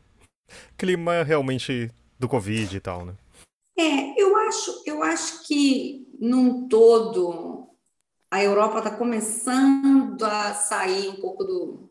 Clima 0.78 1.24
realmente 1.24 1.92
do 2.20 2.30
Covid 2.30 2.78
e 2.78 2.80
tal, 2.80 3.06
né? 3.06 3.16
É, 3.78 4.22
eu 4.22 4.36
acho, 4.38 4.84
eu 4.86 5.04
acho 5.04 5.46
que 5.46 6.08
num 6.20 6.68
todo 6.68 7.68
a 8.30 8.44
Europa 8.44 8.80
está 8.80 8.92
começando 8.92 10.24
a 10.24 10.54
sair 10.54 11.10
um 11.10 11.16
pouco 11.16 11.44
do, 11.44 11.90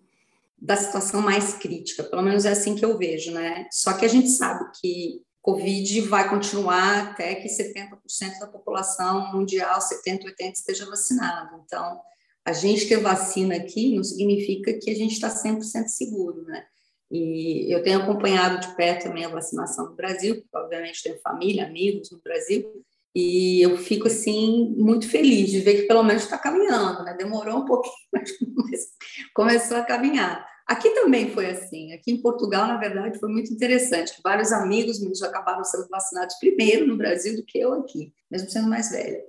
da 0.58 0.76
situação 0.76 1.22
mais 1.22 1.54
crítica, 1.54 2.02
pelo 2.04 2.22
menos 2.22 2.44
é 2.44 2.50
assim 2.50 2.74
que 2.74 2.84
eu 2.84 2.98
vejo, 2.98 3.32
né? 3.32 3.66
Só 3.70 3.92
que 3.94 4.04
a 4.04 4.08
gente 4.08 4.28
sabe 4.28 4.64
que 4.80 5.22
Covid 5.40 6.00
vai 6.02 6.28
continuar 6.28 7.10
até 7.10 7.36
que 7.36 7.48
70% 7.48 8.40
da 8.40 8.48
população 8.48 9.32
mundial, 9.32 9.80
70, 9.80 10.26
80 10.26 10.52
esteja 10.52 10.86
vacinada. 10.86 11.60
Então, 11.64 12.00
a 12.46 12.52
gente 12.52 12.86
ter 12.86 12.98
vacina 12.98 13.56
aqui 13.56 13.96
não 13.96 14.04
significa 14.04 14.72
que 14.72 14.88
a 14.88 14.94
gente 14.94 15.14
está 15.14 15.28
100% 15.28 15.88
seguro, 15.88 16.42
né? 16.44 16.64
E 17.10 17.72
eu 17.72 17.82
tenho 17.82 18.00
acompanhado 18.00 18.60
de 18.60 18.76
perto 18.76 19.04
também 19.04 19.24
a 19.24 19.28
vacinação 19.28 19.90
no 19.90 19.96
Brasil, 19.96 20.44
obviamente 20.54 21.02
tenho 21.02 21.18
família, 21.18 21.66
amigos 21.66 22.10
no 22.12 22.20
Brasil, 22.22 22.84
e 23.12 23.62
eu 23.62 23.76
fico 23.78 24.06
assim 24.06 24.72
muito 24.76 25.08
feliz 25.08 25.50
de 25.50 25.60
ver 25.60 25.74
que 25.74 25.88
pelo 25.88 26.04
menos 26.04 26.22
está 26.22 26.38
caminhando, 26.38 27.02
né? 27.02 27.14
Demorou 27.14 27.58
um 27.58 27.64
pouquinho, 27.64 27.94
mas 28.12 28.86
começou 29.34 29.78
a 29.78 29.82
caminhar. 29.82 30.46
Aqui 30.68 30.90
também 30.90 31.30
foi 31.30 31.46
assim. 31.46 31.92
Aqui 31.94 32.12
em 32.12 32.22
Portugal, 32.22 32.68
na 32.68 32.76
verdade, 32.76 33.18
foi 33.18 33.28
muito 33.28 33.52
interessante. 33.52 34.20
Vários 34.22 34.52
amigos 34.52 35.00
meus 35.00 35.22
acabaram 35.22 35.64
sendo 35.64 35.88
vacinados 35.88 36.36
primeiro 36.38 36.86
no 36.86 36.96
Brasil 36.96 37.34
do 37.34 37.44
que 37.44 37.58
eu 37.58 37.72
aqui, 37.72 38.12
mesmo 38.30 38.50
sendo 38.50 38.68
mais 38.68 38.90
velha. 38.90 39.20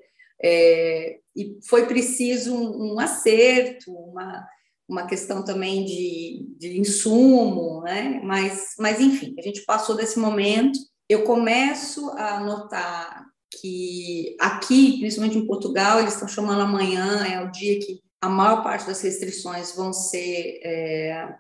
É, 0.44 1.20
e 1.38 1.60
foi 1.68 1.86
preciso 1.86 2.54
um, 2.56 2.94
um, 2.94 3.00
acerto, 3.00 3.92
uma, 3.92 4.48
uma 4.90 5.06
questão 5.06 5.46
também 5.46 5.86
de, 5.86 6.48
de 6.58 6.80
insumo, 6.80 7.82
né? 7.82 8.20
Mas, 8.24 8.74
mas, 8.80 9.00
enfim, 9.00 9.36
a 9.38 9.42
gente 9.44 9.64
passou 9.64 9.96
desse 9.96 10.18
momento. 10.18 10.80
Eu 11.08 11.24
começo 11.24 12.10
a 12.12 12.40
notar 12.40 13.26
que 13.62 14.36
aqui, 14.40 15.00
principalmente 15.00 15.38
em 15.38 15.46
Portugal, 15.46 16.00
eles 16.00 16.14
estão 16.14 16.28
chamando 16.28 16.62
amanhã, 16.62 17.26
é 17.26 17.42
o 17.44 17.52
dia 17.52 17.80
que 17.80 18.02
a 18.20 18.28
maior 18.28 18.64
parte 18.64 18.88
das 18.88 19.00
restrições 19.02 19.76
vão 19.76 19.94
ser, 19.94 20.60
é, 20.64 21.36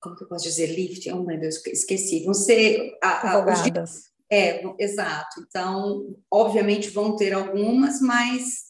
como 0.00 0.16
que 0.16 0.22
eu 0.22 0.28
posso 0.28 0.44
dizer, 0.44 0.68
lift, 0.68 1.10
oh 1.10 1.24
meu 1.24 1.38
Deus, 1.38 1.60
esqueci, 1.66 2.24
vão 2.24 2.32
ser... 2.32 2.96
A, 3.02 3.36
a, 3.36 3.40
dias, 3.62 4.10
é, 4.32 4.62
exato. 4.78 5.44
Então, 5.48 6.16
obviamente 6.30 6.88
vão 6.88 7.16
ter 7.16 7.32
algumas, 7.32 8.00
mas 8.00 8.69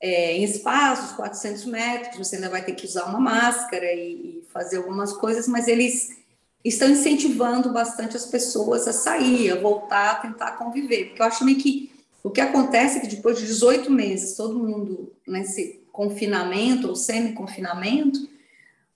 é, 0.00 0.36
em 0.36 0.44
espaços, 0.44 1.16
400 1.16 1.64
metros, 1.64 2.28
você 2.28 2.36
ainda 2.36 2.50
vai 2.50 2.64
ter 2.64 2.74
que 2.74 2.86
usar 2.86 3.04
uma 3.04 3.20
máscara 3.20 3.92
e, 3.92 4.40
e 4.40 4.44
fazer 4.52 4.78
algumas 4.78 5.12
coisas, 5.12 5.48
mas 5.48 5.68
eles 5.68 6.16
estão 6.64 6.88
incentivando 6.88 7.72
bastante 7.72 8.16
as 8.16 8.26
pessoas 8.26 8.88
a 8.88 8.92
sair, 8.92 9.50
a 9.50 9.60
voltar, 9.60 10.10
a 10.10 10.14
tentar 10.16 10.52
conviver. 10.52 11.06
Porque 11.06 11.22
eu 11.22 11.26
acho 11.26 11.44
meio 11.44 11.58
que 11.58 11.90
o 12.22 12.30
que 12.30 12.40
acontece 12.40 12.98
é 12.98 13.00
que 13.00 13.06
depois 13.06 13.38
de 13.38 13.46
18 13.46 13.90
meses, 13.90 14.36
todo 14.36 14.58
mundo 14.58 15.12
nesse 15.26 15.80
confinamento 15.92 16.88
ou 16.88 16.96
semi-confinamento, 16.96 18.28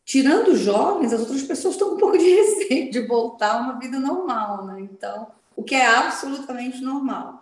tirando 0.04 0.48
os 0.48 0.58
jovens, 0.58 1.12
as 1.12 1.20
outras 1.20 1.42
pessoas 1.42 1.74
estão 1.74 1.90
com 1.90 1.94
um 1.94 1.98
pouco 1.98 2.18
de 2.18 2.24
receio 2.28 2.90
de 2.90 3.06
voltar 3.06 3.52
a 3.52 3.58
uma 3.58 3.78
vida 3.78 4.00
normal, 4.00 4.66
né? 4.66 4.80
Então, 4.80 5.28
o 5.54 5.62
que 5.62 5.74
é 5.74 5.86
absolutamente 5.86 6.80
normal. 6.80 7.39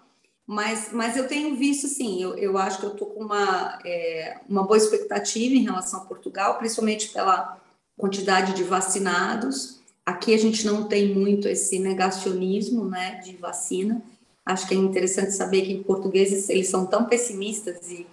Mas, 0.51 0.89
mas 0.93 1.15
eu 1.15 1.29
tenho 1.29 1.55
visto, 1.57 1.87
sim, 1.87 2.23
eu, 2.23 2.35
eu 2.39 2.57
acho 2.57 2.81
que 2.81 2.87
eu 2.87 2.93
estou 2.93 3.09
com 3.09 3.23
uma, 3.23 3.79
é, 3.85 4.39
uma 4.49 4.63
boa 4.63 4.79
expectativa 4.79 5.55
em 5.55 5.65
relação 5.65 6.01
a 6.01 6.05
Portugal, 6.07 6.57
principalmente 6.57 7.11
pela 7.11 7.61
quantidade 7.99 8.55
de 8.55 8.65
vacinados. 8.65 9.79
Aqui 10.07 10.33
a 10.33 10.39
gente 10.39 10.65
não 10.65 10.89
tem 10.89 11.15
muito 11.15 11.47
esse 11.49 11.79
negacionismo 11.79 12.87
né, 12.87 13.21
de 13.23 13.37
vacina. 13.37 14.01
Acho 14.47 14.67
que 14.67 14.73
é 14.73 14.79
interessante 14.79 15.33
saber 15.33 15.67
que 15.67 15.85
portugueses 15.85 16.49
eles 16.49 16.69
são 16.69 16.87
tão 16.87 17.05
pessimistas 17.05 17.91
e 17.91 18.07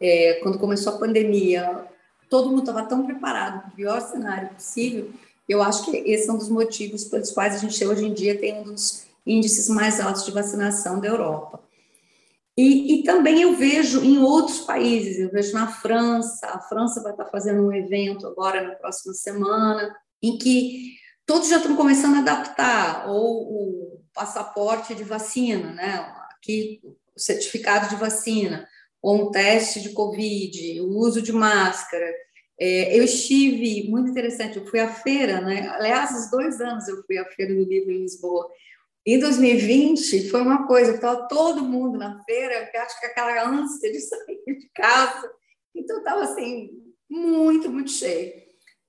é, 0.00 0.40
quando 0.42 0.58
começou 0.58 0.94
a 0.94 0.98
pandemia, 0.98 1.84
todo 2.28 2.50
mundo 2.50 2.68
estava 2.68 2.82
tão 2.86 3.06
preparado 3.06 3.60
para 3.60 3.68
o 3.68 3.76
pior 3.76 4.00
cenário 4.00 4.48
possível. 4.48 5.12
Eu 5.48 5.62
acho 5.62 5.84
que 5.84 5.96
esse 5.96 6.28
é 6.28 6.32
um 6.32 6.38
dos 6.38 6.48
motivos 6.48 7.04
pelos 7.04 7.30
quais 7.30 7.54
a 7.54 7.58
gente 7.58 7.86
hoje 7.86 8.04
em 8.04 8.12
dia 8.12 8.36
tem 8.36 8.58
um 8.58 8.64
dos 8.64 9.06
índices 9.24 9.68
mais 9.68 10.00
altos 10.00 10.24
de 10.24 10.32
vacinação 10.32 10.98
da 10.98 11.06
Europa. 11.06 11.67
E, 12.58 12.92
e, 12.92 13.02
também 13.04 13.40
eu 13.40 13.54
vejo 13.54 14.02
em 14.02 14.18
outros 14.18 14.58
países, 14.58 15.20
eu 15.20 15.30
vejo 15.30 15.52
na 15.52 15.68
França, 15.68 16.44
a 16.48 16.60
França 16.60 17.00
vai 17.00 17.12
estar 17.12 17.26
fazendo 17.26 17.62
um 17.62 17.72
evento 17.72 18.26
agora 18.26 18.60
na 18.60 18.74
próxima 18.74 19.14
semana, 19.14 19.94
em 20.20 20.36
que 20.36 20.94
todos 21.24 21.48
já 21.48 21.58
estão 21.58 21.76
começando 21.76 22.16
a 22.16 22.18
adaptar 22.18 23.08
ou 23.08 23.42
o 23.44 24.00
passaporte 24.12 24.92
de 24.92 25.04
vacina, 25.04 25.72
né? 25.72 26.04
Aqui 26.32 26.80
o 26.82 26.96
certificado 27.16 27.90
de 27.90 27.94
vacina, 27.94 28.66
ou 29.00 29.28
um 29.28 29.30
teste 29.30 29.80
de 29.80 29.90
Covid, 29.90 30.80
o 30.80 30.98
uso 30.98 31.22
de 31.22 31.32
máscara. 31.32 32.12
É, 32.58 32.98
eu 32.98 33.04
estive, 33.04 33.88
muito 33.88 34.10
interessante, 34.10 34.56
eu 34.56 34.66
fui 34.66 34.80
à 34.80 34.88
feira, 34.88 35.40
né? 35.40 35.68
aliás, 35.68 36.10
os 36.10 36.28
dois 36.28 36.60
anos 36.60 36.88
eu 36.88 37.04
fui 37.04 37.18
à 37.18 37.24
Feira 37.24 37.54
do 37.54 37.62
Livro 37.62 37.92
em 37.92 38.00
Lisboa. 38.00 38.50
Em 39.10 39.18
2020 39.18 40.28
foi 40.28 40.42
uma 40.42 40.66
coisa, 40.66 40.92
estava 40.92 41.26
todo 41.28 41.64
mundo 41.64 41.96
na 41.96 42.22
feira, 42.24 42.70
eu 42.74 42.82
acho 42.82 43.00
que 43.00 43.06
aquela 43.06 43.48
ânsia 43.48 43.90
de 43.90 44.00
sair 44.04 44.42
de 44.46 44.68
casa, 44.74 45.32
então 45.74 45.96
estava 45.96 46.24
assim, 46.24 46.68
muito, 47.08 47.70
muito 47.70 47.90
cheio. 47.90 48.34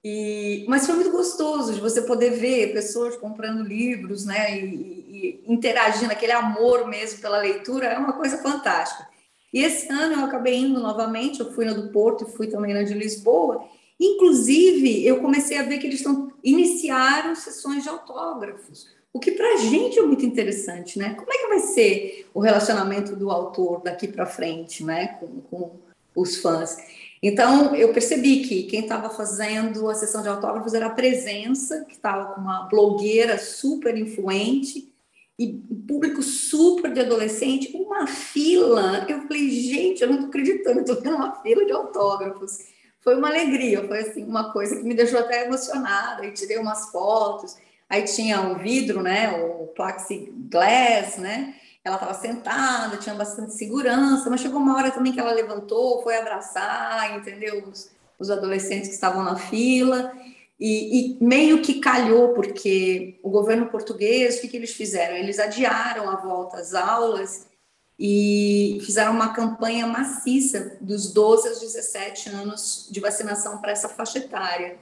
E, 0.04 0.66
mas 0.68 0.86
foi 0.86 0.96
muito 0.96 1.12
gostoso 1.12 1.74
de 1.74 1.80
você 1.80 2.02
poder 2.02 2.32
ver 2.32 2.74
pessoas 2.74 3.16
comprando 3.16 3.64
livros, 3.64 4.26
né, 4.26 4.60
e, 4.60 4.66
e, 4.66 5.44
e 5.48 5.54
interagindo, 5.54 6.12
aquele 6.12 6.34
amor 6.34 6.86
mesmo 6.90 7.22
pela 7.22 7.40
leitura, 7.40 7.86
é 7.86 7.98
uma 7.98 8.12
coisa 8.12 8.40
fantástica. 8.40 9.08
E 9.54 9.64
esse 9.64 9.90
ano 9.90 10.16
eu 10.16 10.26
acabei 10.26 10.58
indo 10.58 10.82
novamente, 10.82 11.40
eu 11.40 11.54
fui 11.54 11.64
na 11.64 11.72
do 11.72 11.94
Porto 11.94 12.26
e 12.26 12.32
fui 12.34 12.48
também 12.48 12.74
na 12.74 12.84
de 12.84 12.94
Lisboa. 12.94 13.66
Inclusive, 13.98 15.08
eu 15.08 15.22
comecei 15.22 15.58
a 15.58 15.64
ver 15.64 15.78
que 15.78 15.88
eles 15.88 16.02
estão 16.02 16.34
iniciaram 16.44 17.36
sessões 17.36 17.84
de 17.84 17.90
autógrafos, 17.90 18.99
o 19.12 19.20
que 19.20 19.32
para 19.32 19.54
a 19.54 19.58
gente 19.58 19.98
é 19.98 20.02
muito 20.02 20.26
interessante, 20.26 21.00
né? 21.00 21.16
Como 21.16 21.32
é 21.32 21.38
que 21.38 21.48
vai 21.48 21.60
ser 21.60 22.28
o 22.34 22.40
relacionamento 22.40 23.16
do 23.16 23.32
autor 23.32 23.82
daqui 23.82 24.08
para 24.08 24.26
frente, 24.26 24.84
né, 24.84 25.18
com, 25.20 25.42
com 25.50 25.72
os 26.16 26.38
fãs? 26.38 26.78
Então, 27.22 27.76
eu 27.76 27.92
percebi 27.92 28.44
que 28.44 28.64
quem 28.64 28.82
estava 28.82 29.10
fazendo 29.10 29.90
a 29.90 29.96
sessão 29.96 30.22
de 30.22 30.30
autógrafos 30.30 30.74
era 30.74 30.86
a 30.86 30.92
Presença, 30.92 31.84
que 31.86 31.94
estava 31.94 32.34
com 32.34 32.40
uma 32.40 32.64
blogueira 32.64 33.38
super 33.38 33.98
influente, 33.98 34.90
e 35.40 35.54
público 35.88 36.22
super 36.22 36.92
de 36.92 37.00
adolescente, 37.00 37.72
uma 37.74 38.06
fila. 38.06 39.06
Eu 39.08 39.22
falei, 39.22 39.50
gente, 39.50 40.02
eu 40.02 40.10
não 40.10 40.16
estou 40.16 40.28
acreditando, 40.28 40.82
estou 40.82 41.02
vendo 41.02 41.16
uma 41.16 41.42
fila 41.42 41.66
de 41.66 41.72
autógrafos. 41.72 42.58
Foi 43.00 43.16
uma 43.16 43.30
alegria, 43.30 43.88
foi 43.88 44.00
assim, 44.00 44.26
uma 44.26 44.52
coisa 44.52 44.76
que 44.76 44.84
me 44.84 44.94
deixou 44.94 45.18
até 45.18 45.46
emocionada. 45.46 46.26
E 46.26 46.34
tirei 46.34 46.58
umas 46.58 46.90
fotos. 46.92 47.56
Aí 47.90 48.04
tinha 48.04 48.42
o 48.42 48.60
vidro, 48.60 49.02
né, 49.02 49.32
o 49.32 49.68
plexiglass, 49.68 51.18
né? 51.18 51.56
Ela 51.84 51.96
estava 51.96 52.14
sentada, 52.14 52.98
tinha 52.98 53.16
bastante 53.16 53.54
segurança, 53.54 54.30
mas 54.30 54.42
chegou 54.42 54.60
uma 54.60 54.76
hora 54.76 54.92
também 54.92 55.12
que 55.12 55.20
ela 55.20 55.32
levantou, 55.32 56.04
foi 56.04 56.18
abraçar, 56.18 57.18
entendeu? 57.18 57.64
Os, 57.68 57.90
os 58.20 58.30
adolescentes 58.30 58.90
que 58.90 58.96
estavam 58.96 59.24
na 59.24 59.38
fila. 59.38 60.14
E, 60.60 61.18
e, 61.18 61.24
meio 61.24 61.62
que 61.62 61.80
calhou, 61.80 62.34
porque 62.34 63.18
o 63.24 63.30
governo 63.30 63.68
português, 63.68 64.38
o 64.38 64.42
que, 64.42 64.50
que 64.50 64.58
eles 64.58 64.74
fizeram? 64.74 65.16
Eles 65.16 65.40
adiaram 65.40 66.10
a 66.10 66.18
volta 66.18 66.58
às 66.58 66.74
aulas 66.74 67.48
e 67.98 68.78
fizeram 68.86 69.14
uma 69.14 69.34
campanha 69.34 69.88
maciça 69.88 70.78
dos 70.82 71.14
12 71.14 71.48
aos 71.48 71.60
17 71.62 72.30
anos 72.30 72.88
de 72.92 73.00
vacinação 73.00 73.60
para 73.60 73.72
essa 73.72 73.88
faixa 73.88 74.20
etária. 74.20 74.78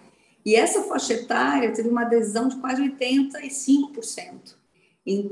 E 0.47 0.55
essa 0.55 0.83
faixa 0.83 1.13
etária 1.13 1.73
teve 1.73 1.89
uma 1.89 2.03
adesão 2.03 2.47
de 2.47 2.55
quase 2.55 2.81
85% 2.81 4.55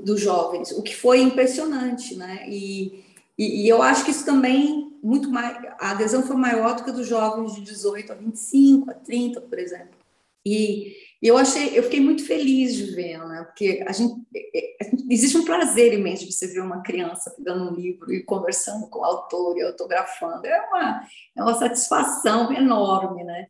dos 0.03 0.19
jovens, 0.19 0.73
o 0.73 0.83
que 0.83 0.93
foi 0.93 1.21
impressionante, 1.21 2.17
né? 2.17 2.45
E, 2.49 3.01
e, 3.37 3.63
e 3.63 3.69
eu 3.69 3.81
acho 3.81 4.03
que 4.03 4.11
isso 4.11 4.25
também 4.25 4.91
muito 5.01 5.29
mais 5.29 5.57
a 5.79 5.91
adesão 5.91 6.21
foi 6.21 6.35
maior 6.35 6.75
do 6.75 6.83
que 6.83 6.91
dos 6.91 7.07
jovens 7.07 7.55
de 7.55 7.61
18 7.61 8.11
a 8.11 8.15
25, 8.15 8.91
a 8.91 8.93
30, 8.93 9.39
por 9.39 9.57
exemplo. 9.57 9.95
E 10.45 10.93
eu 11.21 11.37
achei, 11.37 11.79
eu 11.79 11.83
fiquei 11.83 12.01
muito 12.01 12.25
feliz 12.25 12.75
de 12.75 12.91
ver, 12.93 13.17
né? 13.25 13.45
Porque 13.45 13.85
a 13.87 13.93
gente, 13.93 14.21
é, 14.35 14.83
é, 14.83 14.91
existe 15.09 15.37
um 15.37 15.45
prazer 15.45 15.93
imenso 15.93 16.25
de 16.25 16.33
você 16.33 16.47
ver 16.47 16.59
uma 16.59 16.81
criança 16.81 17.33
pegando 17.37 17.71
um 17.71 17.73
livro 17.73 18.11
e 18.11 18.21
conversando 18.21 18.89
com 18.89 18.99
o 18.99 19.05
autor 19.05 19.57
e 19.57 19.61
autografando. 19.61 20.45
É 20.45 20.59
uma, 20.67 21.07
é 21.37 21.41
uma 21.41 21.53
satisfação 21.53 22.51
enorme, 22.51 23.23
né? 23.23 23.47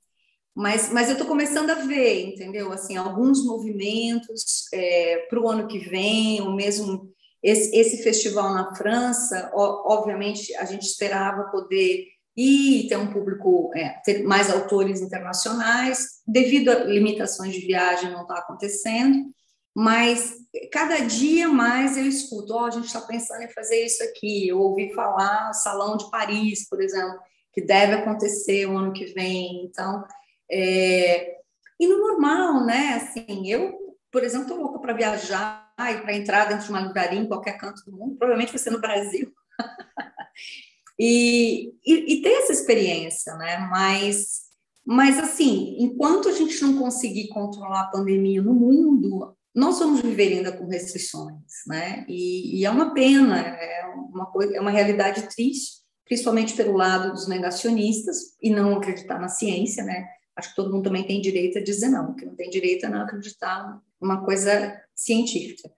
Mas, 0.55 0.89
mas 0.89 1.07
eu 1.07 1.13
estou 1.13 1.27
começando 1.27 1.69
a 1.69 1.75
ver, 1.75 2.27
entendeu? 2.27 2.71
Assim, 2.71 2.95
alguns 2.95 3.43
movimentos 3.43 4.65
é, 4.73 5.27
para 5.29 5.39
o 5.39 5.49
ano 5.49 5.67
que 5.67 5.79
vem, 5.79 6.41
ou 6.41 6.53
mesmo 6.53 7.11
esse, 7.43 7.75
esse 7.75 8.01
festival 8.01 8.53
na 8.53 8.73
França, 8.73 9.51
obviamente 9.53 10.55
a 10.55 10.63
gente 10.65 10.83
esperava 10.83 11.51
poder 11.51 12.07
e 12.37 12.87
ter 12.89 12.97
um 12.97 13.11
público, 13.11 13.71
é, 13.75 13.89
ter 14.03 14.23
mais 14.23 14.49
autores 14.49 15.01
internacionais, 15.01 16.21
devido 16.27 16.69
a 16.69 16.83
limitações 16.83 17.53
de 17.53 17.61
viagem 17.61 18.11
não 18.11 18.23
está 18.23 18.39
acontecendo, 18.39 19.31
mas 19.75 20.35
cada 20.71 20.99
dia 20.99 21.47
mais 21.47 21.97
eu 21.97 22.05
escuto, 22.05 22.53
ó, 22.53 22.63
oh, 22.63 22.65
a 22.65 22.71
gente 22.71 22.85
está 22.85 23.01
pensando 23.01 23.43
em 23.43 23.51
fazer 23.51 23.85
isso 23.85 24.01
aqui, 24.03 24.47
eu 24.47 24.59
ouvi 24.59 24.93
falar 24.93 25.53
Salão 25.53 25.97
de 25.97 26.09
Paris, 26.09 26.67
por 26.67 26.81
exemplo, 26.81 27.19
que 27.53 27.61
deve 27.61 27.93
acontecer 27.93 28.65
o 28.65 28.77
ano 28.77 28.91
que 28.91 29.05
vem, 29.05 29.65
então, 29.65 30.03
é... 30.51 31.37
e 31.79 31.87
no 31.87 31.97
normal, 31.97 32.65
né, 32.65 32.95
assim, 32.95 33.49
eu, 33.49 33.73
por 34.11 34.23
exemplo, 34.23 34.47
estou 34.47 34.61
louca 34.61 34.79
para 34.79 34.93
viajar 34.93 35.73
e 35.79 35.97
para 35.97 36.15
entrar 36.15 36.45
dentro 36.45 36.65
de 36.65 36.69
uma 36.69 36.81
livraria 36.81 37.19
em 37.19 37.27
qualquer 37.27 37.57
canto 37.57 37.83
do 37.85 37.97
mundo, 37.97 38.17
provavelmente 38.17 38.51
vai 38.51 38.59
ser 38.59 38.71
no 38.71 38.81
Brasil, 38.81 39.31
e, 40.99 41.73
e, 41.85 42.13
e 42.13 42.21
ter 42.21 42.33
essa 42.33 42.53
experiência, 42.53 43.35
né, 43.35 43.67
mas 43.69 44.45
mas, 44.85 45.17
assim, 45.17 45.75
enquanto 45.79 46.29
a 46.29 46.31
gente 46.31 46.61
não 46.61 46.77
conseguir 46.77 47.29
controlar 47.29 47.81
a 47.81 47.89
pandemia 47.89 48.39
no 48.39 48.53
mundo, 48.53 49.35
nós 49.53 49.79
vamos 49.79 50.01
viver 50.01 50.33
ainda 50.33 50.51
com 50.51 50.67
restrições, 50.67 51.41
né? 51.65 52.05
E, 52.07 52.59
e, 52.59 52.65
é 52.65 52.69
uma 52.69 52.93
pena, 52.93 53.39
é 53.39 53.85
uma 54.13 54.27
coisa, 54.27 54.55
é 54.55 54.61
uma 54.61 54.69
realidade 54.69 55.27
triste, 55.33 55.77
principalmente 56.05 56.53
pelo 56.53 56.77
lado 56.77 57.13
dos 57.13 57.27
negacionistas 57.27 58.35
e 58.39 58.51
não 58.51 58.75
acreditar 58.75 59.19
na 59.19 59.27
ciência, 59.27 59.83
né? 59.83 60.05
Acho 60.35 60.49
que 60.49 60.55
todo 60.55 60.71
mundo 60.71 60.83
também 60.83 61.05
tem 61.05 61.21
direito 61.21 61.57
a 61.57 61.63
dizer 61.63 61.89
não, 61.89 62.13
que 62.15 62.25
não 62.25 62.35
tem 62.35 62.49
direito 62.49 62.85
a 62.85 62.89
não 62.89 63.01
acreditar 63.01 63.81
numa 64.01 64.23
coisa 64.23 64.81
científica. 64.93 65.71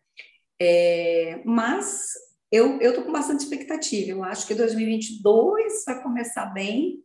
É, 0.59 1.41
mas 1.45 2.13
eu 2.51 2.93
tô 2.93 3.03
com 3.03 3.11
bastante 3.11 3.41
expectativa. 3.41 4.11
Eu 4.11 4.23
acho 4.23 4.47
que 4.47 4.55
2022 4.55 5.83
vai 5.85 6.01
começar 6.01 6.47
bem 6.47 7.03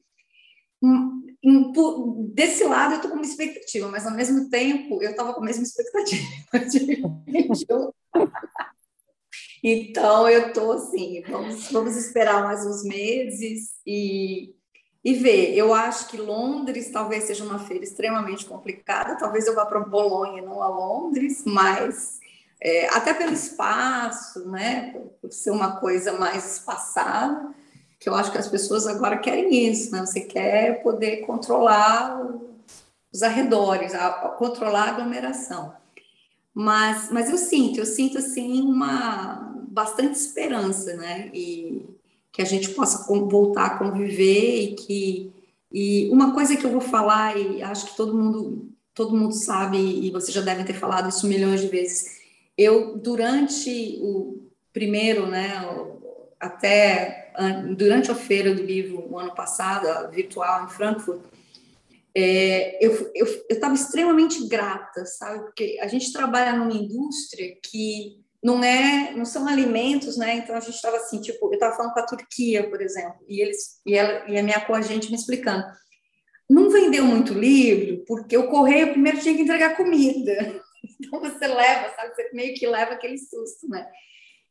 desse 2.33 2.65
lado 2.65 2.93
eu 2.93 2.97
estou 2.97 3.11
com 3.11 3.17
uma 3.17 3.27
expectativa, 3.27 3.89
mas 3.89 4.07
ao 4.07 4.15
mesmo 4.15 4.49
tempo 4.49 5.03
eu 5.03 5.11
estava 5.11 5.35
com 5.35 5.41
a 5.41 5.45
mesma 5.45 5.63
expectativa. 5.63 6.23
então 9.63 10.29
eu 10.29 10.49
estou 10.49 10.73
assim, 10.73 11.23
vamos, 11.23 11.71
vamos 11.71 11.97
esperar 11.97 12.43
mais 12.45 12.67
uns 12.67 12.83
meses 12.85 13.71
e, 13.87 14.55
e 15.05 15.15
ver. 15.15 15.55
Eu 15.55 15.75
acho 15.75 16.09
que 16.09 16.17
Londres 16.17 16.91
talvez 16.91 17.25
seja 17.25 17.45
uma 17.45 17.59
feira 17.59 17.85
extremamente 17.85 18.45
complicada, 18.45 19.17
talvez 19.17 19.47
eu 19.47 19.55
vá 19.55 19.67
para 19.67 19.81
Bolonha, 19.81 20.43
não 20.43 20.63
a 20.63 20.69
Londres, 20.69 21.43
mas 21.45 22.21
é, 22.61 22.89
até 22.89 23.13
pelo 23.13 23.33
espaço, 23.33 24.49
né, 24.49 24.95
por 25.21 25.33
ser 25.33 25.51
uma 25.51 25.77
coisa 25.77 26.13
mais 26.13 26.59
espaçada 26.59 27.53
que 28.03 28.09
eu 28.09 28.17
acho 28.17 28.33
que 28.33 28.39
as 28.39 28.49
pessoas 28.49 28.85
agora 28.89 29.17
querem 29.17 29.71
isso, 29.71 29.93
né? 29.93 30.01
Você 30.01 30.23
quer 30.23 30.83
poder 30.83 31.19
controlar 31.19 32.21
os 33.13 33.23
arredores, 33.23 33.95
a, 33.95 34.09
a, 34.09 34.29
controlar 34.31 34.87
a 34.87 34.89
aglomeração. 34.89 35.73
Mas, 36.53 37.13
mas 37.13 37.31
eu 37.31 37.39
sinto, 37.39 37.79
eu 37.79 37.87
sinto 37.87 38.19
assim 38.19 38.61
uma 38.61 39.55
bastante 39.69 40.19
esperança, 40.19 40.97
né? 40.97 41.31
E 41.33 41.87
que 42.33 42.41
a 42.41 42.47
gente 42.47 42.71
possa 42.71 43.07
voltar 43.07 43.67
a 43.67 43.79
conviver 43.79 44.63
e 44.63 44.75
que 44.75 45.33
e 45.71 46.09
uma 46.11 46.35
coisa 46.35 46.57
que 46.57 46.65
eu 46.65 46.71
vou 46.71 46.81
falar 46.81 47.37
e 47.37 47.63
acho 47.63 47.87
que 47.87 47.97
todo 47.97 48.17
mundo 48.17 48.71
todo 48.95 49.17
mundo 49.17 49.35
sabe 49.35 49.79
e 49.79 50.11
vocês 50.11 50.35
já 50.35 50.41
devem 50.41 50.65
ter 50.65 50.75
falado 50.75 51.09
isso 51.09 51.27
milhões 51.27 51.61
de 51.61 51.69
vezes. 51.69 52.21
Eu 52.57 52.99
durante 52.99 53.99
o 54.03 54.43
primeiro, 54.73 55.27
né, 55.27 55.51
até 56.39 57.33
durante 57.77 58.11
a 58.11 58.15
feira 58.15 58.55
do 58.55 58.63
livro 58.63 59.07
o 59.11 59.19
ano 59.19 59.35
passado, 59.35 60.11
virtual 60.11 60.65
em 60.65 60.69
Frankfurt, 60.69 61.23
é, 62.15 62.85
eu 62.85 63.27
estava 63.49 63.75
extremamente 63.75 64.47
grata, 64.47 65.07
sabe? 65.07 65.45
Porque 65.45 65.79
a 65.81 65.87
gente 65.87 66.13
trabalha 66.13 66.53
numa 66.53 66.75
indústria 66.75 67.57
que 67.63 68.23
não 68.43 68.63
é, 68.63 69.13
não 69.13 69.25
são 69.25 69.47
alimentos, 69.47 70.17
né? 70.17 70.35
Então 70.35 70.57
a 70.57 70.61
gente 70.61 70.75
estava 70.75 70.97
assim, 70.97 71.21
tipo, 71.21 71.47
eu 71.47 71.55
estava 71.55 71.77
falando 71.77 71.93
com 71.93 72.01
a 72.01 72.07
Turquia, 72.07 72.69
por 72.69 72.83
exemplo, 72.83 73.21
e 73.29 73.41
eles 73.41 73.81
e 73.87 73.95
ela 73.95 74.29
e 74.29 74.37
a 74.37 74.43
minha 74.43 74.61
coagente 74.61 75.11
me 75.11 75.17
explicando. 75.17 75.65
Não 76.51 76.71
vendeu 76.71 77.05
muito 77.05 77.33
livro 77.33 78.05
porque 78.07 78.37
o 78.37 78.49
correio 78.49 78.91
primeiro 78.91 79.21
tinha 79.21 79.35
que 79.35 79.43
entregar 79.43 79.77
comida. 79.77 80.61
Então 80.99 81.21
você 81.21 81.47
leva, 81.47 81.95
sabe? 81.95 82.13
Você 82.13 82.31
meio 82.33 82.55
que 82.55 82.67
leva 82.67 82.95
aquele 82.95 83.17
susto, 83.17 83.69
né? 83.69 83.89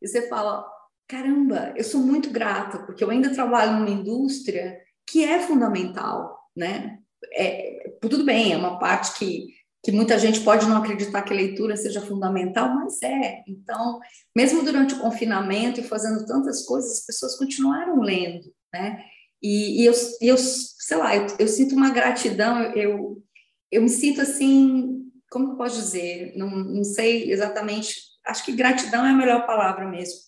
E 0.02 0.08
você 0.08 0.30
fala, 0.30 0.66
caramba, 1.06 1.74
eu 1.76 1.84
sou 1.84 2.00
muito 2.00 2.30
grata, 2.30 2.80
porque 2.86 3.04
eu 3.04 3.10
ainda 3.10 3.34
trabalho 3.34 3.74
numa 3.74 3.90
indústria 3.90 4.80
que 5.06 5.26
é 5.26 5.40
fundamental, 5.40 6.40
né? 6.56 7.00
É, 7.34 7.92
tudo 8.02 8.24
bem, 8.24 8.54
é 8.54 8.58
uma 8.58 8.80
parte 8.80 9.20
que, 9.20 9.48
que 9.84 9.92
muita 9.92 10.20
gente 10.20 10.42
pode 10.42 10.68
não 10.68 10.78
acreditar 10.78 11.24
que 11.24 11.34
a 11.34 11.36
leitura 11.36 11.76
seja 11.76 12.02
fundamental, 12.02 12.76
mas 12.76 13.02
é. 13.02 13.44
Então, 13.48 14.00
mesmo 14.36 14.64
durante 14.64 14.94
o 14.94 15.00
confinamento 15.00 15.80
e 15.80 15.84
fazendo 15.84 16.26
tantas 16.26 16.64
coisas, 16.66 17.00
as 17.00 17.06
pessoas 17.06 17.38
continuaram 17.38 18.00
lendo, 18.00 18.54
né? 18.74 19.04
E, 19.42 19.82
e 19.82 19.86
eu, 19.86 19.94
eu, 20.22 20.38
sei 20.38 20.98
lá, 20.98 21.16
eu, 21.16 21.26
eu 21.40 21.48
sinto 21.48 21.76
uma 21.76 21.90
gratidão, 21.90 22.62
eu, 22.74 23.24
eu 23.72 23.82
me 23.82 23.90
sinto 23.90 24.22
assim, 24.22 25.10
como 25.32 25.54
eu 25.54 25.56
posso 25.56 25.78
dizer? 25.78 26.34
Não, 26.36 26.50
não 26.50 26.84
sei 26.84 27.32
exatamente, 27.32 27.96
acho 28.28 28.46
que 28.46 28.52
gratidão 28.52 29.04
é 29.04 29.10
a 29.10 29.16
melhor 29.16 29.48
palavra 29.48 29.88
mesmo 29.88 30.20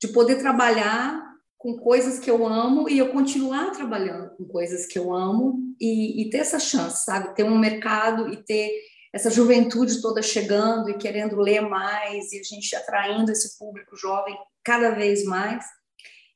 de 0.00 0.08
poder 0.08 0.36
trabalhar 0.36 1.22
com 1.56 1.78
coisas 1.78 2.18
que 2.18 2.30
eu 2.30 2.46
amo 2.46 2.90
e 2.90 2.98
eu 2.98 3.08
continuar 3.08 3.70
trabalhando 3.70 4.36
com 4.36 4.44
coisas 4.44 4.84
que 4.84 4.98
eu 4.98 5.14
amo 5.14 5.74
e, 5.80 6.20
e, 6.20 6.30
ter 6.30 6.38
essa 6.38 6.58
chance, 6.58 7.06
sabe? 7.06 7.34
Ter 7.34 7.44
um 7.44 7.58
mercado 7.58 8.28
e 8.28 8.36
ter 8.36 8.70
essa 9.14 9.30
juventude 9.30 10.02
toda 10.02 10.20
chegando 10.20 10.90
e 10.90 10.98
querendo 10.98 11.36
ler 11.36 11.60
mais 11.60 12.32
e 12.32 12.40
a 12.40 12.42
gente 12.42 12.74
atraindo 12.74 13.30
esse 13.30 13.56
público 13.56 13.96
jovem 13.96 14.36
cada 14.64 14.90
vez 14.90 15.24
mais. 15.24 15.64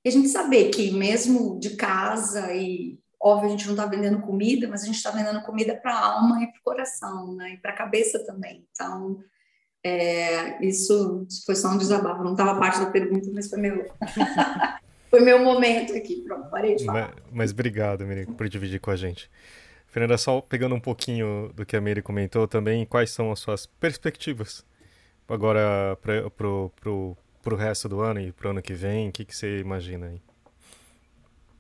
E 0.05 0.09
a 0.09 0.13
gente 0.13 0.29
saber 0.29 0.71
que 0.71 0.93
mesmo 0.93 1.59
de 1.59 1.71
casa 1.71 2.55
e 2.55 2.97
óbvio 3.21 3.49
a 3.49 3.51
gente 3.51 3.67
não 3.67 3.75
está 3.75 3.85
vendendo 3.85 4.21
comida, 4.21 4.69
mas 4.69 4.85
a 4.85 4.87
gente 4.87 4.95
está 4.95 5.11
vendendo 5.11 5.43
comida 5.43 5.75
para 5.75 5.93
a 5.93 6.07
alma 6.07 6.41
e 6.41 6.47
para 6.47 6.61
o 6.61 6.63
coração, 6.63 7.35
né? 7.35 7.55
E 7.55 7.57
para 7.57 7.73
a 7.73 7.77
cabeça 7.77 8.25
também. 8.25 8.65
Então 8.71 9.19
é, 9.85 10.65
isso 10.65 11.27
foi 11.45 11.57
só 11.57 11.71
um 11.71 11.79
desabafo, 11.79 12.23
não 12.23 12.31
estava 12.31 12.61
parte 12.61 12.79
da 12.79 12.87
pergunta, 12.87 13.29
mas 13.35 13.51
foi 13.51 13.59
meu, 13.59 13.91
foi 15.11 15.19
meu 15.19 15.41
momento 15.41 15.97
aqui. 15.97 16.23
Pronto, 16.23 16.49
parei 16.49 16.77
de 16.77 16.85
falar. 16.85 17.13
Mas, 17.25 17.33
mas 17.33 17.51
obrigado, 17.51 18.07
Miriam, 18.07 18.33
por 18.35 18.49
dividir 18.49 18.79
com 18.79 18.93
a 18.93 18.97
gente. 18.97 19.29
Fernanda, 19.99 20.17
só 20.17 20.41
pegando 20.41 20.77
um 20.77 20.81
pouquinho 20.81 21.51
do 21.57 21.67
que 21.67 21.77
a 21.77 21.81
Miri 21.81 22.03
comentou 22.03 22.47
também, 22.47 22.87
quais 22.87 23.11
são 23.11 23.33
as 23.33 23.41
suas 23.41 23.67
perspectivas 23.67 24.65
agora 25.27 25.99
para 26.01 26.31
pro, 26.31 26.71
pro, 26.81 27.17
pro 27.43 27.57
resto 27.57 27.89
do 27.89 28.01
ano 28.01 28.21
e 28.21 28.31
para 28.31 28.47
o 28.47 28.51
ano 28.53 28.63
que 28.63 28.75
vem? 28.75 29.09
O 29.09 29.13
que, 29.13 29.25
que 29.25 29.37
você 29.37 29.59
imagina 29.59 30.07
aí? 30.07 30.23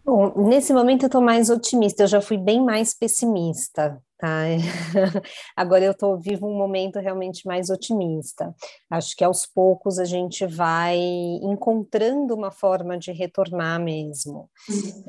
Bom, 0.04 0.48
nesse 0.48 0.72
momento 0.72 1.02
eu 1.02 1.08
estou 1.08 1.20
mais 1.20 1.50
otimista, 1.50 2.04
eu 2.04 2.06
já 2.06 2.20
fui 2.20 2.38
bem 2.38 2.64
mais 2.64 2.94
pessimista, 2.94 4.00
tá? 4.16 4.42
Agora 5.56 5.84
eu 5.84 5.90
estou 5.90 6.16
vivo 6.16 6.46
um 6.46 6.56
momento 6.56 7.00
realmente 7.00 7.44
mais 7.44 7.70
otimista. 7.70 8.54
Acho 8.88 9.16
que 9.16 9.24
aos 9.24 9.44
poucos 9.44 9.98
a 9.98 10.04
gente 10.04 10.46
vai 10.46 10.96
encontrando 11.42 12.36
uma 12.36 12.52
forma 12.52 12.96
de 12.96 13.10
retornar 13.10 13.82
mesmo. 13.82 14.48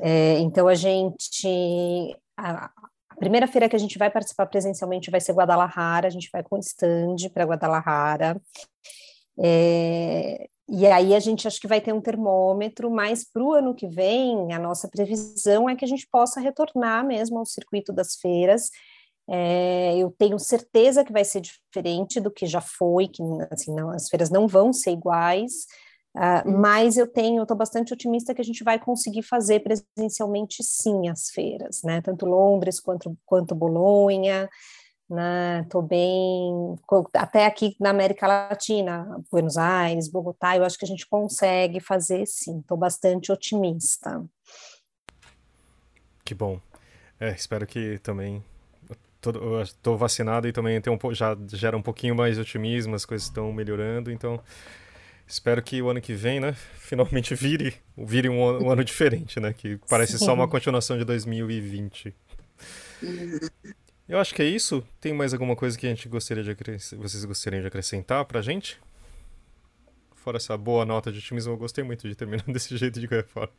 É, 0.00 0.40
então 0.40 0.66
a 0.66 0.74
gente 0.74 2.12
primeira 3.20 3.46
feira 3.46 3.68
que 3.68 3.76
a 3.76 3.78
gente 3.78 3.98
vai 3.98 4.10
participar 4.10 4.46
presencialmente 4.46 5.10
vai 5.10 5.20
ser 5.20 5.34
Guadalajara, 5.34 6.08
a 6.08 6.10
gente 6.10 6.30
vai 6.32 6.42
com 6.42 6.58
stand 6.58 7.28
para 7.32 7.44
Guadalajara. 7.44 8.40
É, 9.38 10.48
e 10.66 10.86
aí 10.86 11.14
a 11.14 11.20
gente 11.20 11.46
acho 11.46 11.60
que 11.60 11.68
vai 11.68 11.80
ter 11.82 11.92
um 11.92 12.00
termômetro, 12.00 12.90
mas 12.90 13.22
para 13.30 13.42
o 13.42 13.52
ano 13.52 13.74
que 13.74 13.86
vem, 13.86 14.52
a 14.54 14.58
nossa 14.58 14.88
previsão 14.88 15.68
é 15.68 15.76
que 15.76 15.84
a 15.84 15.88
gente 15.88 16.08
possa 16.10 16.40
retornar 16.40 17.06
mesmo 17.06 17.38
ao 17.38 17.44
circuito 17.44 17.92
das 17.92 18.16
feiras. 18.16 18.70
É, 19.28 19.96
eu 19.98 20.10
tenho 20.18 20.38
certeza 20.38 21.04
que 21.04 21.12
vai 21.12 21.24
ser 21.24 21.42
diferente 21.42 22.20
do 22.20 22.30
que 22.30 22.46
já 22.46 22.62
foi, 22.62 23.06
que 23.06 23.22
assim, 23.50 23.74
não, 23.74 23.90
as 23.90 24.08
feiras 24.08 24.30
não 24.30 24.48
vão 24.48 24.72
ser 24.72 24.92
iguais, 24.92 25.66
uh, 26.16 26.50
mas 26.50 26.96
eu 26.96 27.06
tenho, 27.06 27.42
estou 27.42 27.56
bastante 27.56 27.92
otimista 27.92 28.34
que 28.34 28.40
a 28.40 28.44
gente 28.44 28.64
vai 28.64 28.78
conseguir 28.78 29.22
fazer 29.22 29.60
presencialmente 29.60 30.62
sim 30.62 31.08
as 31.08 31.30
feiras, 31.30 31.82
né? 31.82 32.00
Tanto 32.00 32.26
Londres 32.26 32.80
quanto, 32.80 33.16
quanto 33.26 33.54
Bolonha 33.54 34.48
né? 35.10 35.66
Tô 35.68 35.82
bem, 35.82 36.76
até 37.14 37.44
aqui 37.44 37.74
na 37.80 37.90
América 37.90 38.28
Latina, 38.28 39.20
Buenos 39.30 39.58
Aires, 39.58 40.08
Bogotá, 40.08 40.56
eu 40.56 40.64
acho 40.64 40.78
que 40.78 40.84
a 40.84 40.88
gente 40.88 41.06
consegue 41.08 41.80
fazer 41.80 42.24
sim. 42.26 42.62
Tô 42.62 42.76
bastante 42.76 43.32
otimista. 43.32 44.24
Que 46.24 46.32
bom. 46.32 46.60
É, 47.18 47.32
espero 47.32 47.66
que 47.66 47.98
também 47.98 48.42
estou 49.66 49.98
vacinado 49.98 50.46
e 50.46 50.52
também 50.52 50.80
tem 50.80 50.92
um, 50.92 51.14
já 51.14 51.36
gera 51.48 51.76
um 51.76 51.82
pouquinho 51.82 52.14
mais 52.14 52.36
de 52.36 52.42
otimismo, 52.42 52.94
as 52.94 53.04
coisas 53.04 53.26
estão 53.26 53.52
melhorando, 53.52 54.10
então 54.10 54.40
espero 55.30 55.62
que 55.62 55.80
o 55.80 55.88
ano 55.88 56.00
que 56.00 56.12
vem, 56.12 56.40
né, 56.40 56.54
finalmente 56.78 57.34
vire, 57.34 57.74
vire 57.96 58.28
um, 58.28 58.40
um 58.40 58.70
ano 58.70 58.84
diferente, 58.84 59.38
né, 59.38 59.52
que 59.52 59.78
parece 59.88 60.18
Sim. 60.18 60.24
só 60.24 60.34
uma 60.34 60.48
continuação 60.48 60.98
de 60.98 61.04
2020. 61.04 62.14
Uhum. 63.02 63.38
Eu 64.08 64.18
acho 64.18 64.34
que 64.34 64.42
é 64.42 64.44
isso. 64.44 64.84
Tem 65.00 65.12
mais 65.12 65.32
alguma 65.32 65.54
coisa 65.54 65.78
que 65.78 65.86
a 65.86 65.88
gente 65.88 66.08
gostaria 66.08 66.42
de 66.42 66.54
vocês 66.96 67.24
gostariam 67.24 67.60
de 67.60 67.68
acrescentar 67.68 68.24
pra 68.24 68.42
gente? 68.42 68.80
Fora 70.16 70.36
essa 70.36 70.56
boa 70.56 70.84
nota 70.84 71.12
de 71.12 71.18
otimismo, 71.18 71.52
eu 71.52 71.56
gostei 71.56 71.84
muito 71.84 72.08
de 72.08 72.14
terminar 72.16 72.44
desse 72.52 72.76
jeito 72.76 72.98
de 73.00 73.06
qualquer 73.06 73.28
forma. 73.28 73.52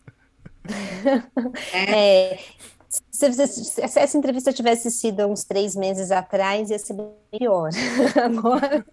é, 1.73 2.37
se, 3.09 3.81
essa 3.81 4.17
entrevista 4.17 4.51
tivesse 4.51 4.91
sido 4.91 5.25
uns 5.25 5.43
três 5.43 5.75
meses 5.75 6.11
atrás, 6.11 6.69
ia 6.69 6.77
ser 6.77 6.95
pior. 7.31 7.69
Agora, 8.21 8.85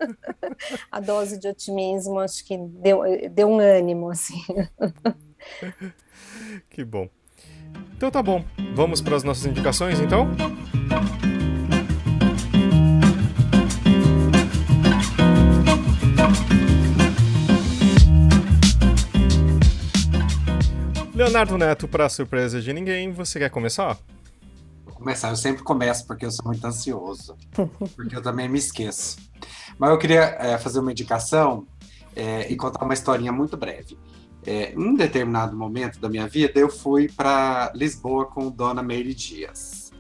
a 0.90 1.00
dose 1.00 1.38
de 1.38 1.48
otimismo 1.48 2.20
acho 2.20 2.44
que 2.44 2.56
deu, 2.56 3.02
deu 3.30 3.48
um 3.48 3.58
ânimo, 3.58 4.10
assim. 4.10 4.40
Que 6.68 6.84
bom. 6.84 7.08
Então 7.96 8.10
tá 8.10 8.22
bom. 8.22 8.44
Vamos 8.74 9.00
para 9.00 9.16
as 9.16 9.24
nossas 9.24 9.46
indicações, 9.46 10.00
então? 10.00 10.28
Leonardo 21.18 21.58
Neto, 21.58 21.88
para 21.88 22.08
surpresa 22.08 22.60
de 22.60 22.72
ninguém, 22.72 23.10
você 23.10 23.40
quer 23.40 23.50
começar? 23.50 23.98
Vou 24.84 24.94
começar, 24.94 25.30
eu 25.30 25.36
sempre 25.36 25.64
começo 25.64 26.06
porque 26.06 26.24
eu 26.24 26.30
sou 26.30 26.46
muito 26.46 26.64
ansioso, 26.64 27.36
porque 27.96 28.14
eu 28.14 28.22
também 28.22 28.48
me 28.48 28.56
esqueço. 28.56 29.16
Mas 29.76 29.90
eu 29.90 29.98
queria 29.98 30.36
é, 30.38 30.56
fazer 30.58 30.78
uma 30.78 30.92
indicação 30.92 31.66
é, 32.14 32.48
e 32.48 32.54
contar 32.54 32.84
uma 32.84 32.94
historinha 32.94 33.32
muito 33.32 33.56
breve. 33.56 33.98
É, 34.46 34.72
em 34.72 34.78
um 34.78 34.94
determinado 34.94 35.56
momento 35.56 35.98
da 35.98 36.08
minha 36.08 36.28
vida, 36.28 36.60
eu 36.60 36.70
fui 36.70 37.08
para 37.08 37.72
Lisboa 37.74 38.26
com 38.26 38.48
Dona 38.48 38.80
Meire 38.80 39.12
Dias. 39.12 39.90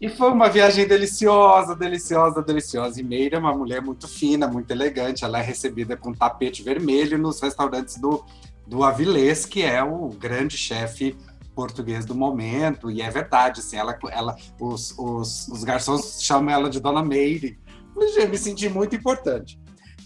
E 0.00 0.08
foi 0.08 0.32
uma 0.32 0.48
viagem 0.48 0.84
deliciosa, 0.84 1.76
deliciosa, 1.76 2.42
deliciosa. 2.42 3.00
E 3.00 3.04
Meire 3.04 3.36
é 3.36 3.38
uma 3.38 3.54
mulher 3.54 3.80
muito 3.80 4.08
fina, 4.08 4.48
muito 4.48 4.68
elegante. 4.72 5.24
Ela 5.24 5.38
é 5.38 5.42
recebida 5.42 5.96
com 5.96 6.12
tapete 6.12 6.60
vermelho 6.60 7.16
nos 7.18 7.40
restaurantes 7.40 7.98
do 7.98 8.24
do 8.66 8.82
Avilés, 8.82 9.44
que 9.44 9.62
é 9.62 9.82
o 9.82 10.08
grande 10.08 10.56
chefe 10.56 11.16
português 11.54 12.04
do 12.04 12.14
momento, 12.14 12.90
e 12.90 13.00
é 13.00 13.08
verdade, 13.08 13.60
assim, 13.60 13.76
ela, 13.76 13.96
ela, 14.10 14.36
os, 14.60 14.92
os, 14.98 15.48
os 15.48 15.62
garçons 15.62 16.22
chamam 16.22 16.52
ela 16.52 16.68
de 16.68 16.80
Dona 16.80 17.02
Meire. 17.02 17.58
Eu 18.16 18.28
me 18.28 18.36
senti 18.36 18.68
muito 18.68 18.96
importante. 18.96 19.60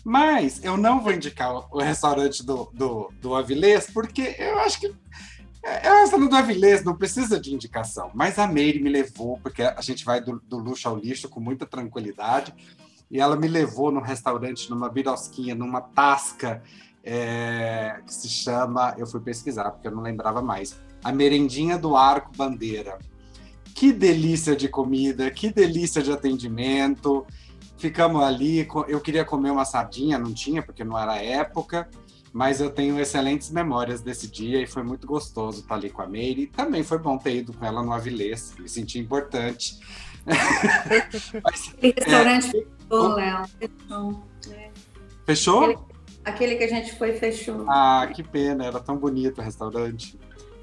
Mas 0.05 0.63
eu 0.63 0.77
não 0.77 1.01
vou 1.01 1.13
indicar 1.13 1.51
o 1.75 1.79
restaurante 1.79 2.45
do, 2.45 2.71
do, 2.75 3.11
do 3.21 3.35
Avilés, 3.35 3.91
porque 3.91 4.37
eu 4.39 4.59
acho 4.59 4.81
que 4.81 4.95
é, 5.63 5.91
o 5.91 6.01
restaurante 6.01 6.31
do 6.31 6.37
Avilés, 6.37 6.85
não 6.85 6.97
precisa 6.97 7.41
de 7.41 7.53
indicação. 7.53 8.11
Mas 8.15 8.39
a 8.39 8.47
Meire 8.47 8.81
me 8.81 8.89
levou, 8.89 9.39
porque 9.43 9.63
a 9.63 9.81
gente 9.81 10.05
vai 10.05 10.21
do, 10.21 10.41
do 10.47 10.57
luxo 10.57 10.89
ao 10.89 10.97
lixo 10.97 11.29
com 11.29 11.41
muita 11.41 11.67
tranquilidade, 11.67 12.55
e 13.11 13.21
ela 13.21 13.37
me 13.37 13.49
levou 13.49 13.91
num 13.91 14.01
restaurante, 14.01 14.71
numa 14.71 14.89
birosquinha, 14.89 15.55
numa 15.55 15.81
tasca, 15.81 16.63
é, 17.11 18.01
que 18.07 18.13
se 18.13 18.29
chama, 18.29 18.95
eu 18.99 19.07
fui 19.07 19.19
pesquisar 19.21 19.71
porque 19.71 19.89
eu 19.89 19.93
não 19.93 20.03
lembrava 20.03 20.43
mais, 20.43 20.79
a 21.03 21.11
merendinha 21.11 21.79
do 21.79 21.97
Arco 21.97 22.31
Bandeira. 22.37 22.99
Que 23.75 23.93
delícia 23.93 24.55
de 24.55 24.69
comida, 24.69 25.31
que 25.31 25.51
delícia 25.51 26.03
de 26.03 26.13
atendimento. 26.13 27.25
Ficamos 27.79 28.23
ali, 28.23 28.69
eu 28.89 29.01
queria 29.01 29.25
comer 29.25 29.51
uma 29.51 29.65
sardinha, 29.65 30.19
não 30.19 30.35
tinha 30.35 30.63
porque 30.63 30.85
não 30.85 30.99
era 30.99 31.17
época, 31.17 31.89
mas 32.33 32.61
eu 32.61 32.71
tenho 32.71 33.01
excelentes 33.01 33.51
memórias 33.51 34.03
desse 34.03 34.29
dia 34.29 34.61
e 34.61 34.67
foi 34.67 34.83
muito 34.83 35.07
gostoso 35.07 35.61
estar 35.61 35.77
ali 35.77 35.89
com 35.89 36.03
a 36.03 36.07
Meire. 36.07 36.49
Também 36.49 36.83
foi 36.83 36.99
bom 36.99 37.17
ter 37.17 37.37
ido 37.37 37.53
com 37.55 37.65
ela 37.65 37.83
no 37.83 37.93
Avilés, 37.93 38.55
me 38.59 38.69
senti 38.69 38.99
importante. 38.99 39.79
mas, 41.43 41.75
restaurante 41.81 42.49
é, 42.49 42.51
fechou, 42.51 43.09
Léo. 43.15 43.43
Fechou? 43.59 44.25
Fechou? 45.25 45.88
Aquele 46.29 46.57
que 46.57 46.65
a 46.65 46.69
gente 46.69 46.95
foi 46.95 47.13
fechou. 47.15 47.65
Ah, 47.69 48.07
que 48.15 48.23
pena, 48.23 48.67
era 48.67 48.79
tão 48.81 48.97
bonito 48.97 49.41
o 49.41 49.45
restaurante. 49.45 50.19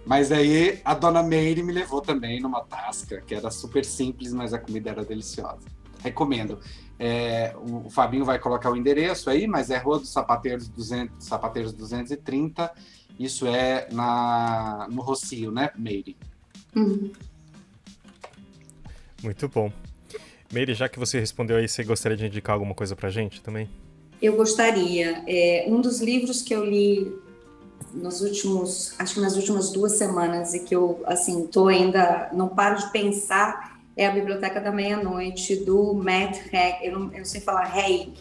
Mas 0.05 0.31
aí 0.31 0.79
a 0.85 0.93
dona 0.93 1.23
Meire 1.23 1.63
me 1.63 1.73
levou 1.73 1.99
também 2.01 2.39
numa 2.39 2.61
tasca, 2.63 3.21
que 3.21 3.33
era 3.33 3.49
super 3.49 3.83
simples, 3.83 4.31
mas 4.31 4.53
a 4.53 4.59
comida 4.59 4.91
era 4.91 5.03
deliciosa. 5.03 5.65
Recomendo. 6.03 6.59
É, 6.99 7.55
o, 7.57 7.89
Fabinho 7.89 8.23
vai 8.23 8.37
colocar 8.37 8.71
o 8.71 8.77
endereço 8.77 9.29
aí, 9.29 9.47
mas 9.47 9.71
é 9.71 9.77
Rua 9.77 9.99
dos 9.99 10.09
Sapateiros, 10.09 10.67
200, 10.67 11.25
Sapateiros 11.25 11.73
230. 11.73 12.71
Isso 13.17 13.47
é 13.47 13.87
na, 13.91 14.87
no 14.91 15.01
Rocio, 15.01 15.51
né, 15.51 15.71
Meire? 15.75 16.15
Uhum. 16.75 17.11
Muito 19.23 19.49
bom. 19.49 19.71
Meire, 20.53 20.75
já 20.75 20.87
que 20.87 20.99
você 20.99 21.19
respondeu 21.19 21.57
aí, 21.57 21.67
você 21.67 21.83
gostaria 21.83 22.15
de 22.15 22.27
indicar 22.27 22.53
alguma 22.53 22.75
coisa 22.75 22.95
pra 22.95 23.09
gente 23.09 23.41
também? 23.41 23.67
Eu 24.21 24.35
gostaria. 24.35 25.23
É, 25.27 25.65
um 25.67 25.81
dos 25.81 26.01
livros 26.01 26.41
que 26.41 26.53
eu 26.53 26.65
li 26.65 27.13
nos 27.93 28.21
últimos, 28.21 28.93
acho 28.99 29.15
que 29.15 29.19
nas 29.21 29.35
últimas 29.35 29.71
duas 29.71 29.93
semanas 29.93 30.53
e 30.53 30.59
que 30.59 30.75
eu, 30.75 31.01
assim, 31.05 31.47
tô 31.47 31.67
ainda, 31.67 32.29
não 32.33 32.49
paro 32.49 32.77
de 32.77 32.91
pensar, 32.91 33.79
é 33.95 34.05
a 34.07 34.11
Biblioteca 34.11 34.59
da 34.59 34.71
Meia-Noite, 34.71 35.55
do 35.55 35.93
Matt 35.93 36.37
Haig, 36.53 36.79
eu 36.83 36.91
eu 36.91 37.19
não 37.19 37.25
sei 37.25 37.39
falar 37.39 37.73
Haig, 37.73 38.13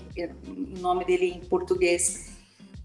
o 0.47 0.79
nome 0.81 1.05
dele 1.05 1.27
em 1.27 1.41
português. 1.41 2.33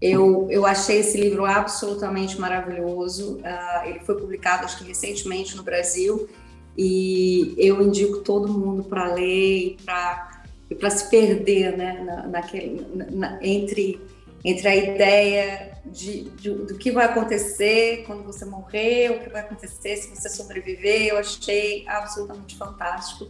Eu, 0.00 0.48
eu 0.50 0.64
achei 0.64 1.00
esse 1.00 1.20
livro 1.20 1.44
absolutamente 1.44 2.40
maravilhoso. 2.40 3.36
Uh, 3.36 3.88
ele 3.88 4.00
foi 4.00 4.18
publicado, 4.18 4.64
acho 4.64 4.78
que 4.78 4.84
recentemente 4.84 5.54
no 5.56 5.62
Brasil, 5.62 6.26
e 6.76 7.54
eu 7.58 7.82
indico 7.82 8.18
todo 8.20 8.48
mundo 8.48 8.82
para 8.82 9.12
ler 9.12 9.58
e 9.58 9.76
para 9.84 10.39
e 10.70 10.74
para 10.74 10.88
se 10.88 11.10
perder 11.10 11.76
né, 11.76 12.00
na, 12.04 12.26
naquele, 12.28 12.86
na, 13.10 13.38
entre, 13.42 14.00
entre 14.44 14.68
a 14.68 14.76
ideia 14.76 15.72
de, 15.84 16.30
de, 16.30 16.50
do 16.50 16.78
que 16.78 16.92
vai 16.92 17.06
acontecer 17.06 18.04
quando 18.06 18.22
você 18.22 18.44
morrer, 18.44 19.10
o 19.10 19.20
que 19.20 19.30
vai 19.30 19.40
acontecer 19.40 19.96
se 19.96 20.08
você 20.08 20.28
sobreviver. 20.28 21.08
Eu 21.08 21.18
achei 21.18 21.84
absolutamente 21.88 22.56
fantástico 22.56 23.28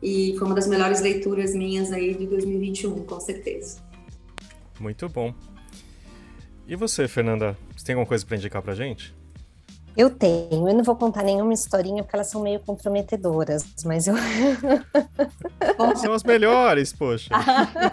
e 0.00 0.36
foi 0.38 0.46
uma 0.46 0.54
das 0.54 0.68
melhores 0.68 1.00
leituras 1.00 1.54
minhas 1.54 1.90
aí 1.90 2.14
de 2.14 2.26
2021, 2.26 3.04
com 3.04 3.18
certeza. 3.18 3.82
Muito 4.78 5.08
bom. 5.08 5.34
E 6.68 6.76
você, 6.76 7.08
Fernanda, 7.08 7.56
você 7.76 7.86
tem 7.86 7.94
alguma 7.94 8.06
coisa 8.06 8.24
para 8.24 8.36
indicar 8.36 8.62
para 8.62 8.74
gente? 8.74 9.15
Eu 9.96 10.10
tenho, 10.10 10.68
eu 10.68 10.74
não 10.74 10.84
vou 10.84 10.94
contar 10.94 11.22
nenhuma 11.22 11.54
historinha 11.54 12.02
porque 12.02 12.14
elas 12.14 12.26
são 12.26 12.42
meio 12.42 12.60
comprometedoras, 12.60 13.64
mas 13.84 14.06
eu. 14.06 14.14
são 15.96 16.12
as 16.12 16.22
melhores, 16.22 16.92
poxa. 16.92 17.30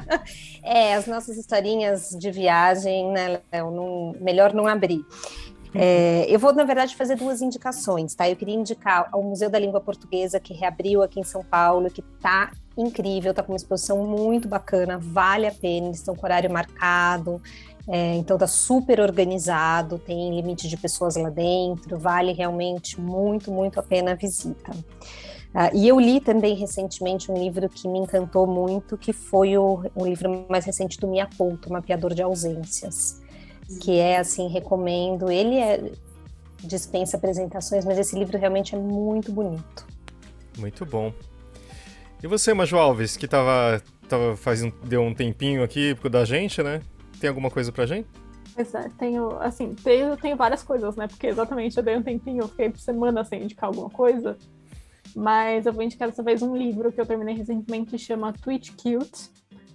é, 0.62 0.95
as 0.95 1.08
nossas 1.08 1.38
historinhas 1.38 2.10
de 2.10 2.30
viagem, 2.30 3.10
né, 3.10 3.39
Léo? 3.51 3.72
Não, 3.72 4.16
melhor 4.20 4.54
não 4.54 4.68
abrir. 4.68 5.06
É, 5.76 6.26
eu 6.28 6.38
vou, 6.38 6.54
na 6.54 6.64
verdade, 6.64 6.95
fazer 6.95 7.16
duas 7.16 7.41
indicações, 7.41 8.14
tá? 8.14 8.30
Eu 8.30 8.36
queria 8.36 8.54
indicar 8.54 9.08
ao 9.12 9.24
Museu 9.24 9.49
da 9.49 9.58
Língua 9.58 9.82
Portuguesa, 9.82 10.39
que 10.39 10.54
reabriu 10.54 11.01
aqui 11.01 11.20
em 11.20 11.24
São 11.24 11.43
Paulo, 11.43 11.89
que 11.89 12.01
tá 12.22 12.51
incrível, 12.78 13.34
tá 13.34 13.41
com 13.41 13.54
uma 13.54 13.58
exposição 13.58 14.06
muito 14.06 14.47
bacana, 14.47 14.97
vale 14.99 15.47
a 15.47 15.51
pena, 15.51 15.88
eles 15.88 15.97
estão 15.97 16.16
com 16.16 16.26
horário 16.26 16.51
marcado. 16.51 17.41
É, 17.88 18.15
então 18.15 18.38
tá 18.38 18.47
super 18.47 19.01
organizado, 19.01 19.99
tem 19.99 20.34
limite 20.34 20.69
de 20.69 20.77
pessoas 20.77 21.15
lá 21.17 21.29
dentro, 21.29 21.97
vale 21.97 22.31
realmente 22.31 22.99
muito, 22.99 23.51
muito 23.51 23.79
a 23.79 23.84
pena 23.84 24.13
a 24.13 24.15
visita. 24.15 24.71
Uh, 24.71 25.69
e 25.75 25.88
eu 25.88 25.99
li 25.99 26.19
também 26.19 26.55
recentemente 26.55 27.31
um 27.31 27.36
livro 27.36 27.69
que 27.69 27.88
me 27.88 27.99
encantou 27.99 28.47
muito, 28.47 28.97
que 28.97 29.13
foi 29.13 29.55
o, 29.57 29.84
o 29.93 30.05
livro 30.05 30.45
mais 30.49 30.65
recente 30.65 30.99
do 30.99 31.07
Mia 31.07 31.27
Couto, 31.38 31.71
Mapeador 31.71 32.13
de 32.13 32.23
Ausências, 32.23 33.21
que 33.81 33.99
é 33.99 34.17
assim, 34.17 34.47
recomendo. 34.47 35.29
Ele 35.29 35.57
é 35.57 35.91
dispensa 36.63 37.17
apresentações, 37.17 37.86
mas 37.86 37.99
esse 37.99 38.17
livro 38.17 38.38
realmente 38.38 38.73
é 38.73 38.77
muito 38.79 39.31
bonito. 39.31 39.86
Muito 40.57 40.86
bom. 40.86 41.13
E 42.23 42.27
você, 42.27 42.53
Majo 42.53 42.77
Alves, 42.77 43.17
que 43.17 43.27
tava, 43.27 43.81
tava 44.07 44.36
faz 44.38 44.63
um, 44.63 44.71
deu 44.86 45.01
um 45.01 45.13
tempinho 45.13 45.61
aqui 45.61 45.93
da 46.09 46.25
gente, 46.25 46.63
né? 46.63 46.81
Tem 47.24 47.30
alguma 47.30 47.49
coisa 47.49 47.71
pra 47.71 47.86
gente? 47.86 48.09
Pois 48.53 48.76
é, 48.76 48.89
tenho, 48.97 49.38
assim, 49.39 49.74
tenho, 49.76 50.17
tenho 50.17 50.36
várias 50.36 50.61
coisas, 50.61 50.97
né? 50.97 51.07
Porque 51.07 51.28
exatamente 51.28 51.78
eu 51.78 51.82
dei 51.82 51.95
um 51.95 52.03
tempinho, 52.03 52.41
eu 52.41 52.49
fiquei 52.49 52.69
por 52.69 52.80
semana 52.80 53.24
sem 53.24 53.43
indicar 53.43 53.69
alguma 53.69 53.89
coisa. 53.89 54.38
Mas 55.15 55.65
eu 55.65 55.71
vou 55.71 55.84
indicar 55.84 56.09
dessa 56.09 56.21
vez 56.21 56.41
um 56.41 56.53
livro 56.53 56.91
que 56.91 56.99
eu 56.99 57.05
terminei 57.05 57.34
recentemente, 57.34 57.91
que 57.91 57.97
chama 57.97 58.34
Twitch 58.34 58.71
Cute. 58.71 59.30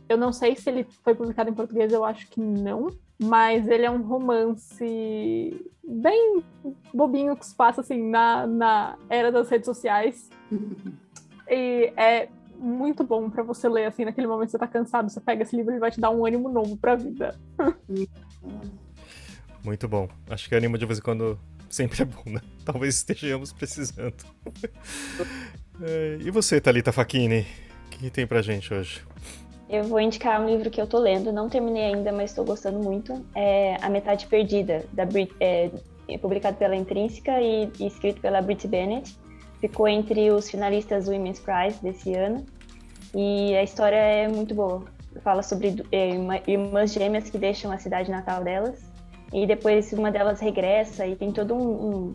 Eu 0.07 0.18
não 0.18 0.30
sei 0.30 0.57
se 0.57 0.68
ele 0.68 0.86
foi 1.03 1.14
publicado 1.14 1.49
em 1.49 1.55
português, 1.55 1.90
eu 1.90 2.05
acho 2.05 2.28
que 2.28 2.38
não. 2.38 2.88
Mas 3.18 3.66
ele 3.66 3.86
é 3.86 3.90
um 3.90 4.03
romance 4.03 5.64
bem 5.82 6.44
bobinho 6.92 7.34
que 7.34 7.46
se 7.46 7.55
passa 7.55 7.80
assim 7.80 8.11
na, 8.11 8.46
na 8.46 8.99
era 9.09 9.32
das 9.32 9.49
redes 9.49 9.64
sociais. 9.64 10.28
e 11.49 11.94
é 11.96 12.28
muito 12.59 13.04
bom 13.04 13.30
para 13.30 13.42
você 13.42 13.68
ler, 13.68 13.86
assim, 13.86 14.04
naquele 14.04 14.26
momento 14.26 14.46
que 14.46 14.52
você 14.52 14.59
tá 14.59 14.66
cansado, 14.66 15.09
você 15.09 15.20
pega 15.20 15.42
esse 15.42 15.56
livro 15.56 15.74
e 15.74 15.78
vai 15.78 15.90
te 15.90 16.00
dar 16.00 16.11
um 16.11 16.26
ânimo 16.26 16.48
novo 16.48 16.76
pra 16.76 16.96
vida. 16.96 17.38
muito 19.64 19.88
bom. 19.88 20.09
Acho 20.28 20.48
que 20.48 20.54
ânimo 20.54 20.76
de 20.76 20.86
vez 20.86 20.98
em 20.98 21.02
quando 21.02 21.38
sempre 21.70 22.02
é 22.02 22.04
bom, 22.04 22.22
né? 22.26 22.40
Talvez 22.64 22.96
estejamos 22.96 23.52
precisando. 23.52 24.24
É, 25.80 26.18
e 26.20 26.28
você, 26.32 26.61
Thalita 26.61 26.90
Facchini? 26.90 27.42
O 27.86 27.90
que, 27.90 27.98
que 27.98 28.11
tem 28.11 28.26
pra 28.26 28.42
gente 28.42 28.74
hoje? 28.74 29.00
Eu 29.70 29.84
vou 29.84 30.00
indicar 30.00 30.40
um 30.40 30.44
livro 30.44 30.68
que 30.70 30.80
eu 30.80 30.88
tô 30.88 30.98
lendo, 30.98 31.32
não 31.32 31.48
terminei 31.48 31.84
ainda, 31.84 32.11
mas 32.11 32.30
estou 32.30 32.44
gostando 32.44 32.80
muito. 32.80 33.24
É 33.32 33.76
A 33.80 33.88
Metade 33.88 34.26
Perdida, 34.26 34.84
da 34.92 35.06
Brit, 35.06 35.32
é, 35.38 35.70
publicado 36.20 36.56
pela 36.56 36.74
Intrínseca 36.74 37.40
e, 37.40 37.70
e, 37.78 37.86
escrito 37.86 38.20
pela 38.20 38.42
Brit 38.42 38.66
Bennett. 38.66 39.16
Ficou 39.61 39.88
entre 39.88 40.30
os 40.30 40.50
finalistas 40.50 41.06
do 41.06 41.12
Women's 41.12 41.40
Prize 41.40 41.82
desse 41.82 42.14
ano. 42.14 42.44
E 43.14 43.56
a 43.56 43.62
história 43.62 43.96
é 43.96 44.28
muito 44.28 44.54
boa. 44.54 44.84
Fala 45.22 45.42
sobre 45.42 45.82
é, 45.90 46.11
irmãs 46.46 46.92
gêmeas 46.92 47.28
que 47.28 47.38
deixam 47.38 47.72
a 47.72 47.78
cidade 47.78 48.11
natal 48.11 48.44
delas. 48.44 48.80
E 49.32 49.46
depois 49.46 49.92
uma 49.92 50.11
delas 50.11 50.40
regressa 50.40 51.06
e 51.06 51.16
tem 51.16 51.32
todo 51.32 51.54
um, 51.54 51.61
um 52.06 52.14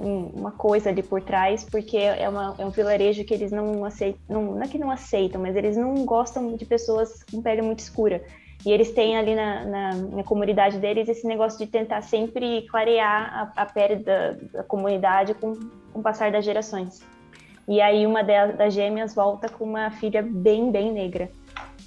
uma 0.00 0.50
coisa 0.50 0.88
ali 0.88 1.02
por 1.02 1.20
trás, 1.20 1.62
porque 1.62 1.98
é, 1.98 2.26
uma, 2.26 2.54
é 2.58 2.64
um 2.64 2.70
vilarejo 2.70 3.22
que 3.24 3.34
eles 3.34 3.52
não 3.52 3.84
aceitam, 3.84 4.20
não, 4.28 4.54
não 4.54 4.62
é 4.62 4.66
que 4.66 4.78
não 4.78 4.90
aceitam, 4.90 5.40
mas 5.40 5.54
eles 5.54 5.76
não 5.76 6.06
gostam 6.06 6.56
de 6.56 6.64
pessoas 6.64 7.22
com 7.24 7.42
pele 7.42 7.60
muito 7.60 7.80
escura. 7.80 8.24
E 8.64 8.70
eles 8.70 8.92
têm 8.92 9.16
ali 9.16 9.34
na, 9.34 9.64
na, 9.64 9.94
na 9.94 10.24
comunidade 10.24 10.78
deles 10.78 11.08
esse 11.08 11.26
negócio 11.26 11.58
de 11.58 11.66
tentar 11.66 12.02
sempre 12.02 12.62
clarear 12.68 13.52
a, 13.56 13.62
a 13.62 13.66
pele 13.66 13.96
da, 13.96 14.32
da, 14.52 14.62
comunidade 14.62 15.34
com, 15.34 15.54
com 15.92 16.00
o 16.00 16.02
passar 16.02 16.30
das 16.30 16.44
gerações. 16.44 17.00
E 17.66 17.80
aí 17.80 18.06
uma 18.06 18.22
das, 18.22 18.56
das 18.56 18.74
gêmeas 18.74 19.14
volta 19.14 19.48
com 19.48 19.64
uma 19.64 19.90
filha 19.90 20.22
bem, 20.22 20.70
bem 20.70 20.92
negra. 20.92 21.30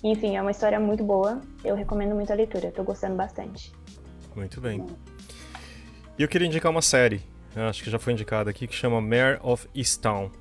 Enfim, 0.03 0.35
é 0.35 0.41
uma 0.41 0.51
história 0.51 0.79
muito 0.79 1.03
boa. 1.03 1.41
Eu 1.63 1.75
recomendo 1.75 2.15
muito 2.15 2.31
a 2.31 2.35
leitura. 2.35 2.67
Estou 2.67 2.83
gostando 2.83 3.15
bastante. 3.15 3.71
Muito 4.35 4.59
bem. 4.59 4.85
E 6.17 6.23
eu 6.23 6.27
queria 6.27 6.47
indicar 6.47 6.71
uma 6.71 6.81
série 6.81 7.21
acho 7.61 7.83
que 7.83 7.89
já 7.89 7.99
foi 7.99 8.13
indicado 8.13 8.49
aqui, 8.49 8.67
que 8.67 8.75
chama 8.75 8.99
Mare 8.99 9.39
of 9.41 9.67
Easttown. 9.75 10.31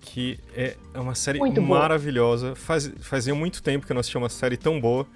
Que 0.00 0.40
é 0.56 0.76
uma 0.94 1.14
série 1.14 1.38
muito 1.38 1.60
maravilhosa. 1.60 2.54
Faz, 2.54 2.90
fazia 3.00 3.34
muito 3.34 3.62
tempo 3.62 3.84
que 3.84 3.92
eu 3.92 3.94
não 3.94 4.00
assistia 4.00 4.18
uma 4.18 4.30
série 4.30 4.56
tão 4.56 4.80
boa. 4.80 5.06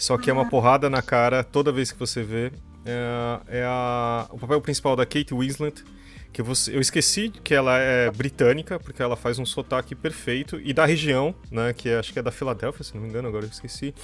Só 0.00 0.16
que 0.16 0.30
é 0.30 0.32
uma 0.32 0.48
porrada 0.48 0.88
na 0.88 1.02
cara 1.02 1.44
toda 1.44 1.70
vez 1.70 1.92
que 1.92 1.98
você 1.98 2.22
vê. 2.22 2.50
É, 2.86 3.58
é 3.60 3.64
a, 3.66 4.26
o 4.30 4.38
papel 4.38 4.58
principal 4.62 4.96
da 4.96 5.04
Kate 5.04 5.34
Winslet. 5.34 5.84
Que 6.32 6.42
você, 6.42 6.74
eu 6.74 6.80
esqueci 6.80 7.28
que 7.28 7.52
ela 7.52 7.76
é 7.76 8.10
britânica, 8.10 8.78
porque 8.78 9.02
ela 9.02 9.16
faz 9.16 9.38
um 9.38 9.44
sotaque 9.44 9.94
perfeito. 9.94 10.58
E 10.64 10.72
da 10.72 10.86
região, 10.86 11.34
né? 11.50 11.74
Que 11.74 11.90
é, 11.90 11.98
acho 11.98 12.14
que 12.14 12.18
é 12.18 12.22
da 12.22 12.30
Filadélfia, 12.30 12.82
se 12.82 12.94
não 12.94 13.02
me 13.02 13.08
engano, 13.08 13.28
agora 13.28 13.44
eu 13.44 13.50
esqueci 13.50 13.94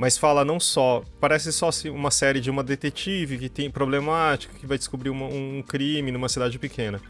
mas 0.00 0.16
fala 0.16 0.46
não 0.46 0.58
só. 0.58 1.04
Parece 1.20 1.52
só 1.52 1.68
uma 1.90 2.10
série 2.10 2.40
de 2.40 2.48
uma 2.48 2.64
detetive 2.64 3.36
que 3.36 3.50
tem 3.50 3.70
problemática, 3.70 4.54
que 4.58 4.66
vai 4.66 4.78
descobrir 4.78 5.10
uma, 5.10 5.26
um 5.26 5.62
crime 5.62 6.10
numa 6.10 6.26
cidade 6.26 6.58
pequena. 6.58 7.02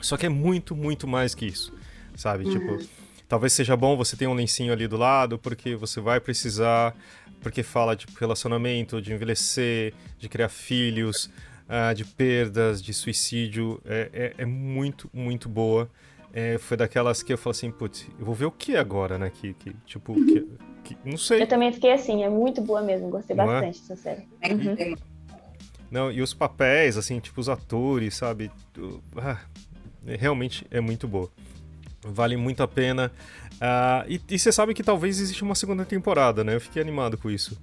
Só 0.00 0.16
que 0.16 0.24
é 0.24 0.28
muito, 0.28 0.76
muito 0.76 1.08
mais 1.08 1.34
que 1.34 1.46
isso, 1.46 1.74
sabe? 2.14 2.44
Tipo, 2.44 2.74
uhum. 2.74 2.78
Tipo, 2.78 3.01
talvez 3.32 3.54
seja 3.54 3.74
bom 3.74 3.96
você 3.96 4.14
ter 4.14 4.26
um 4.26 4.34
lencinho 4.34 4.74
ali 4.74 4.86
do 4.86 4.98
lado, 4.98 5.38
porque 5.38 5.74
você 5.74 6.02
vai 6.02 6.20
precisar, 6.20 6.94
porque 7.40 7.62
fala 7.62 7.96
de 7.96 8.04
relacionamento, 8.20 9.00
de 9.00 9.10
envelhecer, 9.10 9.94
de 10.18 10.28
criar 10.28 10.50
filhos, 10.50 11.30
uh, 11.66 11.94
de 11.94 12.04
perdas, 12.04 12.82
de 12.82 12.92
suicídio. 12.92 13.80
É, 13.86 14.34
é, 14.36 14.42
é 14.42 14.44
muito, 14.44 15.08
muito 15.14 15.48
boa. 15.48 15.88
É, 16.30 16.58
foi 16.58 16.76
daquelas 16.76 17.22
que 17.22 17.32
eu 17.32 17.38
falei 17.38 17.56
assim, 17.56 17.70
putz, 17.70 18.06
eu 18.18 18.26
vou 18.26 18.34
ver 18.34 18.44
o 18.44 18.50
que 18.50 18.76
agora, 18.76 19.16
né? 19.16 19.32
Que, 19.34 19.54
que 19.54 19.74
tipo, 19.86 20.12
que, 20.14 20.46
que, 20.84 20.98
não 21.02 21.16
sei. 21.16 21.40
Eu 21.40 21.46
também 21.46 21.72
fiquei 21.72 21.92
assim, 21.92 22.22
é 22.24 22.28
muito 22.28 22.60
boa 22.60 22.82
mesmo, 22.82 23.08
gostei 23.08 23.34
não 23.34 23.44
é? 23.44 23.46
bastante 23.46 23.78
é? 23.78 23.80
dessa 23.80 23.96
série. 23.96 24.28
Uhum. 24.44 24.94
Não, 25.90 26.12
e 26.12 26.20
os 26.20 26.34
papéis, 26.34 26.98
assim, 26.98 27.18
tipo, 27.18 27.40
os 27.40 27.48
atores, 27.48 28.14
sabe? 28.14 28.50
Ah, 29.16 29.40
realmente 30.18 30.66
é 30.70 30.82
muito 30.82 31.08
boa. 31.08 31.30
Vale 32.04 32.36
muito 32.36 32.62
a 32.62 32.68
pena. 32.68 33.12
Uh, 33.54 34.08
e, 34.08 34.20
e 34.30 34.38
você 34.38 34.50
sabe 34.50 34.74
que 34.74 34.82
talvez 34.82 35.20
exista 35.20 35.44
uma 35.44 35.54
segunda 35.54 35.84
temporada, 35.84 36.42
né? 36.42 36.54
Eu 36.54 36.60
fiquei 36.60 36.82
animado 36.82 37.16
com 37.16 37.30
isso. 37.30 37.60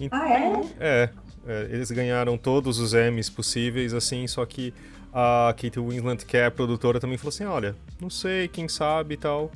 Então, 0.00 0.18
ah, 0.20 0.68
é? 0.80 1.04
é? 1.04 1.10
É, 1.46 1.68
eles 1.70 1.90
ganharam 1.92 2.36
todos 2.36 2.80
os 2.80 2.92
Emmys 2.92 3.30
possíveis, 3.30 3.94
assim, 3.94 4.26
só 4.26 4.44
que 4.44 4.74
a 5.12 5.54
Kate 5.56 5.78
Winslet, 5.78 6.26
que 6.26 6.36
é 6.36 6.46
a 6.46 6.50
produtora, 6.50 6.98
também 6.98 7.16
falou 7.16 7.28
assim: 7.28 7.44
olha, 7.44 7.76
não 8.00 8.10
sei, 8.10 8.48
quem 8.48 8.68
sabe 8.68 9.14
e 9.14 9.16
tal. 9.16 9.50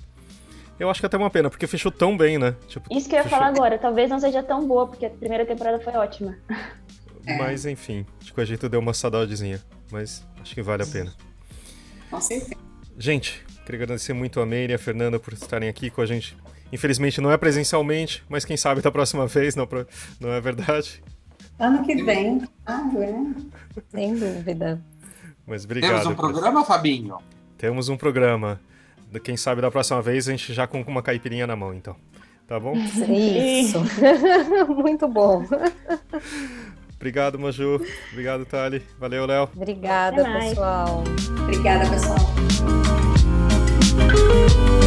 Eu 0.78 0.88
acho 0.88 1.00
que 1.00 1.06
é 1.06 1.08
até 1.08 1.18
uma 1.18 1.28
pena, 1.28 1.50
porque 1.50 1.66
fechou 1.66 1.92
tão 1.92 2.16
bem, 2.16 2.38
né? 2.38 2.54
Tipo, 2.66 2.96
Isso 2.96 3.06
que 3.06 3.14
eu 3.14 3.18
ia 3.18 3.24
fechou... 3.24 3.38
falar 3.38 3.50
agora, 3.50 3.76
talvez 3.76 4.08
não 4.08 4.18
seja 4.18 4.42
tão 4.42 4.66
boa, 4.66 4.86
porque 4.86 5.04
a 5.04 5.10
primeira 5.10 5.44
temporada 5.44 5.78
foi 5.80 5.92
ótima. 5.92 6.38
Mas 7.38 7.66
enfim, 7.66 8.06
de 8.20 8.32
qualquer 8.32 8.46
jeito 8.46 8.68
deu 8.68 8.80
uma 8.80 8.94
saudadezinha. 8.94 9.60
Mas 9.90 10.24
acho 10.40 10.54
que 10.54 10.62
vale 10.62 10.84
a 10.84 10.86
pena. 10.86 11.12
Com 12.08 12.20
certeza. 12.20 12.56
Gente, 12.96 13.44
queria 13.70 13.84
agradecer 13.84 14.12
muito 14.12 14.40
a 14.40 14.46
Meire 14.46 14.72
e 14.72 14.74
a 14.74 14.78
Fernanda 14.78 15.18
por 15.18 15.32
estarem 15.32 15.68
aqui 15.68 15.90
com 15.90 16.00
a 16.00 16.06
gente. 16.06 16.36
Infelizmente 16.72 17.20
não 17.20 17.30
é 17.30 17.36
presencialmente, 17.36 18.24
mas 18.28 18.44
quem 18.44 18.56
sabe 18.56 18.80
da 18.80 18.90
próxima 18.90 19.26
vez, 19.26 19.54
não, 19.54 19.68
não 20.18 20.32
é 20.32 20.40
verdade? 20.40 21.02
Ano 21.58 21.84
que 21.84 22.02
vem, 22.02 22.42
ah, 22.66 22.90
é. 22.98 23.80
Sem 23.90 24.14
dúvida. 24.16 24.82
Mas 25.46 25.64
obrigado. 25.64 25.90
Temos 25.90 26.06
um 26.06 26.14
programa, 26.14 26.64
Fabinho? 26.64 27.18
Temos 27.58 27.88
um 27.88 27.96
programa 27.96 28.60
quem 29.22 29.36
sabe 29.36 29.60
da 29.60 29.70
próxima 29.70 30.00
vez 30.00 30.28
a 30.28 30.30
gente 30.32 30.52
já 30.52 30.66
com 30.66 30.80
uma 30.82 31.02
caipirinha 31.02 31.46
na 31.46 31.54
mão, 31.54 31.74
então. 31.74 31.94
Tá 32.46 32.58
bom? 32.58 32.74
Isso. 32.74 33.78
Muito 34.68 35.06
bom. 35.06 35.44
Obrigado, 36.96 37.38
Maju. 37.38 37.80
Obrigado, 38.10 38.44
Thali. 38.44 38.82
Valeu, 38.98 39.26
Léo. 39.26 39.48
Obrigada, 39.54 40.24
pessoal. 40.24 41.04
Obrigada, 41.44 41.88
pessoal. 41.88 42.99
You 44.30 44.79